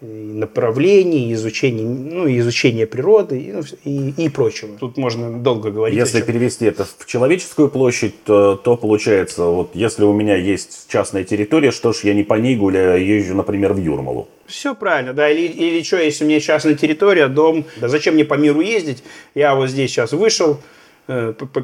направлений, 0.00 1.32
изучения, 1.32 1.84
ну, 1.84 2.28
изучения 2.38 2.86
природы 2.86 3.38
и, 3.40 3.52
ну, 3.52 3.62
и, 3.84 4.24
и 4.24 4.28
прочего. 4.28 4.76
Тут 4.78 4.98
можно 4.98 5.38
долго 5.38 5.70
говорить. 5.70 5.98
Если 5.98 6.20
перевести 6.20 6.66
это 6.66 6.84
в 6.84 7.06
человеческую 7.06 7.70
площадь, 7.70 8.14
то, 8.24 8.56
то 8.56 8.76
получается, 8.76 9.44
вот 9.44 9.70
если 9.74 10.04
у 10.04 10.12
меня 10.12 10.36
есть 10.36 10.86
частная 10.88 11.24
территория, 11.24 11.70
что 11.70 11.92
ж 11.92 12.00
я 12.04 12.14
не 12.14 12.24
по 12.24 12.34
ней 12.34 12.56
гуляю, 12.56 12.94
а 12.94 12.98
езжу, 12.98 13.34
например, 13.34 13.72
в 13.72 13.78
Юрмалу. 13.78 14.28
Все 14.46 14.74
правильно, 14.74 15.14
да, 15.14 15.30
или, 15.30 15.46
или 15.46 15.82
что, 15.82 15.96
если 15.96 16.24
у 16.24 16.28
меня 16.28 16.40
частная 16.40 16.74
территория, 16.74 17.28
дом, 17.28 17.64
да 17.80 17.88
зачем 17.88 18.14
мне 18.14 18.24
по 18.24 18.34
миру 18.34 18.60
ездить, 18.60 19.02
я 19.34 19.54
вот 19.54 19.70
здесь 19.70 19.90
сейчас 19.90 20.12
вышел, 20.12 20.60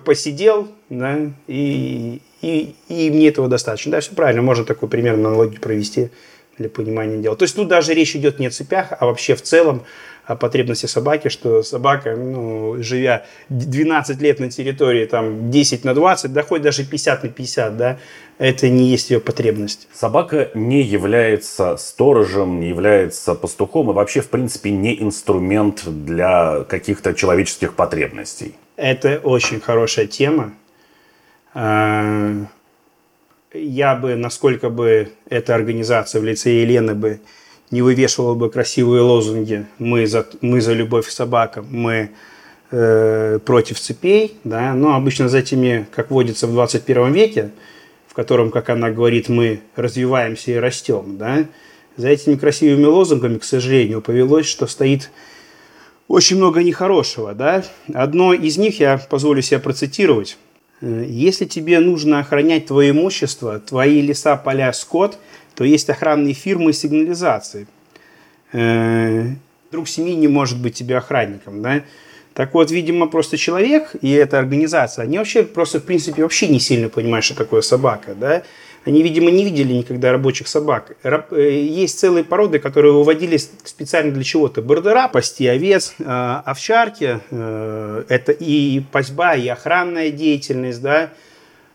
посидел, 0.04 0.68
да, 0.88 1.18
и, 1.46 2.20
и, 2.40 2.74
и 2.88 3.10
мне 3.10 3.28
этого 3.28 3.48
достаточно. 3.48 3.92
Да, 3.92 4.00
все 4.00 4.14
правильно, 4.14 4.42
можно 4.42 4.64
такой 4.64 4.88
примерно 4.88 5.28
аналогию 5.28 5.60
провести 5.60 6.10
для 6.58 6.68
понимания 6.68 7.18
дела. 7.18 7.36
То 7.36 7.44
есть 7.44 7.56
тут 7.56 7.68
даже 7.68 7.94
речь 7.94 8.14
идет 8.14 8.38
не 8.38 8.46
о 8.46 8.50
цепях, 8.50 8.88
а 8.98 9.06
вообще 9.06 9.34
в 9.34 9.42
целом 9.42 9.82
о 10.24 10.36
потребности 10.36 10.86
собаки, 10.86 11.28
что 11.28 11.62
собака, 11.62 12.14
ну, 12.16 12.76
живя 12.80 13.24
12 13.48 14.20
лет 14.20 14.38
на 14.38 14.50
территории, 14.50 15.06
там, 15.06 15.50
10 15.50 15.84
на 15.84 15.94
20, 15.94 16.32
да 16.32 16.42
хоть 16.42 16.62
даже 16.62 16.84
50 16.84 17.24
на 17.24 17.28
50, 17.28 17.76
да, 17.76 17.98
это 18.38 18.68
не 18.68 18.84
есть 18.84 19.10
ее 19.10 19.20
потребность. 19.20 19.88
Собака 19.92 20.50
не 20.54 20.82
является 20.82 21.76
сторожем, 21.76 22.60
не 22.60 22.68
является 22.68 23.34
пастухом 23.34 23.90
и 23.90 23.94
вообще, 23.94 24.20
в 24.20 24.28
принципе, 24.28 24.70
не 24.70 25.00
инструмент 25.02 25.82
для 25.86 26.64
каких-то 26.68 27.14
человеческих 27.14 27.74
потребностей. 27.74 28.54
Это 28.76 29.20
очень 29.22 29.60
хорошая 29.60 30.06
тема. 30.06 30.54
А, 31.54 32.46
я 33.52 33.94
бы, 33.94 34.14
насколько 34.14 34.70
бы 34.70 35.10
эта 35.28 35.54
организация 35.54 36.20
в 36.20 36.24
лице 36.24 36.50
Елены 36.50 36.94
бы 36.94 37.20
не 37.70 37.82
вывешивала 37.82 38.34
бы 38.34 38.50
красивые 38.50 39.02
лозунги 39.02 39.66
«Мы 39.78 40.06
за, 40.06 40.26
мы 40.40 40.60
за 40.60 40.72
любовь 40.72 41.06
к 41.06 41.10
собакам», 41.10 41.66
«Мы 41.70 42.10
э, 42.70 43.38
против 43.44 43.80
цепей», 43.80 44.36
да, 44.44 44.74
но 44.74 44.94
обычно 44.94 45.28
за 45.28 45.38
этими, 45.38 45.86
как 45.90 46.10
водится 46.10 46.46
в 46.46 46.52
21 46.52 47.12
веке, 47.12 47.50
в 48.06 48.14
котором, 48.14 48.50
как 48.50 48.68
она 48.68 48.90
говорит, 48.90 49.28
мы 49.28 49.60
развиваемся 49.74 50.50
и 50.52 50.56
растем, 50.56 51.16
да, 51.16 51.46
за 51.96 52.08
этими 52.08 52.36
красивыми 52.36 52.84
лозунгами, 52.84 53.38
к 53.38 53.44
сожалению, 53.44 54.02
повелось, 54.02 54.46
что 54.46 54.66
стоит 54.66 55.10
очень 56.12 56.36
много 56.36 56.62
нехорошего. 56.62 57.32
Да? 57.32 57.64
Одно 57.94 58.34
из 58.34 58.58
них 58.58 58.80
я 58.80 58.98
позволю 58.98 59.40
себе 59.40 59.58
процитировать. 59.60 60.36
Э, 60.82 61.06
если 61.08 61.46
тебе 61.46 61.80
нужно 61.80 62.18
охранять 62.18 62.66
твое 62.66 62.90
имущество, 62.90 63.58
твои 63.58 64.02
леса, 64.02 64.36
поля, 64.36 64.74
скот, 64.74 65.18
то 65.54 65.64
есть 65.64 65.88
охранные 65.88 66.34
фирмы 66.34 66.74
сигнализации. 66.74 67.66
Э, 68.52 69.28
друг 69.70 69.88
семьи 69.88 70.12
не 70.14 70.28
может 70.28 70.60
быть 70.60 70.74
тебе 70.74 70.98
охранником, 70.98 71.62
да? 71.62 71.82
Так 72.34 72.52
вот, 72.52 72.70
видимо, 72.70 73.06
просто 73.06 73.38
человек 73.38 73.92
и 74.02 74.10
эта 74.10 74.38
организация, 74.38 75.04
они 75.04 75.16
вообще 75.16 75.42
просто, 75.44 75.80
в 75.80 75.84
принципе, 75.84 76.22
вообще 76.22 76.46
не 76.48 76.60
сильно 76.60 76.90
понимают, 76.90 77.24
что 77.24 77.36
такое 77.36 77.62
собака, 77.62 78.14
да? 78.14 78.42
Они, 78.84 79.02
видимо, 79.02 79.30
не 79.30 79.44
видели 79.44 79.72
никогда 79.72 80.10
рабочих 80.10 80.48
собак. 80.48 80.96
Э, 81.04 81.50
есть 81.50 82.00
целые 82.00 82.24
породы, 82.24 82.58
которые 82.58 82.92
выводились 82.92 83.50
специально 83.64 84.12
для 84.12 84.24
чего-то. 84.24 84.60
Бордера, 84.60 85.06
пасти 85.06 85.46
овец, 85.46 85.94
э, 85.98 86.04
овчарки. 86.04 87.20
Э, 87.30 88.04
это 88.08 88.32
и 88.32 88.80
пасьба, 88.90 89.36
и 89.36 89.46
охранная 89.46 90.10
деятельность, 90.10 90.82
да. 90.82 91.10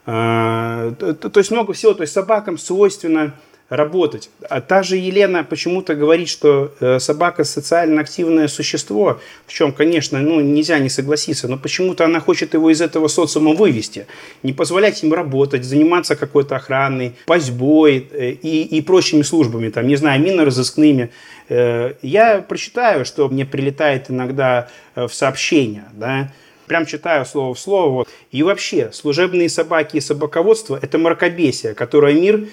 То 0.06 1.32
есть 1.36 1.52
много 1.52 1.74
всего. 1.74 1.94
То 1.94 2.02
есть 2.02 2.14
собакам 2.14 2.58
свойственно 2.58 3.34
работать. 3.70 4.30
А 4.50 4.62
та 4.62 4.84
же 4.84 4.96
Елена 4.96 5.44
почему-то 5.44 5.96
говорит, 5.96 6.30
что 6.30 6.72
э, 6.80 7.00
собака 7.00 7.44
социально 7.44 8.02
активное 8.02 8.48
существо, 8.48 9.20
в 9.46 9.54
чем, 9.54 9.74
конечно, 9.74 10.20
ну, 10.20 10.40
нельзя 10.40 10.80
не 10.80 10.90
согласиться, 10.90 11.48
но 11.48 11.58
почему-то 11.58 12.06
она 12.06 12.22
хочет 12.22 12.54
его 12.54 12.70
из 12.70 12.82
этого 12.82 13.10
социума 13.10 13.54
вывести, 13.54 14.08
не 14.42 14.54
позволять 14.54 15.04
им 15.04 15.14
работать, 15.14 15.66
заниматься 15.66 16.16
какой-то 16.16 16.56
охраной, 16.56 17.16
пасьбой 17.26 18.08
э, 18.12 18.32
и, 18.32 18.64
и 18.64 18.82
прочими 18.82 19.22
службами, 19.22 19.70
там, 19.70 19.88
не 19.88 19.98
знаю, 19.98 20.22
минно-розыскными. 20.22 21.12
Э, 21.50 21.94
я 22.02 22.40
прочитаю, 22.40 23.04
что 23.04 23.28
мне 23.28 23.46
прилетает 23.46 24.10
иногда 24.10 24.70
в 24.96 25.10
сообщения, 25.10 25.86
да, 25.94 26.32
прям 26.68 26.86
читаю 26.86 27.26
слово 27.26 27.54
в 27.54 27.60
слово. 27.60 28.06
И 28.32 28.44
вообще, 28.44 28.92
служебные 28.94 29.50
собаки 29.50 29.98
и 29.98 30.02
собаководство– 30.02 30.78
это 30.82 30.98
мракобесие, 30.98 31.74
которое 31.74 32.14
мир 32.14 32.48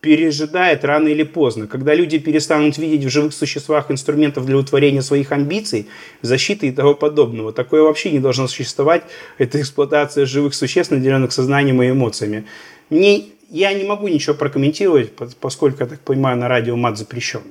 пережидает 0.00 0.84
рано 0.84 1.08
или 1.08 1.24
поздно. 1.24 1.66
Когда 1.66 1.94
люди 1.94 2.18
перестанут 2.18 2.78
видеть 2.78 3.04
в 3.04 3.10
живых 3.10 3.32
существах 3.32 3.90
инструментов 3.90 4.46
для 4.46 4.56
утворения 4.56 5.02
своих 5.02 5.32
амбиций, 5.32 5.88
защиты 6.22 6.68
и 6.68 6.72
того 6.72 6.94
подобного. 6.94 7.52
Такое 7.52 7.82
вообще 7.82 8.12
не 8.12 8.20
должно 8.20 8.46
существовать. 8.46 9.02
Это 9.38 9.60
эксплуатация 9.60 10.24
живых 10.24 10.54
существ, 10.54 10.92
наделенных 10.92 11.32
сознанием 11.32 11.82
и 11.82 11.90
эмоциями. 11.90 12.44
Мне, 12.90 13.24
я 13.50 13.72
не 13.72 13.84
могу 13.84 14.08
ничего 14.08 14.34
прокомментировать, 14.34 15.12
поскольку, 15.40 15.82
я 15.82 15.86
так 15.86 16.00
понимаю, 16.00 16.36
на 16.36 16.48
радио 16.48 16.76
мат 16.76 16.96
запрещен. 16.96 17.42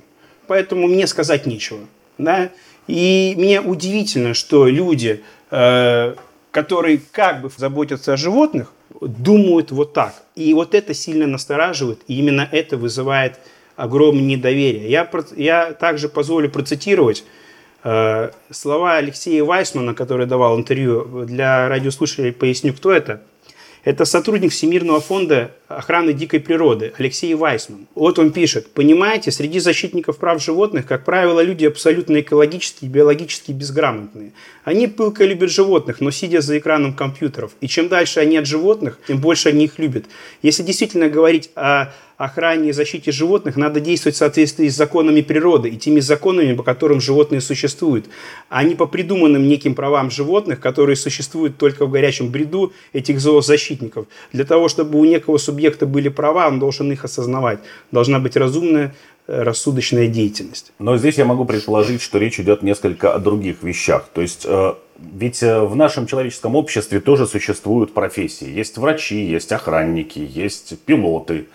Поэтому 0.48 0.88
мне 0.88 1.06
сказать 1.08 1.46
нечего. 1.46 1.80
Да? 2.18 2.50
И 2.88 3.34
мне 3.38 3.60
удивительно, 3.60 4.34
что 4.34 4.68
люди, 4.68 5.22
э, 5.52 6.16
которые 6.52 7.02
как 7.12 7.42
бы 7.42 7.52
заботятся 7.56 8.14
о 8.14 8.18
животных, 8.18 8.72
думают 9.02 9.72
вот 9.72 9.94
так. 9.94 10.14
И 10.36 10.54
вот 10.54 10.76
это 10.76 10.94
сильно 10.94 11.28
настораживает, 11.28 12.02
и 12.08 12.18
именно 12.20 12.48
это 12.52 12.78
вызывает 12.78 13.40
огромное 13.76 14.24
недоверие. 14.24 14.90
Я, 14.90 15.10
я 15.36 15.74
также 15.74 16.10
позволю 16.10 16.50
процитировать 16.50 17.24
э, 17.84 18.32
слова 18.50 18.98
Алексея 18.98 19.44
Вайсмана, 19.44 19.94
который 19.94 20.26
давал 20.26 20.58
интервью 20.58 21.26
для 21.26 21.68
радиослушателей, 21.70 22.32
поясню, 22.34 22.74
кто 22.74 22.92
это– 22.92 23.22
это 23.84 24.06
сотрудник 24.06 24.52
Всемирного 24.52 25.00
фонда 25.00 25.52
охраны 25.68 26.14
дикой 26.14 26.40
природы 26.40 26.94
Алексей 26.98 27.34
Вайсман. 27.34 27.88
Вот 27.96 28.20
он 28.20 28.32
пишет, 28.32 28.72
понимаете, 28.74 29.32
среди 29.32 29.60
защитников 29.60 30.18
прав 30.18 30.44
животных, 30.44 30.86
как 30.86 31.06
правило, 31.06 31.42
люди 31.42 31.66
абсолютно 31.66 32.22
экологически 32.22 32.86
и 32.86 32.88
биологически 32.88 33.52
безграмотные. 33.52 34.34
Они 34.64 34.88
пылко 34.88 35.26
любят 35.26 35.50
животных, 35.50 36.02
но 36.02 36.12
сидя 36.12 36.42
за 36.42 36.58
экраном 36.58 36.94
компьютеров. 36.94 37.52
И 37.62 37.68
чем 37.68 37.88
дальше 37.88 38.20
они 38.20 38.38
от 38.38 38.46
животных, 38.46 39.00
тем 39.08 39.20
больше 39.20 39.50
они 39.50 39.66
их 39.66 39.80
любят. 39.80 40.06
Если 40.42 40.64
действительно 40.64 41.10
говорить 41.10 41.52
о 41.56 41.94
охране 42.18 42.70
и 42.70 42.72
защите 42.74 43.12
животных, 43.12 43.56
надо 43.56 43.80
действовать 43.80 44.16
в 44.16 44.18
соответствии 44.18 44.68
с 44.68 44.76
законами 44.76 45.22
природы 45.22 45.70
и 45.70 45.78
теми 45.78 46.00
законами, 46.00 46.56
по 46.56 46.64
которым 46.64 47.00
животные 47.00 47.42
существуют, 47.42 48.08
а 48.50 48.64
не 48.64 48.76
по 48.76 48.88
придуманным 48.88 49.48
неким 49.48 49.76
правам 49.76 50.10
животных, 50.10 50.60
которые 50.60 50.96
существуют 50.96 51.58
только 51.58 51.86
в 51.86 51.92
горячем 51.92 52.30
бреду 52.30 52.74
этих 52.92 53.20
зоозащитников. 53.20 54.08
Для 54.34 54.46
того, 54.46 54.68
чтобы 54.68 55.00
у 55.00 55.06
некого 55.06 55.38
субъекта 55.38 55.86
были 55.86 56.10
права, 56.10 56.48
он 56.48 56.60
должен 56.60 56.92
их 56.92 57.06
осознавать. 57.06 57.60
Должна 57.92 58.20
быть 58.20 58.36
разумная 58.36 58.96
э, 59.28 59.44
рассудочная 59.44 60.08
деятельность. 60.08 60.72
Но 60.80 60.98
здесь 60.98 61.18
я 61.20 61.26
могу 61.26 61.46
предположить, 61.46 62.02
что 62.02 62.18
речь 62.18 62.40
идет 62.40 62.64
несколько 62.64 63.14
о 63.14 63.20
других 63.20 63.62
вещах. 63.62 64.10
То 64.12 64.22
есть 64.22 64.46
э, 64.46 64.74
ведь 65.00 65.44
э, 65.44 65.62
в 65.62 65.76
нашем 65.76 66.08
человеческом 66.08 66.56
обществе 66.56 67.00
тоже 67.00 67.28
существуют 67.28 67.94
профессии. 67.94 68.50
Есть 68.50 68.78
врачи, 68.78 69.24
есть 69.24 69.52
охранники, 69.52 70.20
есть 70.20 70.80
пилоты, 70.86 71.46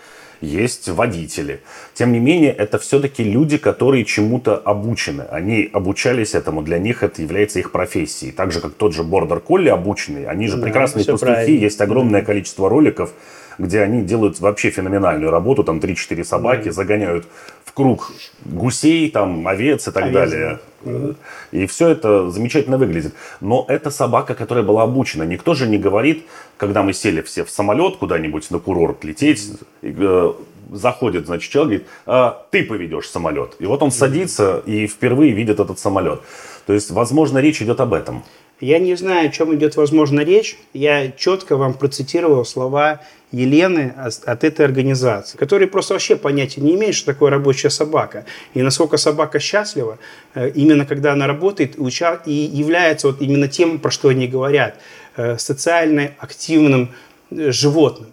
есть 0.43 0.89
водители. 0.89 1.61
Тем 1.93 2.11
не 2.11 2.19
менее, 2.19 2.51
это 2.51 2.77
все-таки 2.77 3.23
люди, 3.23 3.57
которые 3.57 4.05
чему-то 4.05 4.57
обучены. 4.57 5.23
Они 5.31 5.69
обучались 5.71 6.35
этому, 6.35 6.61
для 6.61 6.79
них 6.79 7.03
это 7.03 7.21
является 7.21 7.59
их 7.59 7.71
профессией. 7.71 8.31
Так 8.31 8.51
же, 8.51 8.61
как 8.61 8.73
тот 8.73 8.93
же 8.93 9.03
Бордер 9.03 9.39
Колли 9.39 9.69
обученный, 9.69 10.25
они 10.25 10.47
же 10.47 10.57
да, 10.57 10.63
прекрасные 10.63 11.05
пастухи, 11.05 11.33
правильно. 11.33 11.59
есть 11.59 11.81
огромное 11.81 12.21
да. 12.21 12.25
количество 12.25 12.69
роликов, 12.69 13.11
где 13.57 13.81
они 13.81 14.01
делают 14.01 14.39
вообще 14.39 14.69
феноменальную 14.69 15.31
работу, 15.31 15.63
там 15.63 15.79
3-4 15.79 16.23
собаки, 16.23 16.65
да. 16.65 16.71
загоняют 16.71 17.27
в 17.73 17.75
круг 17.75 18.11
гусей, 18.45 19.09
там, 19.09 19.47
овец 19.47 19.87
и 19.87 19.91
так 19.91 20.03
овец, 20.03 20.13
далее. 20.13 20.59
Да. 20.85 21.15
И 21.51 21.65
все 21.65 21.89
это 21.89 22.29
замечательно 22.29 22.77
выглядит. 22.77 23.15
Но 23.41 23.65
это 23.67 23.89
собака, 23.89 24.35
которая 24.35 24.63
была 24.63 24.83
обучена. 24.83 25.23
Никто 25.23 25.55
же 25.55 25.65
не 25.67 25.79
говорит, 25.79 26.23
когда 26.57 26.83
мы 26.83 26.93
сели 26.93 27.21
все 27.21 27.43
в 27.43 27.49
самолет 27.49 27.97
куда-нибудь 27.97 28.51
на 28.51 28.59
курорт 28.59 29.03
лететь, 29.03 29.53
э, 29.81 30.33
заходит, 30.71 31.25
значит, 31.25 31.51
человек 31.51 31.69
говорит, 31.69 31.87
а, 32.05 32.45
ты 32.51 32.63
поведешь 32.63 33.09
самолет. 33.09 33.55
И 33.57 33.65
вот 33.65 33.81
он 33.81 33.91
садится 33.91 34.61
и 34.65 34.85
впервые 34.85 35.31
видит 35.31 35.59
этот 35.59 35.79
самолет. 35.79 36.21
То 36.67 36.73
есть, 36.73 36.91
возможно, 36.91 37.39
речь 37.39 37.61
идет 37.61 37.79
об 37.79 37.93
этом. 37.93 38.23
Я 38.59 38.79
не 38.79 38.95
знаю, 38.95 39.27
о 39.27 39.31
чем 39.31 39.53
идет, 39.55 39.75
возможно, 39.75 40.21
речь. 40.21 40.57
Я 40.73 41.11
четко 41.11 41.57
вам 41.57 41.73
процитировал 41.73 42.45
слова 42.45 43.01
Елены 43.33 43.93
от 43.97 44.43
этой 44.43 44.63
организации, 44.63 45.37
которые 45.37 45.67
просто 45.67 45.95
вообще 45.95 46.15
понятия 46.15 46.61
не 46.61 46.75
имеют, 46.75 46.95
что 46.95 47.07
такое 47.07 47.31
рабочая 47.31 47.71
собака. 47.71 48.25
И 48.53 48.61
насколько 48.61 48.97
собака 48.97 49.39
счастлива, 49.39 49.97
э, 50.35 50.51
именно 50.51 50.85
когда 50.85 51.13
она 51.13 51.25
работает 51.25 51.75
и 51.77 52.31
является 52.31 53.07
вот 53.07 53.21
именно 53.21 53.47
тем, 53.47 53.79
про 53.79 53.89
что 53.89 54.09
они 54.09 54.27
говорят, 54.27 54.79
э, 55.17 55.37
социально 55.39 56.11
активным 56.19 56.91
э, 57.31 57.51
животным. 57.51 58.12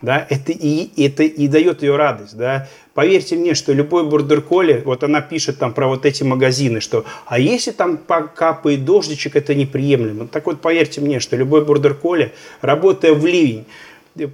Да, 0.00 0.26
это 0.28 0.52
и, 0.52 0.90
это 1.02 1.24
и 1.24 1.48
дает 1.48 1.82
ее 1.82 1.96
радость, 1.96 2.36
да. 2.36 2.68
Поверьте 2.94 3.36
мне, 3.36 3.54
что 3.54 3.72
любой 3.72 4.04
бордер-колли, 4.04 4.82
вот 4.84 5.04
она 5.04 5.20
пишет 5.20 5.58
там 5.58 5.72
про 5.72 5.88
вот 5.88 6.06
эти 6.06 6.22
магазины, 6.22 6.80
что, 6.80 7.04
а 7.26 7.38
если 7.38 7.70
там 7.70 7.98
капает 7.98 8.84
дождичек, 8.84 9.36
это 9.36 9.54
неприемлемо. 9.54 10.26
Так 10.26 10.46
вот, 10.46 10.60
поверьте 10.60 11.00
мне, 11.00 11.20
что 11.20 11.36
любой 11.36 11.64
бордер-колли, 11.64 12.32
работая 12.60 13.12
в 13.12 13.26
ливень, 13.26 13.66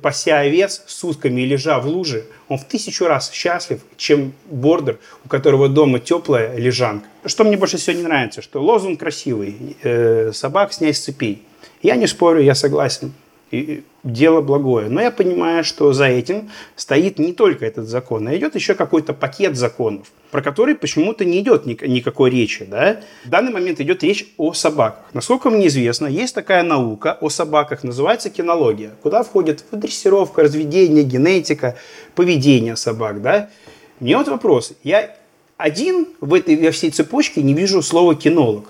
пася 0.02 0.40
овец 0.40 0.82
с 0.86 1.04
утками 1.04 1.42
и 1.42 1.46
лежа 1.46 1.78
в 1.78 1.86
луже, 1.86 2.24
он 2.48 2.58
в 2.58 2.64
тысячу 2.64 3.06
раз 3.06 3.30
счастлив, 3.32 3.80
чем 3.96 4.32
бордер, 4.46 4.98
у 5.24 5.28
которого 5.28 5.68
дома 5.68 5.98
теплая 5.98 6.56
лежанка. 6.56 7.06
Что 7.24 7.44
мне 7.44 7.56
больше 7.56 7.76
всего 7.76 7.96
не 7.96 8.02
нравится, 8.02 8.40
что 8.42 8.62
лозунг 8.62 9.00
красивый, 9.00 9.76
э, 9.82 10.32
собак 10.32 10.72
снять 10.72 10.96
с 10.96 11.00
цепей. 11.00 11.42
Я 11.82 11.96
не 11.96 12.06
спорю, 12.06 12.42
я 12.42 12.54
согласен 12.54 13.12
дело 14.04 14.42
благое. 14.42 14.88
Но 14.88 15.00
я 15.00 15.10
понимаю, 15.10 15.64
что 15.64 15.92
за 15.92 16.04
этим 16.04 16.50
стоит 16.76 17.18
не 17.18 17.32
только 17.32 17.66
этот 17.66 17.88
закон, 17.88 18.28
а 18.28 18.36
идет 18.36 18.54
еще 18.54 18.74
какой-то 18.74 19.14
пакет 19.14 19.56
законов, 19.56 20.12
про 20.30 20.42
который 20.42 20.74
почему-то 20.74 21.24
не 21.24 21.40
идет 21.40 21.66
никакой 21.66 22.30
речи. 22.30 22.64
Да? 22.64 23.00
В 23.24 23.30
данный 23.30 23.50
момент 23.50 23.80
идет 23.80 24.02
речь 24.02 24.32
о 24.36 24.52
собаках. 24.52 25.04
Насколько 25.14 25.50
мне 25.50 25.66
известно, 25.66 26.06
есть 26.06 26.34
такая 26.34 26.62
наука 26.62 27.16
о 27.20 27.30
собаках, 27.30 27.82
называется 27.82 28.30
кинология, 28.30 28.92
куда 29.02 29.22
входит 29.22 29.64
дрессировка, 29.72 30.42
разведение, 30.42 31.02
генетика, 31.02 31.76
поведение 32.14 32.76
собак. 32.76 33.22
Да? 33.22 33.50
Мне 34.00 34.16
вот 34.16 34.28
вопрос. 34.28 34.74
Я 34.82 35.16
один 35.56 36.08
в 36.20 36.34
этой 36.34 36.56
во 36.62 36.70
всей 36.72 36.90
цепочке 36.90 37.42
не 37.42 37.54
вижу 37.54 37.80
слова 37.80 38.14
кинолог. 38.14 38.66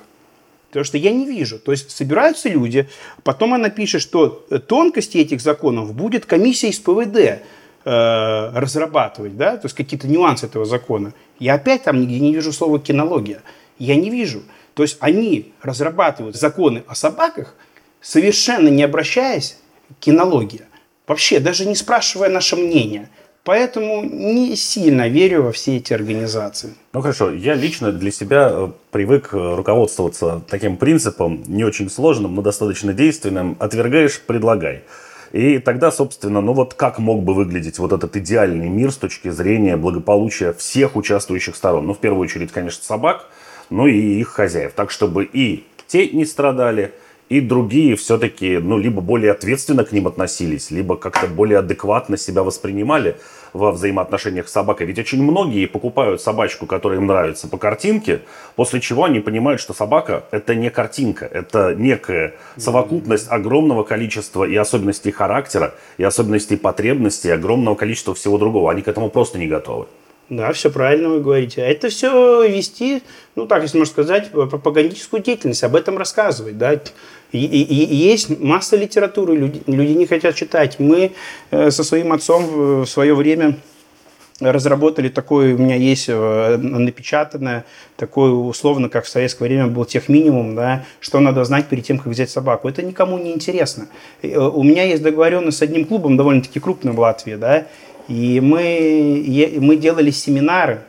Потому 0.74 0.86
что 0.86 0.98
я 0.98 1.12
не 1.12 1.24
вижу. 1.24 1.60
То 1.60 1.70
есть 1.70 1.90
собираются 1.92 2.48
люди, 2.48 2.88
потом 3.22 3.54
она 3.54 3.70
пишет, 3.70 4.02
что 4.02 4.28
тонкости 4.66 5.18
этих 5.18 5.40
законов 5.40 5.94
будет 5.94 6.26
комиссия 6.26 6.68
из 6.68 6.80
ПВД 6.80 7.16
э, 7.16 7.40
разрабатывать, 7.84 9.36
да, 9.36 9.56
то 9.56 9.66
есть 9.66 9.76
какие-то 9.76 10.08
нюансы 10.08 10.46
этого 10.46 10.64
закона. 10.64 11.14
Я 11.38 11.54
опять 11.54 11.84
там 11.84 12.00
нигде 12.00 12.18
не 12.18 12.34
вижу 12.34 12.52
слова 12.52 12.80
кинология. 12.80 13.42
Я 13.78 13.94
не 13.94 14.10
вижу. 14.10 14.42
То 14.74 14.82
есть 14.82 14.96
они 14.98 15.52
разрабатывают 15.62 16.34
законы 16.34 16.82
о 16.88 16.96
собаках, 16.96 17.54
совершенно 18.00 18.68
не 18.68 18.82
обращаясь 18.82 19.58
к 19.88 20.02
кинологии. 20.02 20.62
Вообще, 21.06 21.38
даже 21.38 21.66
не 21.66 21.76
спрашивая 21.76 22.30
наше 22.30 22.56
мнение– 22.56 23.10
Поэтому 23.44 24.02
не 24.02 24.56
сильно 24.56 25.06
верю 25.08 25.42
во 25.42 25.52
все 25.52 25.76
эти 25.76 25.92
организации. 25.92 26.74
Ну 26.94 27.02
хорошо, 27.02 27.30
я 27.30 27.54
лично 27.54 27.92
для 27.92 28.10
себя 28.10 28.48
э, 28.50 28.68
привык 28.90 29.34
э, 29.34 29.54
руководствоваться 29.54 30.42
таким 30.48 30.78
принципом, 30.78 31.42
не 31.46 31.62
очень 31.62 31.90
сложным, 31.90 32.34
но 32.34 32.42
достаточно 32.42 32.94
действенным. 32.94 33.56
Отвергаешь– 33.60 34.18
предлагай. 34.26 34.84
И 35.32 35.58
тогда, 35.58 35.90
собственно, 35.90 36.40
ну 36.40 36.54
вот 36.54 36.72
как 36.72 36.98
мог 36.98 37.22
бы 37.22 37.34
выглядеть 37.34 37.78
вот 37.78 37.92
этот 37.92 38.16
идеальный 38.16 38.70
мир 38.70 38.92
с 38.92 38.96
точки 38.96 39.28
зрения 39.28 39.76
благополучия 39.76 40.54
всех 40.54 40.96
участвующих 40.96 41.54
сторон? 41.54 41.86
Ну, 41.86 41.92
в 41.92 41.98
первую 41.98 42.22
очередь, 42.22 42.50
конечно, 42.50 42.82
собак, 42.82 43.28
ну 43.68 43.86
и 43.86 44.20
их 44.20 44.28
хозяев. 44.28 44.72
Так, 44.74 44.90
чтобы 44.90 45.24
и 45.24 45.64
те 45.86 46.08
не 46.08 46.24
страдали, 46.24 46.94
и 47.28 47.40
другие 47.40 47.96
все-таки, 47.96 48.58
ну, 48.58 48.78
либо 48.78 49.00
более 49.00 49.32
ответственно 49.32 49.84
к 49.84 49.92
ним 49.92 50.06
относились, 50.06 50.70
либо 50.70 50.96
как-то 50.96 51.26
более 51.26 51.58
адекватно 51.58 52.16
себя 52.16 52.42
воспринимали 52.42 53.16
во 53.52 53.72
взаимоотношениях 53.72 54.48
с 54.48 54.52
собакой. 54.52 54.86
Ведь 54.86 54.98
очень 54.98 55.22
многие 55.22 55.66
покупают 55.66 56.20
собачку, 56.20 56.66
которая 56.66 56.98
им 56.98 57.06
нравится 57.06 57.48
по 57.48 57.56
картинке, 57.56 58.20
после 58.56 58.80
чего 58.80 59.04
они 59.04 59.20
понимают, 59.20 59.60
что 59.60 59.72
собака– 59.72 60.24
это 60.32 60.54
не 60.54 60.70
картинка, 60.70 61.24
это 61.24 61.74
некая 61.74 62.34
совокупность 62.56 63.30
огромного 63.30 63.84
количества 63.84 64.44
и 64.44 64.54
особенностей 64.56 65.12
характера, 65.12 65.74
и 65.96 66.04
особенностей 66.04 66.56
потребностей, 66.56 67.30
огромного 67.30 67.74
количества 67.74 68.14
всего 68.14 68.38
другого. 68.38 68.70
Они 68.70 68.82
к 68.82 68.88
этому 68.88 69.08
просто 69.08 69.38
не 69.38 69.46
готовы. 69.46 69.86
Да, 70.30 70.52
все 70.52 70.70
правильно 70.70 71.10
вы 71.10 71.20
говорите. 71.20 71.62
А 71.62 71.66
это 71.66 71.90
все 71.90 72.48
вести, 72.48 73.02
ну 73.36 73.46
так, 73.46 73.62
если 73.62 73.76
можно 73.76 73.92
сказать, 73.92 74.30
пропагандическую 74.30 75.22
деятельность, 75.22 75.62
об 75.62 75.76
этом 75.76 75.98
рассказывать. 75.98 76.56
Да? 76.56 76.80
И, 77.34 77.46
и, 77.46 77.84
и 77.84 77.96
есть 77.96 78.40
масса 78.40 78.76
литературы, 78.76 79.34
люди, 79.36 79.60
люди 79.66 79.92
не 79.92 80.06
хотят 80.06 80.36
читать. 80.36 80.78
Мы 80.78 81.10
э, 81.50 81.70
со 81.72 81.82
своим 81.82 82.12
отцом 82.12 82.82
в 82.82 82.86
свое 82.86 83.12
время 83.12 83.56
разработали 84.38 85.08
такой, 85.08 85.54
у 85.54 85.58
меня 85.58 85.74
есть 85.74 86.06
э, 86.08 86.56
напечатанное, 86.56 87.64
такое 87.96 88.30
условно, 88.30 88.88
как 88.88 89.04
в 89.04 89.08
советское 89.08 89.44
время 89.46 89.66
был 89.66 89.84
тех 89.84 90.08
минимум, 90.08 90.54
да, 90.54 90.84
что 91.00 91.18
надо 91.18 91.44
знать 91.44 91.66
перед 91.66 91.84
тем, 91.84 91.98
как 91.98 92.06
взять 92.06 92.30
собаку. 92.30 92.68
Это 92.68 92.82
никому 92.82 93.18
не 93.18 93.32
интересно. 93.32 93.88
Э, 94.22 94.38
у 94.38 94.62
меня 94.62 94.84
есть 94.84 95.02
договоренность 95.02 95.58
с 95.58 95.62
одним 95.62 95.86
клубом, 95.86 96.16
довольно-таки 96.16 96.60
крупным 96.60 96.94
в 96.94 97.00
Латвии, 97.00 97.34
да, 97.34 97.66
и 98.06 98.40
мы, 98.40 99.58
мы 99.60 99.76
делали 99.76 100.10
семинары 100.12 100.82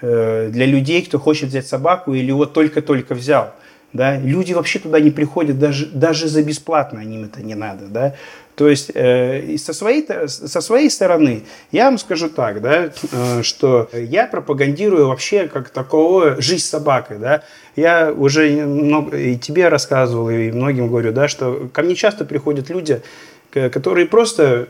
э, 0.00 0.48
для 0.50 0.66
людей, 0.66 1.02
кто 1.02 1.20
хочет 1.20 1.50
взять 1.50 1.68
собаку 1.68 2.12
или 2.12 2.32
вот 2.32 2.54
только-только 2.54 3.14
взял. 3.14 3.52
Да? 3.92 4.16
Люди 4.16 4.52
вообще 4.52 4.78
туда 4.78 5.00
не 5.00 5.10
приходят, 5.10 5.58
даже, 5.58 5.86
даже 5.86 6.28
за 6.28 6.42
бесплатно 6.42 7.00
им 7.00 7.24
это 7.24 7.42
не 7.42 7.54
надо. 7.54 7.86
Да? 7.86 8.14
То 8.54 8.68
есть 8.68 8.90
э, 8.94 9.56
со, 9.58 9.72
своей, 9.72 10.06
со 10.28 10.60
своей 10.60 10.90
стороны 10.90 11.42
я 11.70 11.86
вам 11.86 11.98
скажу 11.98 12.28
так, 12.28 12.60
да, 12.60 12.90
э, 13.12 13.42
что 13.42 13.88
я 13.92 14.26
пропагандирую 14.26 15.08
вообще 15.08 15.48
как 15.48 15.70
такого 15.70 16.40
жизнь 16.40 16.64
собакой. 16.64 17.18
Да? 17.18 17.42
Я 17.76 18.12
уже 18.12 18.50
много, 18.66 19.16
и 19.16 19.36
тебе 19.36 19.68
рассказывал, 19.68 20.30
и 20.30 20.50
многим 20.50 20.88
говорю, 20.88 21.12
да, 21.12 21.28
что 21.28 21.68
ко 21.72 21.82
мне 21.82 21.94
часто 21.94 22.24
приходят 22.24 22.68
люди, 22.68 23.02
которые 23.50 24.06
просто 24.06 24.68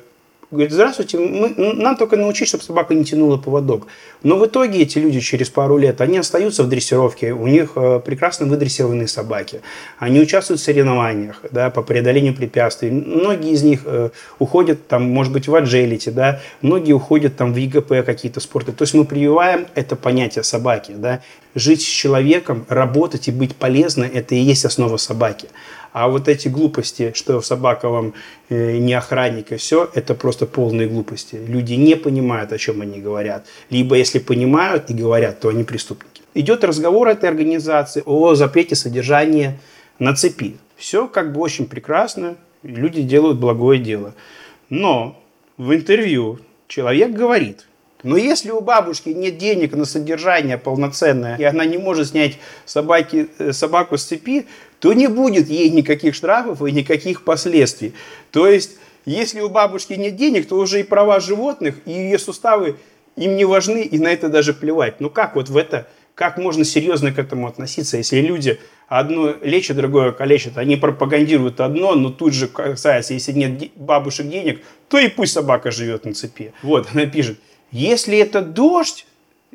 Говорит, 0.53 0.71
здравствуйте, 0.71 1.19
мы, 1.19 1.55
нам 1.57 1.97
только 1.97 2.19
научить, 2.19 2.47
чтобы 2.47 2.63
собака 2.63 2.93
не 2.93 3.07
тянула 3.07 3.39
поводок. 3.39 3.87
Но 4.23 4.37
в 4.37 4.45
итоге 4.45 4.83
эти 4.83 4.99
люди 4.99 5.19
через 5.21 5.49
пару 5.49 5.79
лет, 5.79 6.03
они 6.03 6.19
остаются 6.19 6.63
в 6.63 6.69
дрессировке, 6.69 7.33
у 7.33 7.47
них 7.47 7.73
э, 7.75 8.01
прекрасно 8.05 8.45
выдрессированные 8.45 9.09
собаки. 9.09 9.63
Они 9.99 10.21
участвуют 10.21 10.61
в 10.61 10.65
соревнованиях 10.65 11.41
да, 11.51 11.71
по 11.71 11.81
преодолению 11.81 12.35
препятствий. 12.35 12.91
Многие 12.91 13.53
из 13.53 13.63
них 13.63 13.81
э, 13.87 14.11
уходят, 14.39 14.87
там, 14.89 15.05
может 15.05 15.33
быть, 15.33 15.49
в 15.49 15.55
аджелите, 15.55 16.11
да, 16.11 16.43
многие 16.61 16.93
уходят 16.93 17.35
там, 17.35 17.55
в 17.55 17.57
ЕГП 17.57 18.05
какие-то 18.05 18.41
спорты. 18.41 18.73
То 18.73 18.83
есть 18.83 18.93
мы 18.93 19.07
прививаем 19.07 19.67
это 19.75 19.97
понятие 19.97 20.45
собаки. 20.45 20.93
Да. 20.95 21.23
Жить 21.55 21.81
с 21.81 21.85
человеком, 21.87 22.67
работать 22.69 23.29
и 23.29 23.31
быть 23.31 23.57
полезной– 23.57 24.09
это 24.15 24.35
и 24.35 24.39
есть 24.39 24.67
основа 24.67 24.99
собаки. 24.99 25.49
А 25.93 26.09
вот 26.09 26.29
эти 26.29 26.49
глупости, 26.49 27.13
что 27.15 27.41
собака 27.43 27.89
вам 27.89 28.15
э, 28.49 28.79
не 28.79 28.95
охранник 28.95 29.53
и 29.53 29.57
все, 29.57 29.91
это 29.95 30.15
просто 30.15 30.47
полные 30.47 30.89
глупости. 30.89 31.37
Люди 31.37 31.75
не 31.75 31.97
понимают, 31.97 32.53
о 32.53 32.59
чем 32.59 32.81
они 32.81 33.01
говорят. 33.01 33.47
Либо 33.69 33.97
если 33.97 34.19
понимают 34.19 34.89
и 34.91 34.95
говорят, 34.95 35.41
то 35.41 35.49
они 35.49 35.65
преступники. 35.65 36.23
Идет 36.35 36.65
разговор 36.65 37.09
этой 37.09 37.29
организации 37.29 38.03
о 38.07 38.35
запрете 38.35 38.75
содержания 38.75 39.61
на 39.99 40.15
цепи. 40.15 40.57
Все 40.77 41.07
как 41.07 41.33
бы 41.33 41.41
очень 41.41 41.67
прекрасно, 41.67 42.37
люди 42.63 43.03
делают 43.03 43.39
благое 43.39 43.79
дело. 43.79 44.15
Но 44.71 45.21
в 45.59 45.75
интервью 45.75 46.39
человек 46.69 47.11
говорит, 47.11 47.67
но 48.03 48.17
если 48.17 48.51
у 48.51 48.61
бабушки 48.61 49.11
нет 49.11 49.39
денег 49.39 49.75
на 49.75 49.85
содержание 49.85 50.59
полноценное, 50.59 51.37
и 51.37 51.45
она 51.45 51.65
не 51.65 51.79
может 51.79 52.09
снять 52.09 52.39
собаки, 52.65 53.29
э, 53.39 53.53
собаку 53.53 53.97
с 53.97 54.05
цепи, 54.05 54.47
то 54.83 54.93
не 54.95 55.07
будет 55.07 55.49
ей 55.49 55.71
никаких 55.71 56.13
штрафов 56.13 56.61
и 56.61 56.73
никаких 56.73 57.23
последствий. 57.23 57.95
То 58.33 58.49
есть, 58.49 58.73
если 59.07 59.41
у 59.41 59.49
бабушки 59.49 59.93
нет 59.93 60.17
денег, 60.17 60.49
то 60.49 60.57
уже 60.57 60.81
и 60.81 60.83
права 60.83 61.21
животных, 61.21 61.77
и 61.87 61.93
ее 61.93 62.19
суставы 62.19 62.77
им 63.15 63.37
не 63.37 63.45
важны, 63.45 63.85
и 63.85 63.97
на 64.01 64.09
это 64.09 64.29
даже 64.29 64.53
плевать. 64.53 65.01
Ну 65.01 65.09
как 65.09 65.37
вот 65.37 65.49
в 65.49 65.57
это, 65.57 65.87
как 66.17 66.37
можно 66.37 66.65
серьезно 66.65 67.13
к 67.13 67.19
этому 67.21 67.47
относиться, 67.47 67.97
если 67.97 68.21
люди 68.21 68.59
одно 68.89 69.37
лечат, 69.41 69.77
другое 69.77 70.11
калечат, 70.11 70.59
они 70.59 70.75
пропагандируют 70.75 71.61
одно, 71.61 71.95
но 71.95 72.11
тут 72.11 72.35
же 72.35 72.49
касается, 72.49 73.15
если 73.15 73.31
нет 73.31 73.71
бабушек 73.77 74.29
денег, 74.29 74.63
то 74.89 74.99
и 74.99 75.07
пусть 75.07 75.33
собака 75.33 75.71
живет 75.71 76.05
на 76.05 76.13
цепи. 76.13 76.55
Вот, 76.65 76.89
она 76.93 77.07
пишет, 77.07 77.39
если 77.71 78.19
это 78.19 78.43
дождь, 78.43 79.07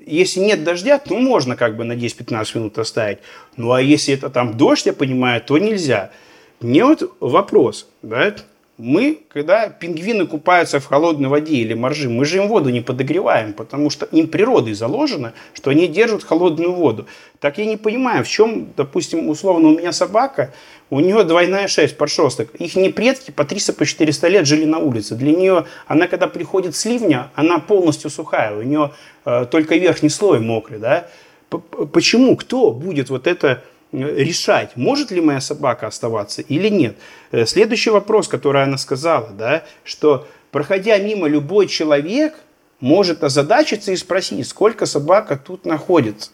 если 0.08 0.40
нет 0.40 0.64
дождя, 0.64 0.98
то 1.00 1.18
можно 1.18 1.56
как 1.56 1.76
бы 1.76 1.84
на 1.84 1.94
10-15 1.94 2.58
минут 2.58 2.78
оставить. 2.78 3.20
Ну 3.56 3.72
а 3.72 3.82
если 3.82 4.14
это 4.14 4.30
там 4.30 4.58
дождь, 4.58 4.86
я 4.86 4.94
понимаю, 4.94 5.42
то 5.42 5.58
нельзя. 5.58 6.12
Мне 6.60 6.86
вот 6.86 7.16
вопрос, 7.20 7.88
да, 8.02 8.36
мы, 8.78 9.22
когда 9.30 9.70
пингвины 9.70 10.28
купаются 10.28 10.80
в 10.80 10.86
холодной 10.86 11.30
воде 11.30 11.56
или 11.56 11.74
моржи, 11.74 12.10
мы 12.10 12.26
же 12.26 12.38
им 12.38 12.48
воду 12.48 12.70
не 12.70 12.82
подогреваем, 12.82 13.54
потому 13.54 13.90
что 13.90 14.06
им 14.06 14.28
природой 14.28 14.74
заложено, 14.74 15.34
что 15.54 15.72
они 15.72 15.88
держат 15.88 16.24
холодную 16.24 16.72
воду. 16.72 17.08
Так 17.40 17.58
я 17.58 17.66
не 17.66 17.78
понимаю, 17.78 18.24
в 18.24 18.28
чем, 18.28 18.68
допустим, 18.78 19.30
условно, 19.30 19.70
у 19.70 19.78
меня 19.80 19.92
собака, 19.92 20.54
у 20.92 21.00
нее 21.00 21.24
двойная 21.24 21.68
шерсть, 21.68 21.98
подшерсток. 21.98 22.54
Их 22.56 22.76
не 22.76 22.90
предки 22.90 23.32
по 23.32 23.42
300-400 23.42 23.74
по 23.74 23.86
400 23.86 24.28
лет 24.28 24.46
жили 24.46 24.66
на 24.66 24.78
улице. 24.78 25.16
Для 25.16 25.36
нее, 25.36 25.66
она 25.88 26.08
когда 26.08 26.28
приходит 26.28 26.76
с 26.76 26.86
ливня, 26.86 27.32
она 27.34 27.58
полностью 27.58 28.12
сухая, 28.12 28.56
у 28.56 28.62
нее 28.62 28.92
э, 29.26 29.48
только 29.50 29.76
верхний 29.76 30.10
слой 30.10 30.40
мокрый. 30.40 30.78
Да? 30.78 31.08
Почему? 31.50 32.36
Кто 32.38 32.72
будет 32.72 33.10
вот 33.10 33.26
это 33.26 33.64
решать, 34.04 34.76
может 34.76 35.12
ли 35.12 35.22
моя 35.22 35.42
собака 35.42 35.88
оставаться 35.88 36.42
или 36.42 36.70
нет. 36.70 36.96
Э, 37.32 37.46
следующий 37.46 37.90
вопрос, 37.90 38.28
который 38.28 38.64
она 38.64 38.78
сказала, 38.78 39.30
да, 39.30 39.64
что 39.84 40.28
проходя 40.52 40.98
мимо, 40.98 41.28
любой 41.28 41.68
человек 41.68 42.36
может 42.80 43.24
озадачиться 43.24 43.92
и 43.92 43.96
спросить, 43.96 44.48
сколько 44.48 44.86
собака 44.86 45.38
тут 45.38 45.66
находится. 45.66 46.32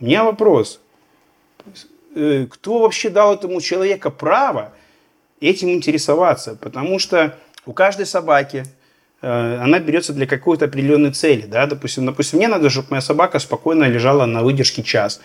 У 0.00 0.04
меня 0.04 0.24
вопрос. 0.24 0.80
Э, 2.14 2.46
кто 2.50 2.80
вообще 2.80 3.10
дал 3.10 3.34
этому 3.34 3.60
человеку 3.60 4.10
право 4.10 4.72
этим 5.40 5.70
интересоваться? 5.70 6.56
Потому 6.60 6.98
что 6.98 7.36
у 7.66 7.72
каждой 7.72 8.06
собаки 8.06 8.64
э, 9.22 9.58
она 9.62 9.78
берется 9.78 10.12
для 10.12 10.26
какой-то 10.26 10.64
определенной 10.64 11.12
цели. 11.12 11.42
Да? 11.46 11.66
Допустим, 11.66 12.06
допустим, 12.06 12.38
мне 12.38 12.48
надо, 12.48 12.70
чтобы 12.70 12.88
моя 12.90 13.02
собака 13.02 13.38
спокойно 13.38 13.84
лежала 13.84 14.26
на 14.26 14.42
выдержке 14.42 14.82
час. 14.82 15.20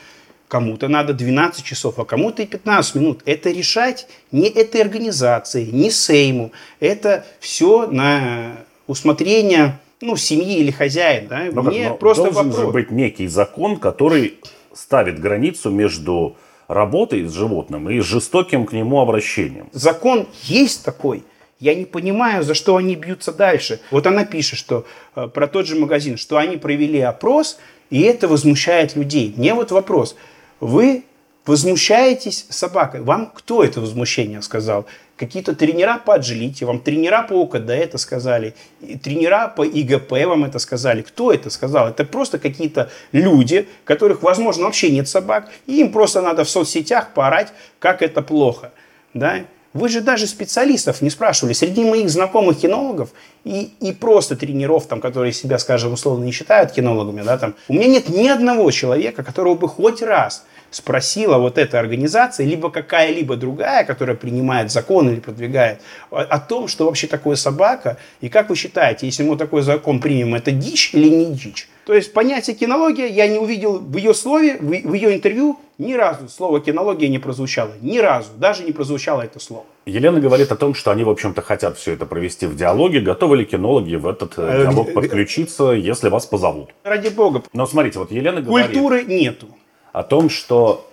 Кому-то 0.48 0.88
надо 0.88 1.14
12 1.14 1.64
часов, 1.66 1.98
а 1.98 2.06
кому-то 2.06 2.44
и 2.44 2.46
15 2.46 2.96
минут. 2.96 3.22
Это 3.26 3.50
решать 3.50 4.08
не 4.32 4.48
этой 4.48 4.82
организации, 4.82 5.66
не 5.66 5.90
Сейму. 5.90 6.52
Это 6.80 7.26
все 7.40 7.88
на 7.88 8.58
усмотрение 8.88 9.80
ну, 10.02 10.16
семьи 10.18 10.58
или 10.60 10.72
хозяин. 10.72 11.28
Да? 11.28 11.46
Но, 11.52 11.64
Мне 11.64 11.90
но 11.90 11.96
просто 11.96 12.26
должен 12.26 12.50
вопрос. 12.50 12.66
же 12.66 12.72
быть 12.72 12.92
некий 12.92 13.28
закон, 13.28 13.78
который 13.78 14.36
ставит 14.74 15.20
границу 15.20 15.72
между 15.72 16.36
работой 16.68 17.26
с 17.26 17.34
животным 17.34 17.90
и 17.90 18.00
жестоким 18.00 18.66
к 18.66 18.74
нему 18.74 19.00
обращением. 19.00 19.70
Закон 19.72 20.28
есть 20.44 20.84
такой. 20.84 21.24
Я 21.60 21.74
не 21.74 21.86
понимаю, 21.86 22.44
за 22.44 22.54
что 22.54 22.76
они 22.76 22.96
бьются 22.96 23.32
дальше. 23.32 23.80
Вот 23.90 24.06
она 24.08 24.26
пишет, 24.26 24.60
что 24.60 24.86
э, 25.16 25.28
про 25.28 25.48
тот 25.48 25.68
же 25.68 25.76
магазин, 25.76 26.18
что 26.18 26.38
они 26.38 26.58
провели 26.58 27.00
опрос, 27.00 27.60
и 27.90 28.02
это 28.02 28.28
возмущает 28.28 28.96
людей. 28.96 29.34
Мне 29.38 29.54
вот 29.54 29.72
вопрос. 29.72 30.16
Вы 30.60 31.04
возмущаетесь 31.46 32.46
собакой. 32.50 33.02
Вам 33.02 33.32
кто 33.34 33.64
это 33.64 33.82
возмущение 33.82 34.42
сказал? 34.42 34.86
Какие-то 35.16 35.56
тренера 35.56 35.98
по 35.98 36.16
отжилите, 36.16 36.66
вам 36.66 36.80
тренера 36.80 37.24
по 37.24 37.42
ОКД 37.44 37.70
это 37.70 37.98
сказали, 37.98 38.54
тренера 39.02 39.48
по 39.48 39.64
ИГП 39.64 40.12
вам 40.12 40.44
это 40.44 40.60
сказали. 40.60 41.04
Кто 41.04 41.32
это 41.32 41.50
сказал? 41.50 41.88
Это 41.88 42.04
просто 42.04 42.38
какие-то 42.38 42.90
люди, 43.14 43.70
которых, 43.86 44.24
возможно, 44.24 44.66
вообще 44.66 44.92
нет 44.92 45.08
собак, 45.08 45.50
и 45.68 45.80
им 45.80 45.92
просто 45.92 46.22
надо 46.22 46.44
в 46.44 46.50
соцсетях 46.50 47.14
поорать, 47.14 47.54
как 47.80 48.02
это 48.02 48.22
плохо. 48.22 48.72
Да? 49.14 49.46
Вы 49.76 49.90
же 49.90 50.00
даже 50.00 50.26
специалистов 50.26 51.02
не 51.02 51.10
спрашивали. 51.10 51.52
Среди 51.52 51.84
моих 51.84 52.10
знакомых 52.10 52.62
кинологов 52.62 53.10
и, 53.44 53.74
и 53.82 53.92
просто 53.92 54.38
тренеров, 54.38 54.88
там, 54.88 55.02
которые 55.02 55.34
себя, 55.34 55.60
скажем, 55.60 55.92
условно 55.92 56.24
не 56.24 56.32
считают 56.32 56.72
кинологами, 56.72 57.22
да, 57.24 57.38
там, 57.38 57.56
у 57.68 57.74
меня 57.74 57.88
нет 57.88 58.08
ни 58.08 58.30
одного 58.30 58.72
человека, 58.72 59.22
которого 59.22 59.56
бы 59.56 59.68
хоть 59.68 60.02
раз 60.02 60.46
спросила 60.72 61.40
вот 61.40 61.58
эта 61.58 61.78
организация, 61.78 62.46
либо 62.46 62.72
какая-либо 62.72 63.36
другая, 63.36 63.84
которая 63.84 64.16
принимает 64.16 64.72
закон 64.72 65.10
или 65.10 65.20
продвигает, 65.20 65.82
о, 66.10 66.22
о 66.22 66.40
том, 66.40 66.70
что 66.70 66.86
вообще 66.86 67.08
такое 67.08 67.36
собака, 67.36 67.98
и 68.22 68.30
как 68.30 68.50
вы 68.50 68.56
считаете, 68.56 69.08
если 69.08 69.24
мы 69.24 69.36
такой 69.36 69.62
закон 69.62 70.00
примем, 70.00 70.36
это 70.36 70.52
дичь 70.52 70.92
или 70.94 71.10
не 71.10 71.34
дичь? 71.34 71.68
То 71.86 71.94
есть 71.94 72.14
понятие 72.14 72.56
кинология 72.56 73.08
я 73.08 73.28
не 73.28 73.38
увидел 73.38 73.78
в 73.78 73.96
ее 73.96 74.14
слове, 74.16 74.58
в, 74.60 74.94
ее 74.94 75.16
интервью 75.16 75.60
ни 75.78 75.94
разу 75.94 76.28
слово 76.30 76.60
кинология 76.60 77.08
не 77.10 77.20
прозвучало. 77.20 77.74
Ни 77.82 78.00
разу. 78.00 78.30
Даже 78.38 78.64
не 78.64 78.72
прозвучало 78.72 79.22
это 79.22 79.40
слово. 79.40 79.66
Елена 79.86 80.20
говорит 80.20 80.52
о 80.52 80.56
том, 80.56 80.74
что 80.74 80.90
они, 80.90 81.04
в 81.04 81.10
общем-то, 81.10 81.42
хотят 81.44 81.78
все 81.78 81.94
это 81.94 82.06
провести 82.08 82.48
в 82.48 82.56
диалоге. 82.56 83.02
Готовы 83.02 83.38
ли 83.38 83.46
кинологи 83.46 83.96
в 83.96 84.08
этот 84.08 84.34
э, 84.38 84.64
диалог 84.64 84.94
подключиться, 84.94 85.72
если 85.72 86.10
вас 86.10 86.26
позовут? 86.26 86.70
Ради 86.84 87.10
бога. 87.10 87.44
Но 87.54 87.68
смотрите, 87.68 88.00
вот 88.00 88.12
Елена 88.12 88.42
говорит... 88.42 88.72
Культуры 88.72 89.04
нету 89.04 89.48
о 89.92 90.02
том, 90.02 90.30
что, 90.30 90.90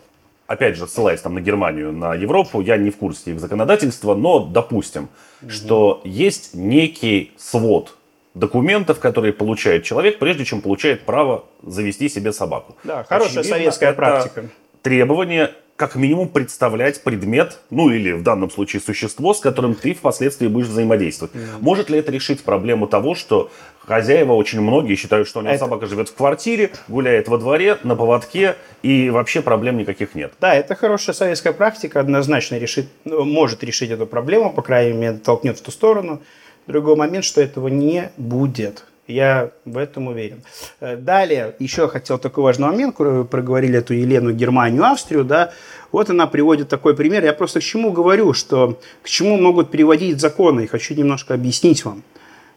опять 0.46 0.76
же, 0.76 0.86
ссылаясь 0.86 1.20
там 1.20 1.34
на 1.34 1.40
Германию, 1.40 1.92
на 1.92 2.14
Европу, 2.14 2.60
я 2.60 2.76
не 2.76 2.90
в 2.90 2.96
курсе 2.98 3.32
их 3.32 3.40
законодательства, 3.40 4.14
но 4.14 4.40
допустим, 4.40 5.08
угу. 5.40 5.50
что 5.50 6.02
есть 6.04 6.54
некий 6.54 7.32
свод 7.38 7.96
документов, 8.34 8.98
которые 8.98 9.32
получает 9.32 9.84
человек, 9.84 10.18
прежде 10.18 10.44
чем 10.44 10.60
получает 10.60 11.02
право 11.02 11.44
завести 11.62 12.08
себе 12.08 12.32
собаку. 12.32 12.76
Да, 12.84 13.04
хорошая 13.04 13.40
Очевидно, 13.40 13.56
советская 13.56 13.92
практика. 13.92 14.48
Требование 14.82 15.50
как 15.76 15.96
минимум 15.96 16.28
представлять 16.28 17.02
предмет, 17.02 17.58
ну 17.70 17.90
или 17.90 18.12
в 18.12 18.22
данном 18.22 18.50
случае 18.50 18.80
существо, 18.80 19.34
с 19.34 19.40
которым 19.40 19.74
ты 19.74 19.94
впоследствии 19.94 20.46
будешь 20.46 20.68
взаимодействовать. 20.68 21.34
Mm. 21.34 21.40
Может 21.60 21.90
ли 21.90 21.98
это 21.98 22.12
решить 22.12 22.42
проблему 22.44 22.86
того, 22.86 23.16
что 23.16 23.50
хозяева 23.80 24.32
очень 24.34 24.60
многие 24.60 24.94
считают, 24.94 25.26
что 25.26 25.40
у 25.40 25.42
него 25.42 25.54
это... 25.54 25.64
собака 25.64 25.86
живет 25.86 26.08
в 26.08 26.14
квартире, 26.14 26.70
гуляет 26.86 27.26
во 27.26 27.38
дворе, 27.38 27.78
на 27.82 27.96
поводке, 27.96 28.54
и 28.82 29.10
вообще 29.10 29.42
проблем 29.42 29.76
никаких 29.78 30.14
нет? 30.14 30.32
Да, 30.40 30.54
это 30.54 30.76
хорошая 30.76 31.16
советская 31.16 31.52
практика, 31.52 31.98
однозначно 31.98 32.58
решит, 32.58 32.86
может 33.04 33.64
решить 33.64 33.90
эту 33.90 34.06
проблему, 34.06 34.52
по 34.52 34.62
крайней 34.62 34.96
мере, 34.96 35.16
толкнет 35.16 35.58
в 35.58 35.62
ту 35.62 35.72
сторону. 35.72 36.22
Другой 36.66 36.96
момент, 36.96 37.24
что 37.24 37.40
этого 37.40 37.68
не 37.68 38.12
будет. 38.16 38.84
Я 39.08 39.50
в 39.64 39.76
этом 39.78 40.06
уверен. 40.06 40.42
Э, 40.80 40.96
далее, 40.96 41.56
еще 41.58 41.88
хотел 41.88 42.18
такой 42.18 42.44
важный 42.44 42.68
момент, 42.68 42.96
проговорили 42.96 43.78
эту 43.78 43.94
Елену, 43.94 44.32
Германию, 44.32 44.84
Австрию, 44.84 45.24
да, 45.24 45.52
вот 45.90 46.08
она 46.08 46.26
приводит 46.28 46.68
такой 46.68 46.94
пример. 46.94 47.24
Я 47.24 47.32
просто 47.32 47.58
к 47.58 47.64
чему 47.64 47.90
говорю, 47.90 48.32
что 48.32 48.78
к 49.02 49.08
чему 49.08 49.36
могут 49.38 49.70
приводить 49.70 50.20
законы, 50.20 50.62
и 50.62 50.66
хочу 50.68 50.94
немножко 50.94 51.34
объяснить 51.34 51.84
вам, 51.84 52.04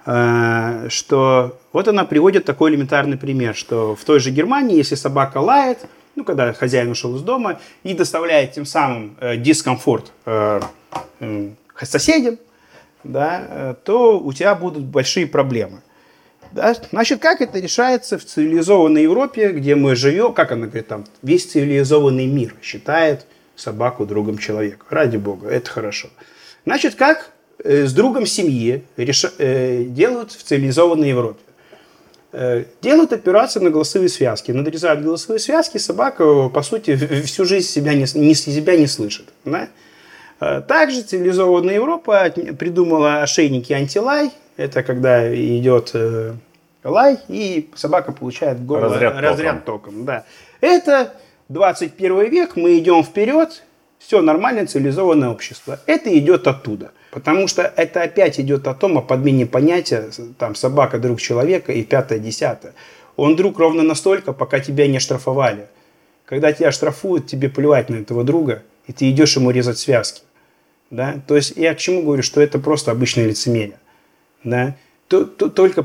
э, 0.06 0.88
что 0.90 1.58
вот 1.74 1.88
она 1.88 2.06
приводит 2.06 2.46
такой 2.46 2.70
элементарный 2.72 3.18
пример, 3.18 3.56
что 3.56 3.96
в 3.96 4.04
той 4.04 4.20
же 4.20 4.30
Германии, 4.30 4.78
если 4.78 4.94
собака 4.94 5.40
лает, 5.40 5.80
ну, 6.16 6.24
когда 6.24 6.54
хозяин 6.54 6.92
ушел 6.92 7.16
из 7.16 7.22
дома 7.22 7.60
и 7.84 7.96
доставляет 7.96 8.54
тем 8.54 8.66
самым 8.66 9.18
э, 9.20 9.36
дискомфорт 9.36 10.12
соседям, 11.82 12.38
да, 13.06 13.76
то 13.84 14.20
у 14.20 14.34
тебя 14.34 14.56
будут 14.56 14.84
большие 14.84 15.28
проблемы. 15.28 15.82
Да? 16.52 16.74
Значит, 16.92 17.20
как 17.22 17.42
это 17.42 17.60
решается 17.60 18.18
в 18.18 18.26
цивилизованной 18.26 19.04
Европе, 19.04 19.52
где 19.52 19.76
мы 19.76 19.96
живем, 19.96 20.34
как 20.34 20.52
она 20.52 20.68
говорит, 20.68 20.88
там, 20.88 21.06
весь 21.22 21.46
цивилизованный 21.46 22.28
мир 22.28 22.56
считает 22.62 23.26
собаку 23.56 24.06
другом 24.06 24.38
человека. 24.38 24.86
Ради 24.90 25.18
бога, 25.18 25.50
это 25.50 25.70
хорошо. 25.70 26.10
Значит, 26.66 26.96
как 26.96 27.32
э, 27.64 27.86
с 27.86 27.94
другом 27.94 28.26
семьи 28.26 28.84
реш... 28.98 29.26
э, 29.38 29.84
делают 29.84 30.32
в 30.32 30.44
цивилизованной 30.44 31.10
Европе? 31.10 31.40
Э, 32.32 32.64
делают 32.82 33.14
операцию 33.14 33.64
на 33.64 33.70
голосовые 33.70 34.10
связки. 34.10 34.52
Надрезают 34.52 35.02
голосовые 35.02 35.40
связки, 35.40 35.78
собака, 35.78 36.50
по 36.50 36.62
сути, 36.64 36.96
всю 37.24 37.46
жизнь 37.46 37.68
себя 37.68 37.94
не, 37.94 38.06
не, 38.18 38.34
себя 38.34 38.78
не 38.78 38.88
слышит. 38.88 39.26
Да? 39.44 39.70
Э, 40.40 40.62
также 40.62 41.02
цивилизованная 41.02 41.76
Европа 41.76 42.32
придумала 42.58 43.22
ошейники 43.22 43.74
антилай. 43.74 44.32
Это 44.58 44.84
когда 44.84 45.34
идет 45.34 45.92
э, 45.94 46.34
лай, 46.84 47.20
и 47.28 47.70
собака 47.76 48.12
получает 48.12 48.66
горло, 48.66 48.90
разряд, 48.90 49.16
разряд 49.20 49.66
током. 49.66 49.94
током 49.94 50.06
да. 50.06 50.26
Это 50.62 51.14
21 51.50 52.30
век, 52.30 52.56
мы 52.56 52.78
идем 52.78 53.04
вперед, 53.04 53.64
все 54.00 54.22
нормальное 54.22 54.66
цивилизованное 54.66 55.30
общество. 55.30 55.80
Это 55.86 56.18
идет 56.18 56.48
оттуда. 56.48 56.92
Потому 57.12 57.48
что 57.48 57.62
это 57.64 58.02
опять 58.02 58.40
идет 58.40 58.68
о 58.68 58.74
том, 58.74 58.98
о 58.98 59.02
подмене 59.02 59.46
понятия, 59.46 60.10
там, 60.38 60.54
собака 60.54 61.00
друг 61.00 61.22
человека 61.22 61.72
и 61.72 61.84
пятое, 61.84 62.20
десятое. 62.20 62.74
Он 63.16 63.36
друг 63.38 63.58
ровно 63.58 63.84
настолько, 63.84 64.34
пока 64.34 64.60
тебя 64.60 64.88
не 64.88 65.00
штрафовали. 65.00 65.68
Когда 66.26 66.52
тебя 66.52 66.72
штрафуют, 66.72 67.28
тебе 67.28 67.50
плевать 67.50 67.90
на 67.90 67.96
этого 67.96 68.24
друга, 68.24 68.64
и 68.88 68.94
ты 68.94 69.10
идешь 69.10 69.36
ему 69.36 69.52
резать 69.52 69.78
связки. 69.78 70.22
Да? 70.90 71.22
То 71.28 71.36
есть 71.36 71.54
я 71.56 71.74
к 71.74 71.78
чему 71.78 72.04
говорю, 72.04 72.24
что 72.24 72.42
это 72.42 72.60
просто 72.60 72.92
обычное 72.92 73.28
лицемерие. 73.28 73.80
Да? 74.44 74.76
Только 75.08 75.84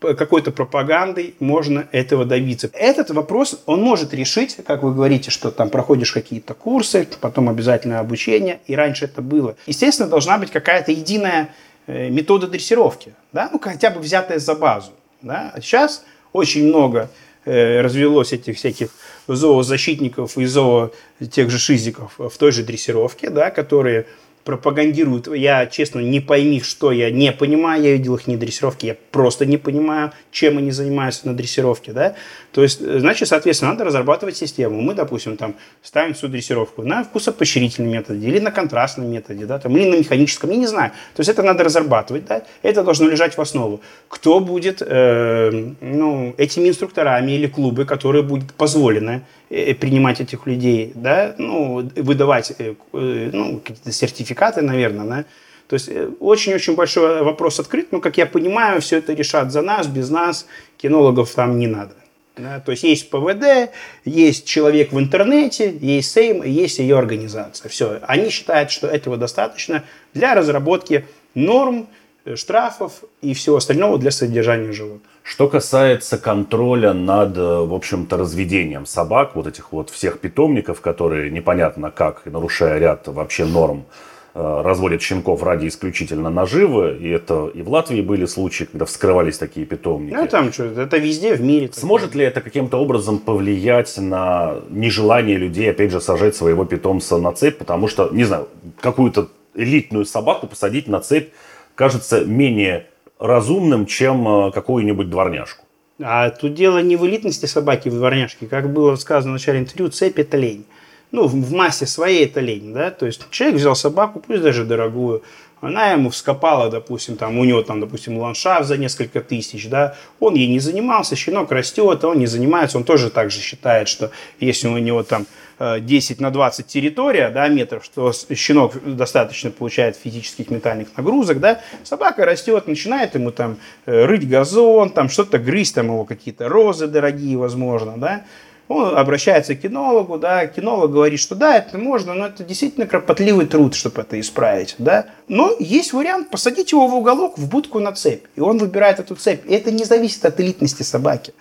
какой-то 0.00 0.50
пропагандой 0.50 1.34
можно 1.40 1.86
этого 1.92 2.24
добиться. 2.24 2.70
Этот 2.72 3.10
вопрос 3.10 3.62
он 3.66 3.82
может 3.82 4.14
решить, 4.14 4.56
как 4.66 4.82
вы 4.82 4.94
говорите, 4.94 5.30
что 5.30 5.50
там 5.50 5.68
проходишь 5.68 6.12
какие-то 6.12 6.54
курсы, 6.54 7.06
потом 7.20 7.48
обязательно 7.48 8.00
обучение, 8.00 8.60
и 8.66 8.74
раньше 8.74 9.04
это 9.04 9.20
было. 9.22 9.56
Естественно, 9.66 10.08
должна 10.08 10.38
быть 10.38 10.50
какая-то 10.50 10.92
единая 10.92 11.54
э, 11.86 12.08
метода 12.08 12.46
дрессировки, 12.46 13.14
да, 13.32 13.50
ну 13.52 13.58
хотя 13.58 13.90
бы 13.90 14.00
взятая 14.00 14.38
за 14.38 14.54
базу. 14.54 14.92
Да. 15.22 15.52
сейчас 15.60 16.02
очень 16.32 16.68
много 16.68 17.10
развелось 17.44 18.32
этих 18.32 18.56
всяких 18.56 18.90
зоозащитников 19.28 20.36
и 20.36 20.44
зоо 20.46 20.92
тех 21.30 21.50
же 21.50 21.58
шизиков 21.58 22.12
в 22.18 22.36
той 22.38 22.52
же 22.52 22.62
дрессировке, 22.62 23.30
да, 23.30 23.50
которые 23.50 24.06
пропагандируют. 24.50 25.28
Я, 25.28 25.66
честно, 25.66 26.00
не 26.00 26.18
пойми, 26.18 26.60
что 26.60 26.90
я 26.90 27.10
не 27.10 27.30
понимаю. 27.30 27.82
Я 27.82 27.92
видел 27.92 28.16
их 28.16 28.26
не 28.26 28.36
дрессировки, 28.36 28.86
я 28.86 28.96
просто 29.12 29.46
не 29.46 29.58
понимаю, 29.58 30.10
чем 30.32 30.58
они 30.58 30.72
занимаются 30.72 31.28
на 31.28 31.34
дрессировке. 31.34 31.92
Да? 31.92 32.14
То 32.52 32.62
есть, 32.62 32.80
значит, 32.80 33.28
соответственно, 33.28 33.72
надо 33.72 33.84
разрабатывать 33.84 34.36
систему. 34.36 34.80
Мы, 34.80 34.94
допустим, 34.94 35.36
там 35.36 35.54
ставим 35.82 36.14
всю 36.14 36.26
дрессировку 36.26 36.82
на 36.82 37.04
вкусопоощрительном 37.04 37.92
методе 37.92 38.26
или 38.26 38.40
на 38.40 38.50
контрастном 38.50 39.08
методе, 39.08 39.46
да, 39.46 39.58
там, 39.58 39.76
или 39.76 39.88
на 39.88 39.98
механическом, 39.98 40.50
я 40.50 40.56
не 40.56 40.66
знаю. 40.66 40.90
То 41.14 41.20
есть 41.20 41.30
это 41.30 41.42
надо 41.42 41.62
разрабатывать, 41.62 42.26
да? 42.26 42.42
это 42.62 42.82
должно 42.82 43.08
лежать 43.08 43.36
в 43.36 43.40
основу. 43.40 43.80
Кто 44.08 44.40
будет 44.40 44.82
э, 44.84 45.72
ну, 45.80 46.34
этими 46.38 46.68
инструкторами 46.68 47.32
или 47.32 47.46
клубы, 47.46 47.84
которые 47.84 48.22
будет 48.24 48.52
позволено 48.54 49.10
э, 49.10 49.39
принимать 49.50 50.20
этих 50.20 50.46
людей, 50.46 50.92
да, 50.94 51.34
ну, 51.36 51.88
выдавать 51.96 52.52
э, 52.56 52.74
э, 52.92 53.30
ну, 53.32 53.58
какие-то 53.58 53.90
сертификаты, 53.90 54.62
наверное, 54.62 55.06
да, 55.06 55.24
То 55.66 55.74
есть 55.74 55.88
э, 55.88 56.08
очень-очень 56.20 56.76
большой 56.76 57.24
вопрос 57.24 57.58
открыт, 57.58 57.88
но, 57.90 58.00
как 58.00 58.16
я 58.16 58.26
понимаю, 58.26 58.80
все 58.80 58.98
это 58.98 59.12
решат 59.12 59.50
за 59.50 59.62
нас, 59.62 59.88
без 59.88 60.08
нас, 60.08 60.46
кинологов 60.76 61.34
там 61.34 61.58
не 61.58 61.66
надо. 61.66 61.94
Да? 62.36 62.60
То 62.60 62.70
есть 62.70 62.84
есть 62.84 63.10
ПВД, 63.10 63.70
есть 64.04 64.46
человек 64.46 64.92
в 64.92 65.00
интернете, 65.00 65.76
есть 65.80 66.12
Сейм, 66.12 66.44
есть 66.44 66.78
ее 66.78 66.96
организация. 66.96 67.68
Все. 67.68 67.98
Они 68.02 68.30
считают, 68.30 68.70
что 68.70 68.86
этого 68.86 69.16
достаточно 69.16 69.82
для 70.14 70.34
разработки 70.34 71.06
норм, 71.34 71.88
э, 72.24 72.36
штрафов 72.36 73.02
и 73.20 73.34
всего 73.34 73.56
остального 73.56 73.98
для 73.98 74.12
содержания 74.12 74.72
животных. 74.72 75.09
Что 75.22 75.48
касается 75.48 76.18
контроля 76.18 76.92
над, 76.92 77.36
э, 77.36 77.40
в 77.40 77.74
общем-то, 77.74 78.16
разведением 78.16 78.86
собак, 78.86 79.36
вот 79.36 79.46
этих 79.46 79.72
вот 79.72 79.90
всех 79.90 80.18
питомников, 80.18 80.80
которые 80.80 81.30
непонятно 81.30 81.90
как, 81.90 82.26
нарушая 82.26 82.78
ряд 82.78 83.06
вообще 83.06 83.44
норм, 83.44 83.84
Э, 84.32 84.62
разводят 84.62 85.02
щенков 85.02 85.42
ради 85.42 85.66
исключительно 85.66 86.30
наживы. 86.30 86.96
И 87.00 87.08
это 87.08 87.50
и 87.52 87.62
в 87.62 87.68
Латвии 87.68 88.00
были 88.00 88.26
случаи, 88.26 88.62
когда 88.62 88.84
вскрывались 88.84 89.38
такие 89.38 89.66
питомники. 89.66 90.14
Ну, 90.14 90.28
там 90.28 90.52
что, 90.52 90.66
это 90.66 90.98
везде 90.98 91.34
в 91.34 91.40
мире. 91.40 91.68
Сможет 91.72 92.14
ли 92.14 92.24
это 92.24 92.40
каким-то 92.40 92.76
образом 92.76 93.18
повлиять 93.18 93.98
на 93.98 94.60
нежелание 94.68 95.36
людей, 95.36 95.68
опять 95.68 95.90
же, 95.90 96.00
сажать 96.00 96.36
своего 96.36 96.64
питомца 96.64 97.18
на 97.18 97.32
цепь? 97.32 97.58
Потому 97.58 97.88
что, 97.88 98.10
не 98.12 98.22
знаю, 98.22 98.48
какую-то 98.80 99.30
элитную 99.56 100.04
собаку 100.04 100.46
посадить 100.46 100.86
на 100.86 101.00
цепь 101.00 101.30
кажется 101.74 102.24
менее 102.24 102.86
разумным, 103.20 103.86
чем 103.86 104.26
э, 104.26 104.50
какую-нибудь 104.50 105.08
дворняжку. 105.08 105.64
А 106.02 106.30
тут 106.30 106.54
дело 106.54 106.78
не 106.82 106.96
в 106.96 107.06
элитности 107.06 107.46
собаки, 107.46 107.88
в 107.88 107.94
дворняжке. 107.94 108.46
Как 108.46 108.72
было 108.72 108.96
сказано 108.96 109.32
в 109.32 109.34
начале 109.34 109.60
интервью, 109.60 109.90
цепь– 109.90 110.18
это 110.18 110.36
лень 110.36 110.64
ну, 111.12 111.26
в 111.26 111.52
массе 111.52 111.86
своей 111.86 112.26
это 112.26 112.40
лень, 112.40 112.72
да, 112.72 112.90
то 112.90 113.06
есть 113.06 113.20
человек 113.30 113.58
взял 113.58 113.74
собаку, 113.74 114.20
пусть 114.20 114.42
даже 114.42 114.64
дорогую, 114.64 115.22
она 115.60 115.90
ему 115.92 116.10
вскопала, 116.10 116.70
допустим, 116.70 117.16
там, 117.16 117.38
у 117.38 117.44
него 117.44 117.62
там, 117.62 117.80
допустим, 117.80 118.16
ландшафт 118.18 118.66
за 118.66 118.76
несколько 118.76 119.20
тысяч, 119.20 119.68
да, 119.68 119.96
он 120.20 120.34
ей 120.34 120.48
не 120.48 120.58
занимался, 120.58 121.16
щенок 121.16 121.50
растет, 121.52 122.04
а 122.04 122.08
он 122.08 122.18
не 122.18 122.26
занимается, 122.26 122.78
он 122.78 122.84
тоже 122.84 123.10
так 123.10 123.30
же 123.30 123.40
считает, 123.40 123.88
что 123.88 124.10
если 124.38 124.68
у 124.68 124.78
него 124.78 125.02
там 125.02 125.26
10 125.60 126.20
э, 126.20 126.22
на 126.22 126.30
20 126.30 126.66
территория, 126.66 127.28
да, 127.28 127.48
метров, 127.48 127.84
что 127.84 128.12
щенок 128.12 128.74
достаточно 128.84 129.50
получает 129.50 129.96
физических 129.96 130.50
ментальных 130.50 130.88
нагрузок, 130.96 131.38
да, 131.38 131.60
собака 131.84 132.24
растет, 132.24 132.66
начинает 132.66 133.14
ему 133.14 133.30
там 133.30 133.58
э, 133.86 134.04
рыть 134.06 134.28
газон, 134.28 134.90
там 134.90 135.08
что-то 135.08 135.38
грызть, 135.38 135.74
там 135.74 135.86
его 135.86 136.04
какие-то 136.04 136.48
розы 136.48 136.86
дорогие, 136.86 137.36
возможно, 137.36 137.94
да, 137.98 138.24
он 138.68 138.96
обращается 138.96 139.56
к 139.56 139.62
кинологу, 139.62 140.16
да, 140.16 140.46
кинолог 140.46 140.92
говорит, 140.92 141.18
что 141.18 141.34
да, 141.34 141.56
это 141.56 141.76
можно, 141.76 142.14
но 142.14 142.26
это 142.26 142.44
действительно 142.44 142.86
кропотливый 142.86 143.46
труд, 143.46 143.74
чтобы 143.74 144.02
это 144.02 144.18
исправить, 144.20 144.76
да. 144.78 145.06
Но 145.26 145.56
есть 145.58 145.92
вариант 145.92 146.30
посадить 146.30 146.70
его 146.70 146.86
в 146.86 146.94
уголок, 146.94 147.36
в 147.36 147.48
будку 147.48 147.80
на 147.80 147.90
цепь, 147.92 148.26
и 148.36 148.40
он 148.40 148.58
выбирает 148.58 149.00
эту 149.00 149.16
цепь. 149.16 149.44
И 149.46 149.52
это 149.52 149.72
не 149.72 149.82
зависит 149.82 150.24
от 150.24 150.38
элитности 150.40 150.84
собаки. 150.84 151.34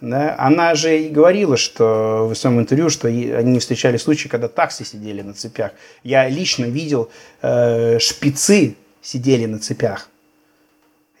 Да? 0.00 0.36
Она 0.38 0.74
же 0.74 1.00
и 1.00 1.08
говорила, 1.08 1.56
что 1.56 2.28
в 2.28 2.34
своем 2.34 2.60
интервью, 2.60 2.90
что 2.90 3.08
они 3.08 3.58
встречали 3.58 3.96
случаи, 3.96 4.28
когда 4.28 4.48
таксы 4.48 4.84
сидели 4.84 5.22
на 5.22 5.34
цепях. 5.34 5.72
Я 6.02 6.28
лично 6.28 6.64
видел 6.64 7.10
э, 7.42 7.98
шпицы 7.98 8.76
сидели 9.02 9.46
на 9.46 9.58
цепях. 9.58 10.08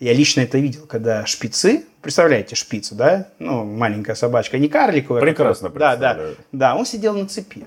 Я 0.00 0.12
лично 0.12 0.42
это 0.42 0.58
видел, 0.58 0.86
когда 0.86 1.26
шпицы, 1.26 1.84
представляете 2.02 2.54
шпицу, 2.54 2.94
да? 2.94 3.28
Ну, 3.40 3.64
маленькая 3.64 4.14
собачка, 4.14 4.58
не 4.58 4.68
карликовая. 4.68 5.20
Прекрасно 5.20 5.70
Да, 5.70 5.96
да, 5.96 6.18
да, 6.52 6.76
он 6.76 6.86
сидел 6.86 7.14
на 7.14 7.26
цепи. 7.26 7.66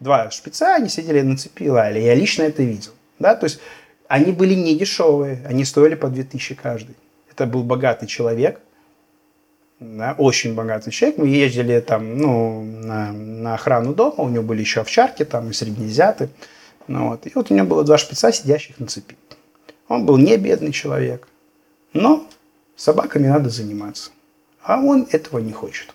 Два 0.00 0.30
шпица, 0.30 0.74
они 0.74 0.88
сидели 0.88 1.20
на 1.20 1.36
цепи, 1.36 1.68
лаяли. 1.68 2.00
Я 2.00 2.14
лично 2.14 2.42
это 2.42 2.62
видел. 2.64 2.92
Да, 3.20 3.36
то 3.36 3.44
есть 3.44 3.60
они 4.08 4.32
были 4.32 4.54
не 4.54 4.76
дешевые, 4.76 5.44
они 5.46 5.64
стоили 5.64 5.94
по 5.94 6.08
2000 6.08 6.54
каждый. 6.54 6.96
Это 7.30 7.46
был 7.46 7.62
богатый 7.62 8.06
человек, 8.06 8.60
да, 9.80 10.14
очень 10.18 10.54
богатый 10.54 10.90
человек. 10.90 11.18
Мы 11.18 11.28
ездили 11.28 11.80
там, 11.80 12.18
ну, 12.18 12.62
на, 12.64 13.12
на 13.12 13.54
охрану 13.54 13.94
дома, 13.94 14.24
у 14.24 14.28
него 14.28 14.42
были 14.42 14.60
еще 14.60 14.80
овчарки 14.80 15.24
там 15.24 15.50
и 15.50 15.52
среднезяты. 15.52 16.30
Ну, 16.88 17.10
вот. 17.10 17.26
И 17.26 17.32
вот 17.34 17.50
у 17.50 17.54
него 17.54 17.66
было 17.66 17.84
два 17.84 17.98
шпица, 17.98 18.32
сидящих 18.32 18.80
на 18.80 18.86
цепи. 18.86 19.16
Он 19.88 20.04
был 20.04 20.16
не 20.18 20.36
бедный 20.36 20.72
человек, 20.72 21.28
но 21.92 22.26
собаками 22.76 23.28
надо 23.28 23.50
заниматься. 23.50 24.10
А 24.62 24.80
он 24.80 25.06
этого 25.10 25.38
не 25.38 25.52
хочет. 25.52 25.94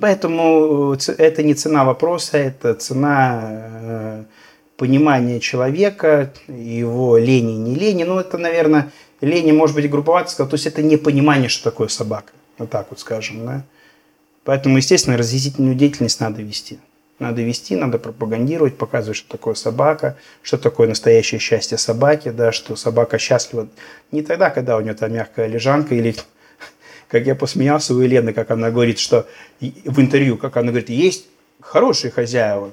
Поэтому 0.00 0.94
э, 0.94 1.12
это 1.18 1.42
не 1.42 1.54
цена 1.54 1.84
вопроса, 1.84 2.38
это 2.38 2.74
цена 2.74 3.40
э, 3.42 4.24
понимания 4.76 5.38
человека, 5.40 6.32
его 6.48 7.18
лени, 7.18 7.52
не 7.52 7.74
лени. 7.74 8.04
Ну, 8.04 8.18
это, 8.18 8.38
наверное, 8.38 8.90
лени, 9.22 9.52
может 9.52 9.74
быть, 9.76 9.88
групповаться, 9.88 10.44
то 10.44 10.54
есть 10.54 10.66
это 10.66 10.82
не 10.82 10.96
понимание, 10.96 11.48
что 11.48 11.64
такое 11.64 11.88
собака. 11.88 12.32
Вот 12.58 12.70
так 12.70 12.88
вот 12.90 13.00
скажем, 13.00 13.46
да. 13.46 13.64
Поэтому, 14.44 14.76
естественно, 14.76 15.16
разъяснительную 15.16 15.74
деятельность 15.74 16.20
надо 16.20 16.42
вести. 16.42 16.78
Надо 17.18 17.42
вести, 17.42 17.76
надо 17.76 17.98
пропагандировать, 17.98 18.76
показывать, 18.76 19.16
что 19.16 19.30
такое 19.30 19.54
собака, 19.54 20.18
что 20.42 20.58
такое 20.58 20.88
настоящее 20.88 21.38
счастье 21.38 21.78
собаки, 21.78 22.30
да, 22.30 22.50
что 22.50 22.74
собака 22.74 23.18
счастлива 23.18 23.68
не 24.10 24.22
тогда, 24.22 24.50
когда 24.50 24.76
у 24.76 24.80
нее 24.80 24.94
там 24.94 25.12
мягкая 25.12 25.46
лежанка 25.46 25.94
или 25.94 26.16
как 27.08 27.26
я 27.26 27.34
посмеялся 27.34 27.94
у 27.94 28.00
Елены, 28.00 28.32
как 28.32 28.50
она 28.50 28.70
говорит, 28.70 28.98
что 28.98 29.28
в 29.60 30.00
интервью, 30.00 30.36
как 30.36 30.56
она 30.56 30.68
говорит, 30.68 30.88
есть 30.88 31.26
хорошие 31.60 32.10
хозяева 32.10 32.72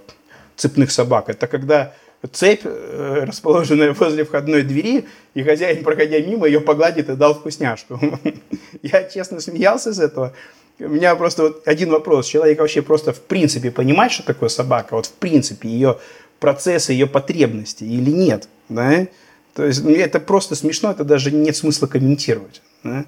цепных 0.55 0.91
собак. 0.91 1.29
Это 1.29 1.45
когда 1.45 1.93
цепь, 2.27 2.61
э, 2.63 3.23
расположенная 3.25 3.93
возле 3.93 4.25
входной 4.25 4.63
двери, 4.63 5.05
и 5.33 5.43
хозяин, 5.43 5.83
проходя 5.83 6.19
мимо, 6.19 6.45
ее 6.47 6.59
погладит 6.59 7.09
и 7.09 7.15
дал 7.15 7.33
вкусняшку. 7.33 7.99
Я 8.81 9.03
честно 9.03 9.39
смеялся 9.39 9.93
с 9.93 9.99
этого, 9.99 10.33
у 10.79 10.87
меня 10.87 11.15
просто 11.15 11.43
вот 11.43 11.67
один 11.67 11.91
вопрос. 11.91 12.27
Человек 12.27 12.59
вообще 12.59 12.81
просто 12.81 13.11
в 13.11 13.19
принципе 13.19 13.69
понимает, 13.69 14.11
что 14.11 14.23
такое 14.23 14.49
собака? 14.49 14.95
Вот 14.95 15.07
в 15.07 15.11
принципе 15.11 15.67
ее 15.67 15.99
процессы, 16.39 16.93
ее 16.93 17.05
потребности 17.05 17.83
или 17.83 18.11
нет? 18.11 18.47
Да? 18.69 19.07
То 19.55 19.65
есть 19.65 19.83
ну, 19.83 19.91
это 19.91 20.19
просто 20.19 20.55
смешно, 20.55 20.91
это 20.91 21.03
даже 21.03 21.31
нет 21.31 21.55
смысла 21.55 21.87
комментировать. 21.87 22.61
Да? 22.83 23.05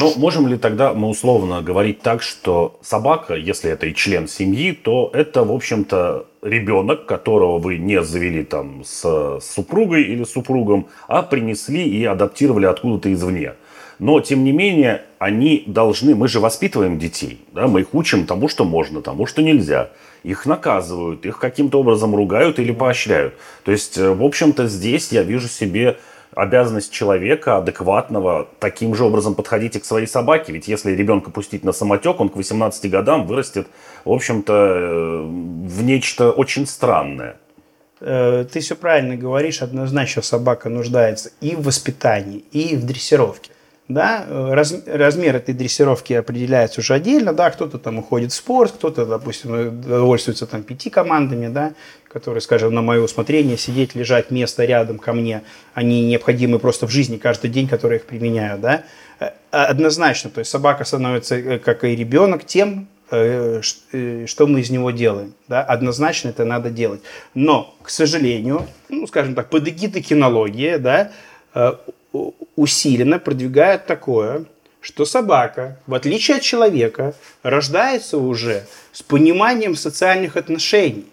Ну, 0.00 0.12
можем 0.16 0.48
ли 0.48 0.56
тогда 0.56 0.92
мы 0.92 1.08
условно 1.08 1.62
говорить 1.62 2.00
так, 2.02 2.20
что 2.20 2.78
собака, 2.82 3.34
если 3.34 3.70
это 3.70 3.86
и 3.86 3.94
член 3.94 4.26
семьи, 4.26 4.72
то 4.72 5.10
это, 5.14 5.44
в 5.44 5.52
общем-то, 5.52 6.26
ребенок, 6.42 7.06
которого 7.06 7.58
вы 7.58 7.78
не 7.78 8.02
завели 8.02 8.42
там 8.42 8.82
с 8.84 9.38
супругой 9.40 10.02
или 10.02 10.24
супругом, 10.24 10.88
а 11.06 11.22
принесли 11.22 11.88
и 11.88 12.04
адаптировали 12.04 12.66
откуда-то 12.66 13.12
извне. 13.12 13.54
Но, 14.00 14.20
тем 14.20 14.42
не 14.42 14.50
менее, 14.50 15.02
они 15.18 15.62
должны... 15.66 16.16
Мы 16.16 16.26
же 16.26 16.40
воспитываем 16.40 16.98
детей, 16.98 17.38
да, 17.52 17.68
мы 17.68 17.82
их 17.82 17.94
учим 17.94 18.26
тому, 18.26 18.48
что 18.48 18.64
можно, 18.64 19.00
тому, 19.00 19.26
что 19.26 19.42
нельзя. 19.42 19.90
Их 20.24 20.46
наказывают, 20.46 21.24
их 21.24 21.38
каким-то 21.38 21.80
образом 21.80 22.14
ругают 22.14 22.58
или 22.58 22.72
поощряют. 22.72 23.34
То 23.64 23.70
есть, 23.70 23.96
э, 23.96 24.12
в 24.12 24.24
общем-то, 24.24 24.66
здесь 24.66 25.12
я 25.12 25.22
вижу 25.22 25.48
себе 25.48 25.98
обязанность 26.34 26.92
человека 26.92 27.58
адекватного 27.58 28.48
таким 28.58 28.94
же 28.94 29.04
образом 29.04 29.34
подходить 29.34 29.76
и 29.76 29.80
к 29.80 29.84
своей 29.84 30.06
собаке. 30.06 30.52
Ведь 30.52 30.68
если 30.68 30.92
ребенка 30.92 31.30
пустить 31.30 31.64
на 31.64 31.72
самотек, 31.72 32.20
он 32.20 32.28
к 32.28 32.36
18 32.36 32.90
годам 32.90 33.26
вырастет, 33.26 33.66
в 34.04 34.12
общем-то, 34.12 34.52
э, 34.52 35.22
в 35.22 35.82
нечто 35.82 36.30
очень 36.30 36.66
странное. 36.66 37.36
Э, 38.00 38.44
ты 38.52 38.60
все 38.60 38.74
правильно 38.74 39.16
говоришь, 39.16 39.62
однозначно 39.62 40.22
собака 40.22 40.68
нуждается 40.68 41.30
и 41.40 41.54
в 41.56 41.62
воспитании, 41.62 42.44
и 42.52 42.76
в 42.76 42.84
дрессировке. 42.84 43.50
Да, 43.86 44.24
раз, 44.28 44.74
размер 44.86 45.36
этой 45.36 45.54
дрессировки 45.54 46.14
определяется 46.14 46.80
уже 46.80 46.94
отдельно, 46.94 47.34
да, 47.34 47.50
кто-то 47.50 47.78
там 47.78 47.98
уходит 47.98 48.32
в 48.32 48.34
спорт, 48.34 48.72
кто-то, 48.72 49.04
допустим, 49.04 49.82
довольствуется 49.82 50.46
там 50.46 50.62
пяти 50.62 50.88
командами, 50.88 51.48
да, 51.48 51.74
которые, 52.08 52.40
скажем, 52.40 52.72
на 52.72 52.80
мое 52.80 53.02
усмотрение, 53.02 53.58
сидеть, 53.58 53.94
лежать 53.94 54.30
место 54.30 54.64
рядом 54.64 54.98
ко 54.98 55.12
мне, 55.12 55.42
они 55.74 56.06
необходимы 56.06 56.58
просто 56.58 56.86
в 56.86 56.90
жизни 56.90 57.18
каждый 57.18 57.50
день, 57.50 57.68
которые 57.68 57.98
их 57.98 58.06
применяю, 58.06 58.58
да. 58.58 58.84
Э, 59.20 59.32
однозначно, 59.50 60.30
то 60.30 60.38
есть 60.38 60.50
собака 60.50 60.84
становится, 60.84 61.36
э, 61.36 61.58
как 61.58 61.84
и 61.84 61.94
ребенок, 61.94 62.46
тем, 62.46 62.88
э, 63.10 63.60
что 63.60 64.46
мы 64.46 64.60
из 64.60 64.70
него 64.70 64.92
делаем. 64.92 65.34
Да? 65.46 65.62
Однозначно 65.62 66.30
это 66.30 66.46
надо 66.46 66.70
делать. 66.70 67.02
Но, 67.34 67.76
к 67.82 67.90
сожалению, 67.90 68.66
ну, 68.88 69.06
скажем 69.06 69.34
так, 69.34 69.50
под 69.50 69.68
эгидой 69.68 70.00
кинологии, 70.00 70.76
да, 70.76 71.10
усиленно 72.56 73.18
продвигает 73.18 73.86
такое, 73.86 74.44
что 74.80 75.04
собака, 75.04 75.78
в 75.86 75.94
отличие 75.94 76.36
от 76.36 76.42
человека, 76.42 77.14
рождается 77.42 78.18
уже 78.18 78.64
с 78.92 79.02
пониманием 79.02 79.76
социальных 79.76 80.36
отношений, 80.36 81.06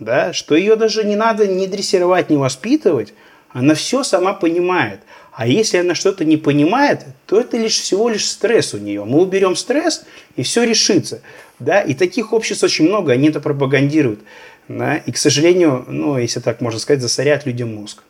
да, 0.00 0.32
что 0.32 0.56
ее 0.56 0.76
даже 0.76 1.04
не 1.04 1.16
надо 1.16 1.46
ни 1.46 1.66
дрессировать, 1.66 2.30
ни 2.30 2.36
воспитывать, 2.36 3.14
она 3.50 3.74
все 3.74 4.02
сама 4.02 4.34
понимает. 4.34 5.00
А 5.32 5.46
если 5.46 5.78
она 5.78 5.94
что-то 5.94 6.24
не 6.24 6.36
понимает, 6.36 7.04
то 7.26 7.40
это 7.40 7.56
лишь 7.56 7.78
всего 7.78 8.08
лишь 8.08 8.28
стресс 8.28 8.74
у 8.74 8.78
нее. 8.78 9.04
Мы 9.04 9.20
уберем 9.20 9.56
стресс, 9.56 10.04
и 10.36 10.42
все 10.42 10.64
решится. 10.64 11.22
Да? 11.58 11.80
И 11.80 11.94
таких 11.94 12.32
обществ 12.32 12.64
очень 12.64 12.88
много, 12.88 13.12
они 13.12 13.28
это 13.28 13.40
пропагандируют. 13.40 14.20
Да? 14.68 14.96
И, 14.96 15.12
к 15.12 15.16
сожалению, 15.16 15.84
ну, 15.88 16.18
если 16.18 16.40
так 16.40 16.60
можно 16.60 16.80
сказать, 16.80 17.00
засоряют 17.00 17.46
людям 17.46 17.74
мозг. 17.74 18.02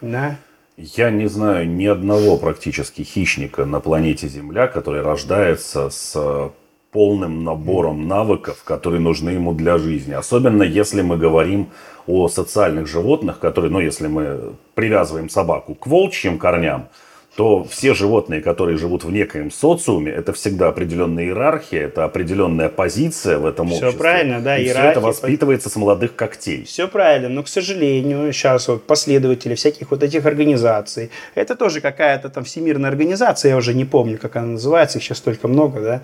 Да. 0.00 0.36
Я 0.76 1.10
не 1.10 1.28
знаю 1.28 1.68
ни 1.68 1.86
одного 1.86 2.36
практически 2.36 3.02
хищника 3.02 3.64
на 3.64 3.78
планете 3.78 4.26
Земля, 4.26 4.66
который 4.66 5.02
рождается 5.02 5.88
с 5.88 6.52
полным 6.90 7.44
набором 7.44 8.08
навыков, 8.08 8.62
которые 8.64 9.00
нужны 9.00 9.30
ему 9.30 9.52
для 9.52 9.78
жизни. 9.78 10.14
Особенно 10.14 10.64
если 10.64 11.02
мы 11.02 11.16
говорим 11.16 11.68
о 12.08 12.28
социальных 12.28 12.88
животных, 12.88 13.38
которые, 13.38 13.70
ну, 13.70 13.78
если 13.78 14.08
мы 14.08 14.54
привязываем 14.74 15.28
собаку 15.28 15.74
к 15.74 15.86
волчьим 15.86 16.38
корням, 16.38 16.88
то 17.36 17.64
все 17.64 17.94
животные, 17.94 18.40
которые 18.40 18.78
живут 18.78 19.02
в 19.02 19.10
некоем 19.10 19.50
социуме, 19.50 20.12
это 20.12 20.32
всегда 20.32 20.68
определенная 20.68 21.24
иерархия, 21.24 21.86
это 21.86 22.04
определенная 22.04 22.68
позиция 22.68 23.38
в 23.38 23.46
этом 23.46 23.68
Все 23.68 23.76
обществе. 23.78 23.98
правильно, 23.98 24.40
да, 24.40 24.56
И 24.56 24.62
все 24.64 24.70
иерархия, 24.70 24.90
это 24.92 25.00
воспитывается 25.00 25.68
с 25.68 25.76
молодых 25.76 26.14
когтей. 26.14 26.64
Все 26.64 26.86
правильно, 26.86 27.28
но, 27.28 27.42
к 27.42 27.48
сожалению, 27.48 28.32
сейчас 28.32 28.68
вот 28.68 28.84
последователи 28.84 29.56
всяких 29.56 29.90
вот 29.90 30.04
этих 30.04 30.26
организаций, 30.26 31.10
это 31.34 31.56
тоже 31.56 31.80
какая-то 31.80 32.28
там 32.28 32.44
всемирная 32.44 32.90
организация, 32.90 33.50
я 33.50 33.56
уже 33.56 33.74
не 33.74 33.84
помню, 33.84 34.16
как 34.18 34.36
она 34.36 34.46
называется, 34.52 34.98
их 34.98 35.04
сейчас 35.04 35.18
столько 35.18 35.48
много, 35.48 35.80
да, 35.80 36.02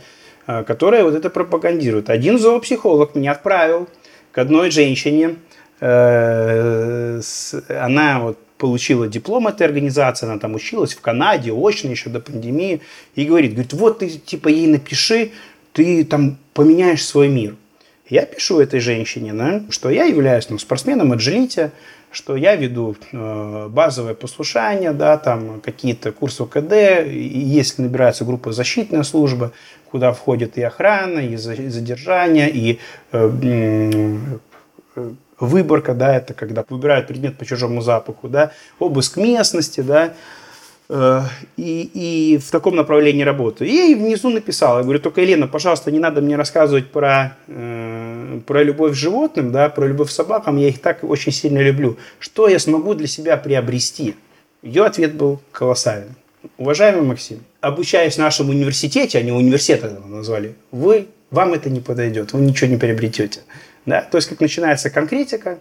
а, 0.49 0.65
которая 0.65 1.05
вот 1.05 1.15
это 1.15 1.31
пропагандирует. 1.31 2.11
Один 2.11 2.41
зоопсихолог 2.41 3.15
меня 3.15 3.33
отправил 3.33 3.89
к 4.33 4.39
одной 4.39 4.73
женщине, 4.73 5.37
э, 5.81 7.21
она 7.69 8.21
вот 8.21 8.39
получила 8.61 9.09
диплом 9.09 9.49
этой 9.49 9.67
организации, 9.67 10.27
она 10.27 10.39
там 10.39 10.55
училась 10.55 10.95
в 10.95 11.01
Канаде, 11.01 11.51
очно 11.53 11.91
еще 11.91 12.11
до 12.11 12.21
пандемии, 12.21 12.81
и 13.17 13.25
говорит, 13.25 13.53
говорит, 13.53 13.73
вот 13.73 13.99
ты 14.01 14.11
типа 14.11 14.49
ей 14.49 14.67
напиши, 14.67 15.33
ты 15.73 16.05
там 16.05 16.37
поменяешь 16.53 17.05
свой 17.05 17.29
мир. 17.29 17.57
Я 18.09 18.27
пишу 18.27 18.61
этой 18.61 18.81
женщине, 18.81 19.33
да, 19.33 19.63
что 19.71 19.89
я 19.89 20.05
являюсь 20.05 20.51
ну, 20.51 20.59
спортсменом 20.59 21.13
аджилите, 21.13 21.71
что 22.13 22.37
я 22.37 22.57
веду 22.57 22.97
э, 23.13 23.69
базовое 23.71 24.15
послушание, 24.15 24.93
да, 24.93 25.17
там 25.17 25.61
какие-то 25.61 26.13
курсы 26.13 26.43
ОКД, 26.43 26.73
и 27.07 27.39
если 27.59 27.83
набирается 27.83 28.25
группа 28.25 28.53
защитная 28.53 29.05
служба, 29.05 29.53
куда 29.91 30.13
входит 30.13 30.59
и 30.59 30.63
охрана, 30.63 31.21
и 31.21 31.37
за- 31.37 31.55
и 31.55 31.69
задержание, 31.69 32.51
и 32.51 32.79
э, 33.13 33.31
э, 34.97 35.11
выборка, 35.41 35.95
да, 35.95 36.17
это 36.17 36.35
когда 36.35 36.65
выбирают 36.69 37.07
предмет 37.07 37.37
по 37.37 37.45
чужому 37.45 37.81
запаху, 37.81 38.29
да, 38.29 38.53
обыск 38.79 39.17
местности, 39.17 39.81
да, 39.81 40.15
Э, 40.93 41.23
и, 41.57 41.89
и 41.95 42.39
в 42.39 42.51
таком 42.51 42.75
направлении 42.75 43.23
работаю. 43.23 43.71
И 43.71 43.75
я 43.75 43.97
внизу 43.97 44.29
написал, 44.29 44.79
я 44.79 44.83
говорю, 44.83 44.99
только, 44.99 45.21
Елена, 45.21 45.47
пожалуйста, 45.47 45.93
не 45.93 46.01
надо 46.01 46.21
мне 46.21 46.35
рассказывать 46.35 46.91
про, 46.91 47.37
э, 47.47 48.41
про 48.45 48.65
любовь 48.65 48.93
к 48.93 48.97
животным, 48.97 49.53
да, 49.53 49.69
про 49.69 49.87
любовь 49.87 50.09
к 50.09 50.11
собакам, 50.11 50.57
я 50.57 50.69
их 50.69 50.81
так 50.81 51.05
очень 51.05 51.31
сильно 51.31 51.61
люблю. 51.61 51.97
Что 52.19 52.49
я 52.49 52.59
смогу 52.59 52.95
для 52.95 53.07
себя 53.07 53.37
приобрести? 53.37 54.17
Ее 54.63 54.85
ответ 54.85 55.15
был 55.15 55.41
колоссальный. 55.53 56.15
Уважаемый 56.59 57.03
Максим, 57.03 57.45
обучаясь 57.61 58.15
в 58.15 58.19
нашем 58.19 58.49
университете, 58.49 59.19
они 59.19 59.31
университет 59.31 59.85
назвали, 60.09 60.57
вы, 60.73 61.07
вам 61.31 61.55
это 61.55 61.71
не 61.71 61.81
подойдет, 61.81 62.33
вы 62.33 62.41
ничего 62.41 62.69
не 62.69 62.77
приобретете. 62.77 63.43
Да? 63.91 64.03
То 64.03 64.17
есть, 64.19 64.29
как 64.29 64.41
начинается 64.41 64.91
конкретика, 64.91 65.59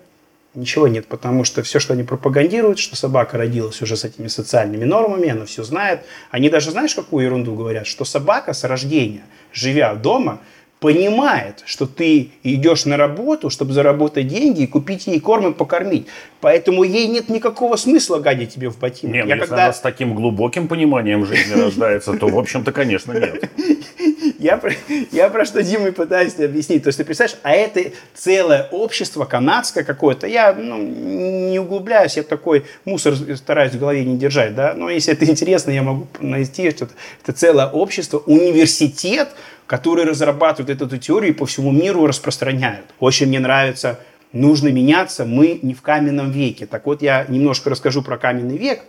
Ничего 0.55 0.87
нет, 0.87 1.05
потому 1.05 1.43
что 1.43 1.61
все, 1.61 1.77
что 1.79 1.93
они 1.93 2.01
пропагандируют, 2.01 2.79
что 2.79 2.95
собака 2.95 3.37
родилась 3.37 3.83
уже 3.83 3.95
с 3.95 4.03
этими 4.03 4.27
социальными 4.27 4.83
нормами, 4.83 5.29
она 5.29 5.45
все 5.45 5.63
знает. 5.63 5.99
Они 6.31 6.49
даже, 6.49 6.71
знаешь, 6.71 6.95
какую 6.95 7.23
ерунду 7.25 7.53
говорят? 7.53 7.85
Что 7.85 8.03
собака 8.03 8.53
с 8.53 8.63
рождения, 8.63 9.21
живя 9.53 9.93
дома, 9.93 10.39
понимает, 10.79 11.61
что 11.65 11.85
ты 11.85 12.31
идешь 12.41 12.85
на 12.85 12.97
работу, 12.97 13.49
чтобы 13.49 13.73
заработать 13.73 14.27
деньги 14.27 14.61
и 14.61 14.67
купить 14.67 15.07
ей 15.07 15.19
корм 15.19 15.51
и 15.51 15.53
покормить. 15.53 16.07
Поэтому 16.41 16.83
ей 16.83 17.07
нет 17.07 17.29
никакого 17.29 17.75
смысла 17.75 18.19
гадить 18.19 18.53
тебе 18.55 18.69
в 18.69 18.79
ботинок. 18.79 19.13
Нет, 19.13 19.27
Я 19.27 19.35
если 19.35 19.49
когда- 19.49 19.65
она 19.65 19.73
с 19.73 19.81
таким 19.81 20.15
глубоким 20.15 20.67
пониманием 20.67 21.25
жизни 21.25 21.53
рождается, 21.53 22.13
то, 22.13 22.27
в 22.27 22.39
общем-то, 22.39 22.71
конечно, 22.71 23.11
нет. 23.13 23.51
Я 24.39 24.55
про, 24.55 24.71
я 25.11 25.29
про 25.29 25.45
что 25.45 25.61
Дима 25.61 25.89
и 25.89 25.91
пытаюсь 25.91 26.39
объяснить. 26.39 26.83
То 26.83 26.87
есть 26.87 26.97
ты 26.97 27.03
представляешь, 27.03 27.39
а 27.43 27.51
это 27.51 27.91
целое 28.13 28.69
общество 28.71 29.25
канадское 29.25 29.83
какое-то. 29.83 30.27
Я 30.27 30.53
ну, 30.53 30.77
не 30.77 31.59
углубляюсь, 31.59 32.15
я 32.15 32.23
такой 32.23 32.65
мусор 32.85 33.15
стараюсь 33.35 33.73
в 33.73 33.79
голове 33.79 34.05
не 34.05 34.17
держать. 34.17 34.55
Да? 34.55 34.73
Но 34.75 34.89
если 34.89 35.11
это 35.13 35.25
интересно, 35.25 35.71
я 35.71 35.83
могу 35.83 36.07
найти, 36.21 36.71
что 36.71 36.87
это, 37.21 37.33
целое 37.33 37.67
общество, 37.67 38.19
университет, 38.19 39.29
который 39.67 40.05
разрабатывает 40.05 40.81
эту 40.81 40.97
теорию 40.97 41.31
и 41.31 41.35
по 41.35 41.45
всему 41.45 41.71
миру 41.71 42.07
распространяют. 42.07 42.85
Очень 42.99 43.27
мне 43.27 43.39
нравится 43.39 43.99
«Нужно 44.31 44.69
меняться, 44.69 45.25
мы 45.25 45.59
не 45.61 45.73
в 45.73 45.81
каменном 45.81 46.31
веке». 46.31 46.65
Так 46.65 46.85
вот, 46.85 47.01
я 47.01 47.25
немножко 47.27 47.69
расскажу 47.69 48.03
про 48.03 48.17
каменный 48.17 48.57
век, 48.57 48.83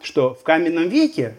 что 0.00 0.34
в 0.34 0.44
каменном 0.44 0.88
веке 0.88 1.34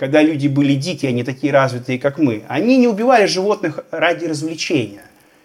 когда 0.00 0.22
люди 0.22 0.48
были 0.48 0.76
дикие, 0.76 1.10
они 1.10 1.24
такие 1.24 1.52
развитые, 1.52 1.98
как 1.98 2.16
мы, 2.16 2.42
они 2.48 2.78
не 2.78 2.88
убивали 2.88 3.26
животных 3.26 3.80
ради 3.90 4.24
развлечения, 4.24 5.02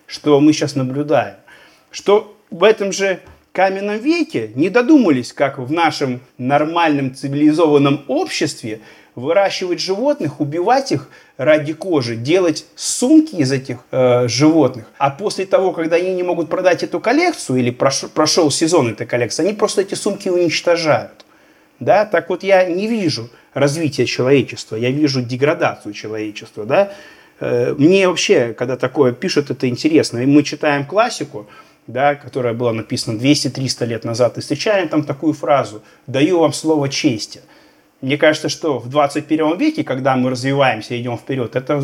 что 0.07 0.39
мы 0.39 0.53
сейчас 0.53 0.75
наблюдаем. 0.75 1.35
Что 1.91 2.37
в 2.49 2.63
этом 2.63 2.93
же 2.93 3.19
каменном 3.51 3.97
веке 3.97 4.51
не 4.55 4.69
додумались, 4.69 5.33
как 5.33 5.59
в 5.59 5.73
нашем 5.73 6.21
нормальном 6.37 7.13
цивилизованном 7.13 8.05
обществе 8.07 8.79
выращивать 9.13 9.81
животных, 9.81 10.39
убивать 10.39 10.93
их 10.93 11.09
ради 11.35 11.73
кожи, 11.73 12.15
делать 12.15 12.65
сумки 12.77 13.35
из 13.35 13.51
этих 13.51 13.79
э, 13.91 14.29
животных. 14.29 14.85
А 14.97 15.09
после 15.09 15.45
того, 15.45 15.73
когда 15.73 15.97
они 15.97 16.13
не 16.13 16.23
могут 16.23 16.49
продать 16.49 16.81
эту 16.81 17.01
коллекцию 17.01 17.59
или 17.59 17.73
прош- 17.73 18.07
прошел 18.07 18.49
сезон 18.49 18.87
этой 18.89 19.05
коллекции, 19.05 19.43
они 19.43 19.51
просто 19.51 19.81
эти 19.81 19.95
сумки 19.95 20.29
уничтожают. 20.29 21.24
Да? 21.79 22.05
Так 22.05 22.29
вот 22.29 22.43
я 22.43 22.65
не 22.65 22.87
вижу 22.87 23.29
развития 23.53 24.05
человечества, 24.05 24.75
я 24.75 24.91
вижу 24.91 25.21
деградацию 25.21 25.93
человечества. 25.93 26.65
Да? 26.65 26.91
Э, 27.39 27.73
Мне 27.77 28.07
вообще, 28.07 28.53
когда 28.53 28.77
такое 28.77 29.11
пишут, 29.13 29.49
это 29.49 29.67
интересно. 29.67 30.19
И 30.19 30.25
мы 30.25 30.43
читаем 30.43 30.85
классику, 30.85 31.47
да, 31.87 32.15
которая 32.15 32.53
была 32.53 32.73
написана 32.73 33.17
200-300 33.19 33.85
лет 33.85 34.03
назад, 34.05 34.37
и 34.37 34.41
встречаем 34.41 34.87
там 34.89 35.03
такую 35.03 35.33
фразу 35.33 35.83
«даю 36.07 36.39
вам 36.39 36.53
слово 36.53 36.89
чести». 36.89 37.41
Мне 38.01 38.17
кажется, 38.17 38.49
что 38.49 38.79
в 38.79 38.89
21 38.89 39.57
веке, 39.57 39.83
когда 39.83 40.15
мы 40.15 40.29
развиваемся 40.29 40.93
и 40.93 41.01
идем 41.01 41.17
вперед, 41.17 41.55
эта 41.55 41.81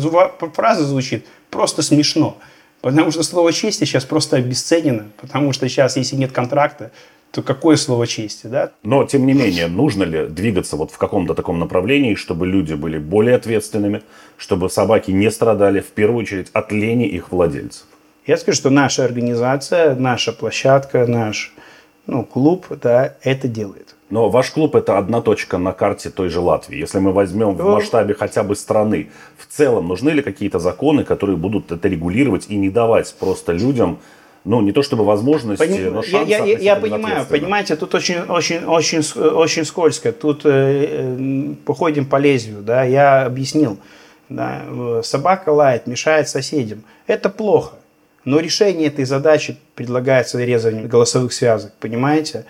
фраза 0.54 0.84
звучит 0.84 1.26
просто 1.50 1.82
смешно. 1.82 2.38
Потому 2.80 3.12
что 3.12 3.22
слово 3.22 3.52
чести 3.52 3.84
сейчас 3.84 4.04
просто 4.04 4.36
обесценено. 4.36 5.06
Потому 5.20 5.52
что 5.52 5.68
сейчас, 5.68 5.96
если 5.96 6.16
нет 6.16 6.32
контракта, 6.32 6.90
то 7.32 7.42
какое 7.42 7.76
слово 7.76 8.06
чести, 8.06 8.46
да? 8.46 8.72
Но, 8.82 9.04
тем 9.04 9.26
не 9.26 9.32
менее, 9.32 9.66
нужно 9.66 10.04
ли 10.04 10.26
двигаться 10.26 10.76
вот 10.76 10.90
в 10.90 10.98
каком-то 10.98 11.34
таком 11.34 11.58
направлении, 11.58 12.14
чтобы 12.14 12.46
люди 12.46 12.74
были 12.74 12.98
более 12.98 13.36
ответственными, 13.36 14.02
чтобы 14.36 14.68
собаки 14.68 15.10
не 15.10 15.30
страдали, 15.30 15.80
в 15.80 15.86
первую 15.86 16.20
очередь, 16.20 16.50
от 16.52 16.70
лени 16.72 17.06
их 17.06 17.32
владельцев? 17.32 17.86
Я 18.26 18.36
скажу, 18.36 18.56
что 18.56 18.70
наша 18.70 19.04
организация, 19.04 19.96
наша 19.96 20.32
площадка, 20.32 21.06
наш 21.06 21.54
ну, 22.06 22.24
клуб, 22.24 22.66
да, 22.82 23.14
это 23.22 23.48
делает. 23.48 23.94
Но 24.10 24.28
ваш 24.28 24.50
клуб 24.50 24.76
это 24.76 24.98
одна 24.98 25.22
точка 25.22 25.56
на 25.56 25.72
карте 25.72 26.10
той 26.10 26.28
же 26.28 26.40
Латвии. 26.40 26.76
Если 26.76 26.98
мы 26.98 27.12
возьмем 27.12 27.54
в 27.54 27.58
Ну, 27.58 27.70
масштабе 27.72 28.12
хотя 28.12 28.42
бы 28.42 28.54
страны, 28.56 29.08
в 29.38 29.46
целом 29.46 29.88
нужны 29.88 30.10
ли 30.10 30.22
какие-то 30.22 30.58
законы, 30.58 31.02
которые 31.02 31.36
будут 31.38 31.72
это 31.72 31.88
регулировать 31.88 32.46
и 32.50 32.56
не 32.56 32.68
давать 32.68 33.14
просто 33.18 33.52
людям, 33.52 34.00
ну 34.44 34.60
не 34.60 34.72
то 34.72 34.82
чтобы 34.82 35.04
возможности, 35.04 35.62
Поним- 35.64 35.90
но 35.90 36.02
я, 36.02 36.10
шансы 36.10 36.30
я- 36.30 36.44
я- 36.44 36.58
я 36.58 36.76
понимаю, 36.76 37.26
понимаете, 37.26 37.76
тут 37.76 37.94
очень, 37.94 38.20
очень, 38.20 38.64
очень, 38.64 39.00
очень 39.20 39.64
скользко. 39.64 40.12
Тут 40.12 40.42
э, 40.44 40.86
э, 40.88 41.54
походим 41.64 42.06
по 42.06 42.16
лезвию, 42.16 42.62
да, 42.62 42.84
я 42.84 43.24
объяснил. 43.24 43.78
Да, 44.28 44.62
э, 44.66 45.02
собака 45.04 45.50
лает, 45.50 45.86
мешает 45.86 46.28
соседям. 46.28 46.82
Это 47.06 47.28
плохо. 47.28 47.76
Но 48.24 48.40
решение 48.40 48.86
этой 48.86 49.04
задачи 49.04 49.56
предлагается 49.74 50.42
резанием 50.42 50.88
голосовых 50.88 51.32
связок, 51.32 51.72
понимаете? 51.80 52.44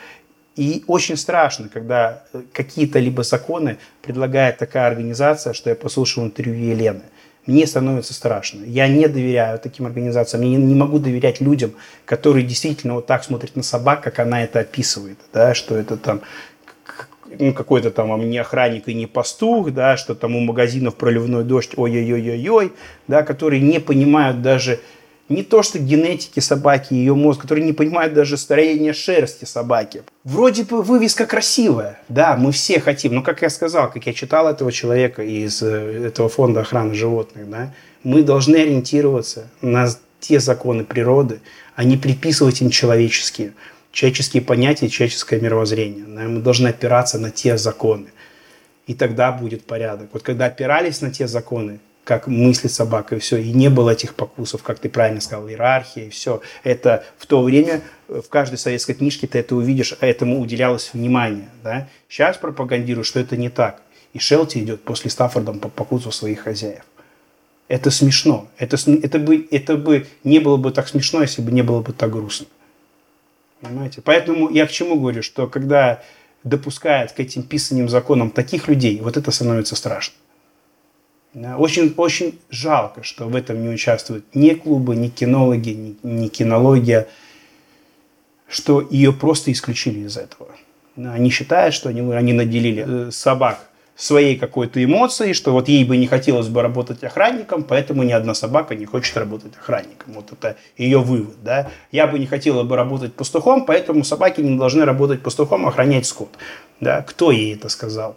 И 0.55 0.85
очень 0.87 1.17
страшно, 1.17 1.69
когда 1.73 2.23
э, 2.33 2.43
какие-то 2.53 2.99
либо 2.99 3.23
законы 3.23 3.79
предлагает 4.03 4.59
такая 4.59 4.87
организация, 4.87 5.55
что 5.55 5.71
я 5.71 5.77
послушал 5.77 6.25
интервью 6.25 6.71
Елены. 6.71 7.03
Мне 7.47 7.67
становится 7.67 8.15
страшно. 8.15 8.65
Я 8.65 8.87
не 8.87 9.09
доверяю 9.09 9.59
таким 9.59 9.87
организациям. 9.87 10.43
Я 10.45 10.59
не, 10.59 10.75
могу 10.77 11.01
доверять 11.01 11.41
людям, 11.41 11.73
которые 12.05 12.47
действительно 12.47 12.95
вот 12.95 13.07
так 13.07 13.25
смотрят 13.25 13.57
на 13.57 13.65
собак, 13.65 14.03
как 14.03 14.21
она 14.21 14.45
это 14.45 14.61
описывает. 14.61 15.19
Да, 15.33 15.53
что 15.55 15.77
это 15.77 15.97
там 15.97 16.21
ну, 17.39 17.53
какой-то 17.53 17.91
там 17.91 18.13
а, 18.13 18.19
не 18.19 18.39
охранник 18.39 18.89
и 18.89 18.95
не 18.95 19.07
пастух, 19.07 19.73
да, 19.73 19.97
что 19.97 20.15
там 20.15 20.37
у 20.37 20.41
магазинов 20.41 20.95
проливной 20.95 21.43
дождь, 21.43 21.73
ой-ой-ой-ой-ой, 21.77 22.73
да, 23.09 23.23
которые 23.23 23.61
не 23.61 23.81
понимают 23.81 24.43
даже 24.43 24.81
не 25.29 25.43
то, 25.43 25.63
что 25.63 25.79
генетики 25.79 26.41
собаки, 26.41 26.95
ее 26.95 27.15
мозг, 27.15 27.43
которые 27.43 27.65
не 27.65 27.73
понимают 27.73 28.15
даже 28.15 28.37
строение 28.37 28.93
шерсти 28.93 29.45
собаки. 29.45 30.03
Вроде 30.25 30.65
бы 30.65 30.83
вывеска 30.83 31.27
красивая, 31.27 32.01
да, 32.09 32.37
мы 32.37 32.53
все 32.53 32.81
хотим, 32.81 33.15
но 33.15 33.23
как 33.23 33.43
я 33.43 33.51
сказал, 33.51 33.91
как 33.91 34.07
я 34.07 34.13
читал 34.13 34.49
этого 34.49 34.71
человека 34.73 35.23
из 35.23 35.63
э, 35.63 36.07
этого 36.07 36.29
фонда 36.29 36.61
охраны 36.61 36.95
животных, 36.95 37.49
да, 37.49 37.73
мы 38.05 38.23
должны 38.23 38.57
ориентироваться 38.57 39.49
на 39.61 39.89
те 40.21 40.41
законы 40.41 40.85
природы, 40.85 41.41
а 41.75 41.85
не 41.85 41.97
приписывать 41.97 42.61
им 42.61 42.71
человеческие. 42.71 43.53
человеческие 43.93 44.43
понятия, 44.43 44.89
человеческое 44.89 45.41
мировоззрение. 45.41 46.05
Мы 46.05 46.41
должны 46.41 46.69
опираться 46.69 47.19
на 47.19 47.31
те 47.31 47.59
законы. 47.59 48.07
И 48.87 48.95
тогда 48.95 49.31
будет 49.33 49.65
порядок. 49.65 50.09
Вот 50.13 50.23
когда 50.23 50.47
опирались 50.47 51.01
на 51.01 51.11
те 51.11 51.29
законы, 51.29 51.79
как 52.05 52.27
мыслит 52.27 52.73
собака, 52.73 53.17
и 53.17 53.19
все, 53.21 53.37
и 53.37 53.53
не 53.53 53.71
было 53.71 53.91
этих 53.91 54.15
покусов, 54.15 54.63
как 54.63 54.79
ты 54.81 54.89
правильно 54.89 55.21
сказал, 55.21 55.49
иерархия, 55.49 56.07
и 56.07 56.11
все. 56.11 56.43
Это 56.65 57.05
в 57.17 57.27
то 57.27 57.43
время 57.43 57.83
в 58.09 58.29
каждой 58.29 58.59
советской 58.59 58.95
книжке 58.95 59.27
ты 59.27 59.39
это 59.39 59.55
увидишь, 59.55 59.97
а 60.01 60.07
этому 60.07 60.41
уделялось 60.41 60.91
внимание. 60.93 61.49
Да? 61.63 61.89
Сейчас 62.09 62.37
пропагандируют, 62.37 63.07
что 63.07 63.21
это 63.21 63.37
не 63.37 63.49
так. 63.49 63.83
И 64.13 64.19
Шелти 64.19 64.59
идет 64.59 64.83
после 64.83 65.11
Стаффордом 65.11 65.61
по 65.61 65.69
покусу 65.69 66.11
своих 66.11 66.41
хозяев. 66.41 66.83
Это 67.69 67.91
смешно. 67.91 68.49
Это, 68.59 68.77
это, 69.03 69.19
бы, 69.19 69.49
это 69.51 69.77
бы 69.77 70.07
не 70.25 70.41
было 70.41 70.57
бы 70.57 70.73
так 70.73 70.89
смешно, 70.89 71.23
если 71.23 71.41
бы 71.41 71.53
не 71.53 71.63
было 71.63 71.81
бы 71.81 71.93
так 71.93 72.11
грустно. 72.11 72.47
Понимаете? 73.61 74.03
Поэтому 74.03 74.51
я 74.51 74.67
к 74.67 74.73
чему 74.73 74.99
говорю, 74.99 75.23
что 75.23 75.47
когда 75.47 76.03
допускают 76.43 77.13
к 77.13 77.21
этим 77.21 77.45
писанным 77.45 77.89
законам 77.89 78.31
таких 78.31 78.67
людей, 78.69 79.01
вот 79.01 79.17
это 79.17 79.31
становится 79.31 79.77
страшно. 79.77 80.15
Очень, 81.35 81.95
очень 81.97 82.39
жалко, 82.51 83.03
что 83.03 83.27
в 83.27 83.35
этом 83.35 83.63
не 83.63 83.69
участвуют 83.71 84.27
ни 84.35 84.51
клубы, 84.51 84.97
ни 84.97 85.09
кинологи, 85.09 85.71
ни, 85.71 85.97
ни 86.03 86.29
кинология, 86.29 87.09
что 88.49 88.87
ее 88.91 89.15
просто 89.15 89.51
исключили 89.51 90.01
из 90.01 90.19
этого. 90.19 90.51
Они 90.97 91.31
считают, 91.31 91.75
что 91.75 91.89
они, 91.89 92.01
они 92.13 92.35
наделили 92.35 93.07
э, 93.07 93.11
собак 93.11 93.71
своей 93.97 94.37
какой-то 94.37 94.83
эмоцией, 94.83 95.33
что 95.33 95.53
вот 95.53 95.69
ей 95.69 95.85
бы 95.85 95.97
не 95.97 96.07
хотелось 96.07 96.49
бы 96.49 96.61
работать 96.61 97.03
охранником, 97.03 97.63
поэтому 97.63 98.03
ни 98.03 98.13
одна 98.13 98.35
собака 98.35 98.75
не 98.75 98.85
хочет 98.85 99.17
работать 99.17 99.53
охранником. 99.57 100.13
Вот 100.15 100.33
это 100.33 100.57
ее 100.77 100.99
вывод. 100.99 101.37
Да? 101.43 101.71
Я 101.93 102.07
бы 102.07 102.19
не 102.19 102.27
хотела 102.27 102.63
бы 102.63 102.77
работать 102.77 103.15
пастухом, 103.15 103.65
поэтому 103.65 104.05
собаки 104.05 104.43
не 104.43 104.59
должны 104.59 104.85
работать 104.85 105.23
пастухом, 105.23 105.65
а 105.65 105.69
охранять 105.69 106.05
скот. 106.05 106.31
Да? 106.81 107.03
Кто 107.03 107.31
ей 107.31 107.55
это 107.55 107.69
сказал? 107.71 108.17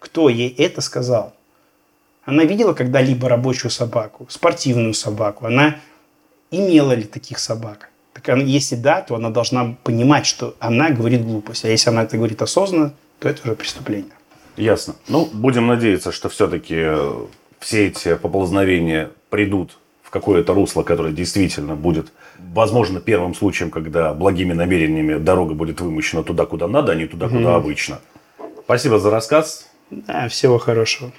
Кто 0.00 0.28
ей 0.28 0.54
это 0.58 0.80
сказал? 0.80 1.34
Она 2.24 2.44
видела 2.44 2.72
когда-либо 2.72 3.28
рабочую 3.28 3.70
собаку, 3.70 4.26
спортивную 4.28 4.94
собаку? 4.94 5.46
Она 5.46 5.76
имела 6.50 6.92
ли 6.92 7.04
таких 7.04 7.38
собак? 7.38 7.90
Так 8.12 8.28
она, 8.28 8.42
если 8.42 8.76
да, 8.76 9.00
то 9.00 9.14
она 9.14 9.30
должна 9.30 9.76
понимать, 9.82 10.26
что 10.26 10.54
она 10.60 10.90
говорит 10.90 11.24
глупость. 11.24 11.64
А 11.64 11.68
если 11.68 11.90
она 11.90 12.04
это 12.04 12.16
говорит 12.16 12.40
осознанно, 12.42 12.94
то 13.18 13.28
это 13.28 13.42
уже 13.42 13.56
преступление. 13.56 14.12
Ясно. 14.56 14.94
Ну, 15.08 15.28
будем 15.32 15.66
надеяться, 15.66 16.12
что 16.12 16.28
все-таки 16.28 16.74
э, 16.76 17.26
все 17.58 17.86
эти 17.86 18.14
поползновения 18.16 19.10
придут 19.30 19.78
в 20.02 20.10
какое-то 20.10 20.52
русло, 20.52 20.82
которое 20.82 21.12
действительно 21.12 21.74
будет, 21.74 22.12
возможно, 22.38 23.00
первым 23.00 23.34
случаем, 23.34 23.70
когда 23.70 24.12
благими 24.12 24.52
намерениями 24.52 25.16
дорога 25.16 25.54
будет 25.54 25.80
вымощена 25.80 26.22
туда, 26.22 26.44
куда 26.44 26.68
надо, 26.68 26.92
а 26.92 26.94
не 26.94 27.06
туда, 27.06 27.28
куда 27.28 27.56
угу. 27.56 27.64
обычно. 27.64 28.00
Спасибо 28.64 28.98
за 28.98 29.10
рассказ. 29.10 29.68
Да, 29.90 30.28
всего 30.28 30.58
хорошего. 30.58 31.12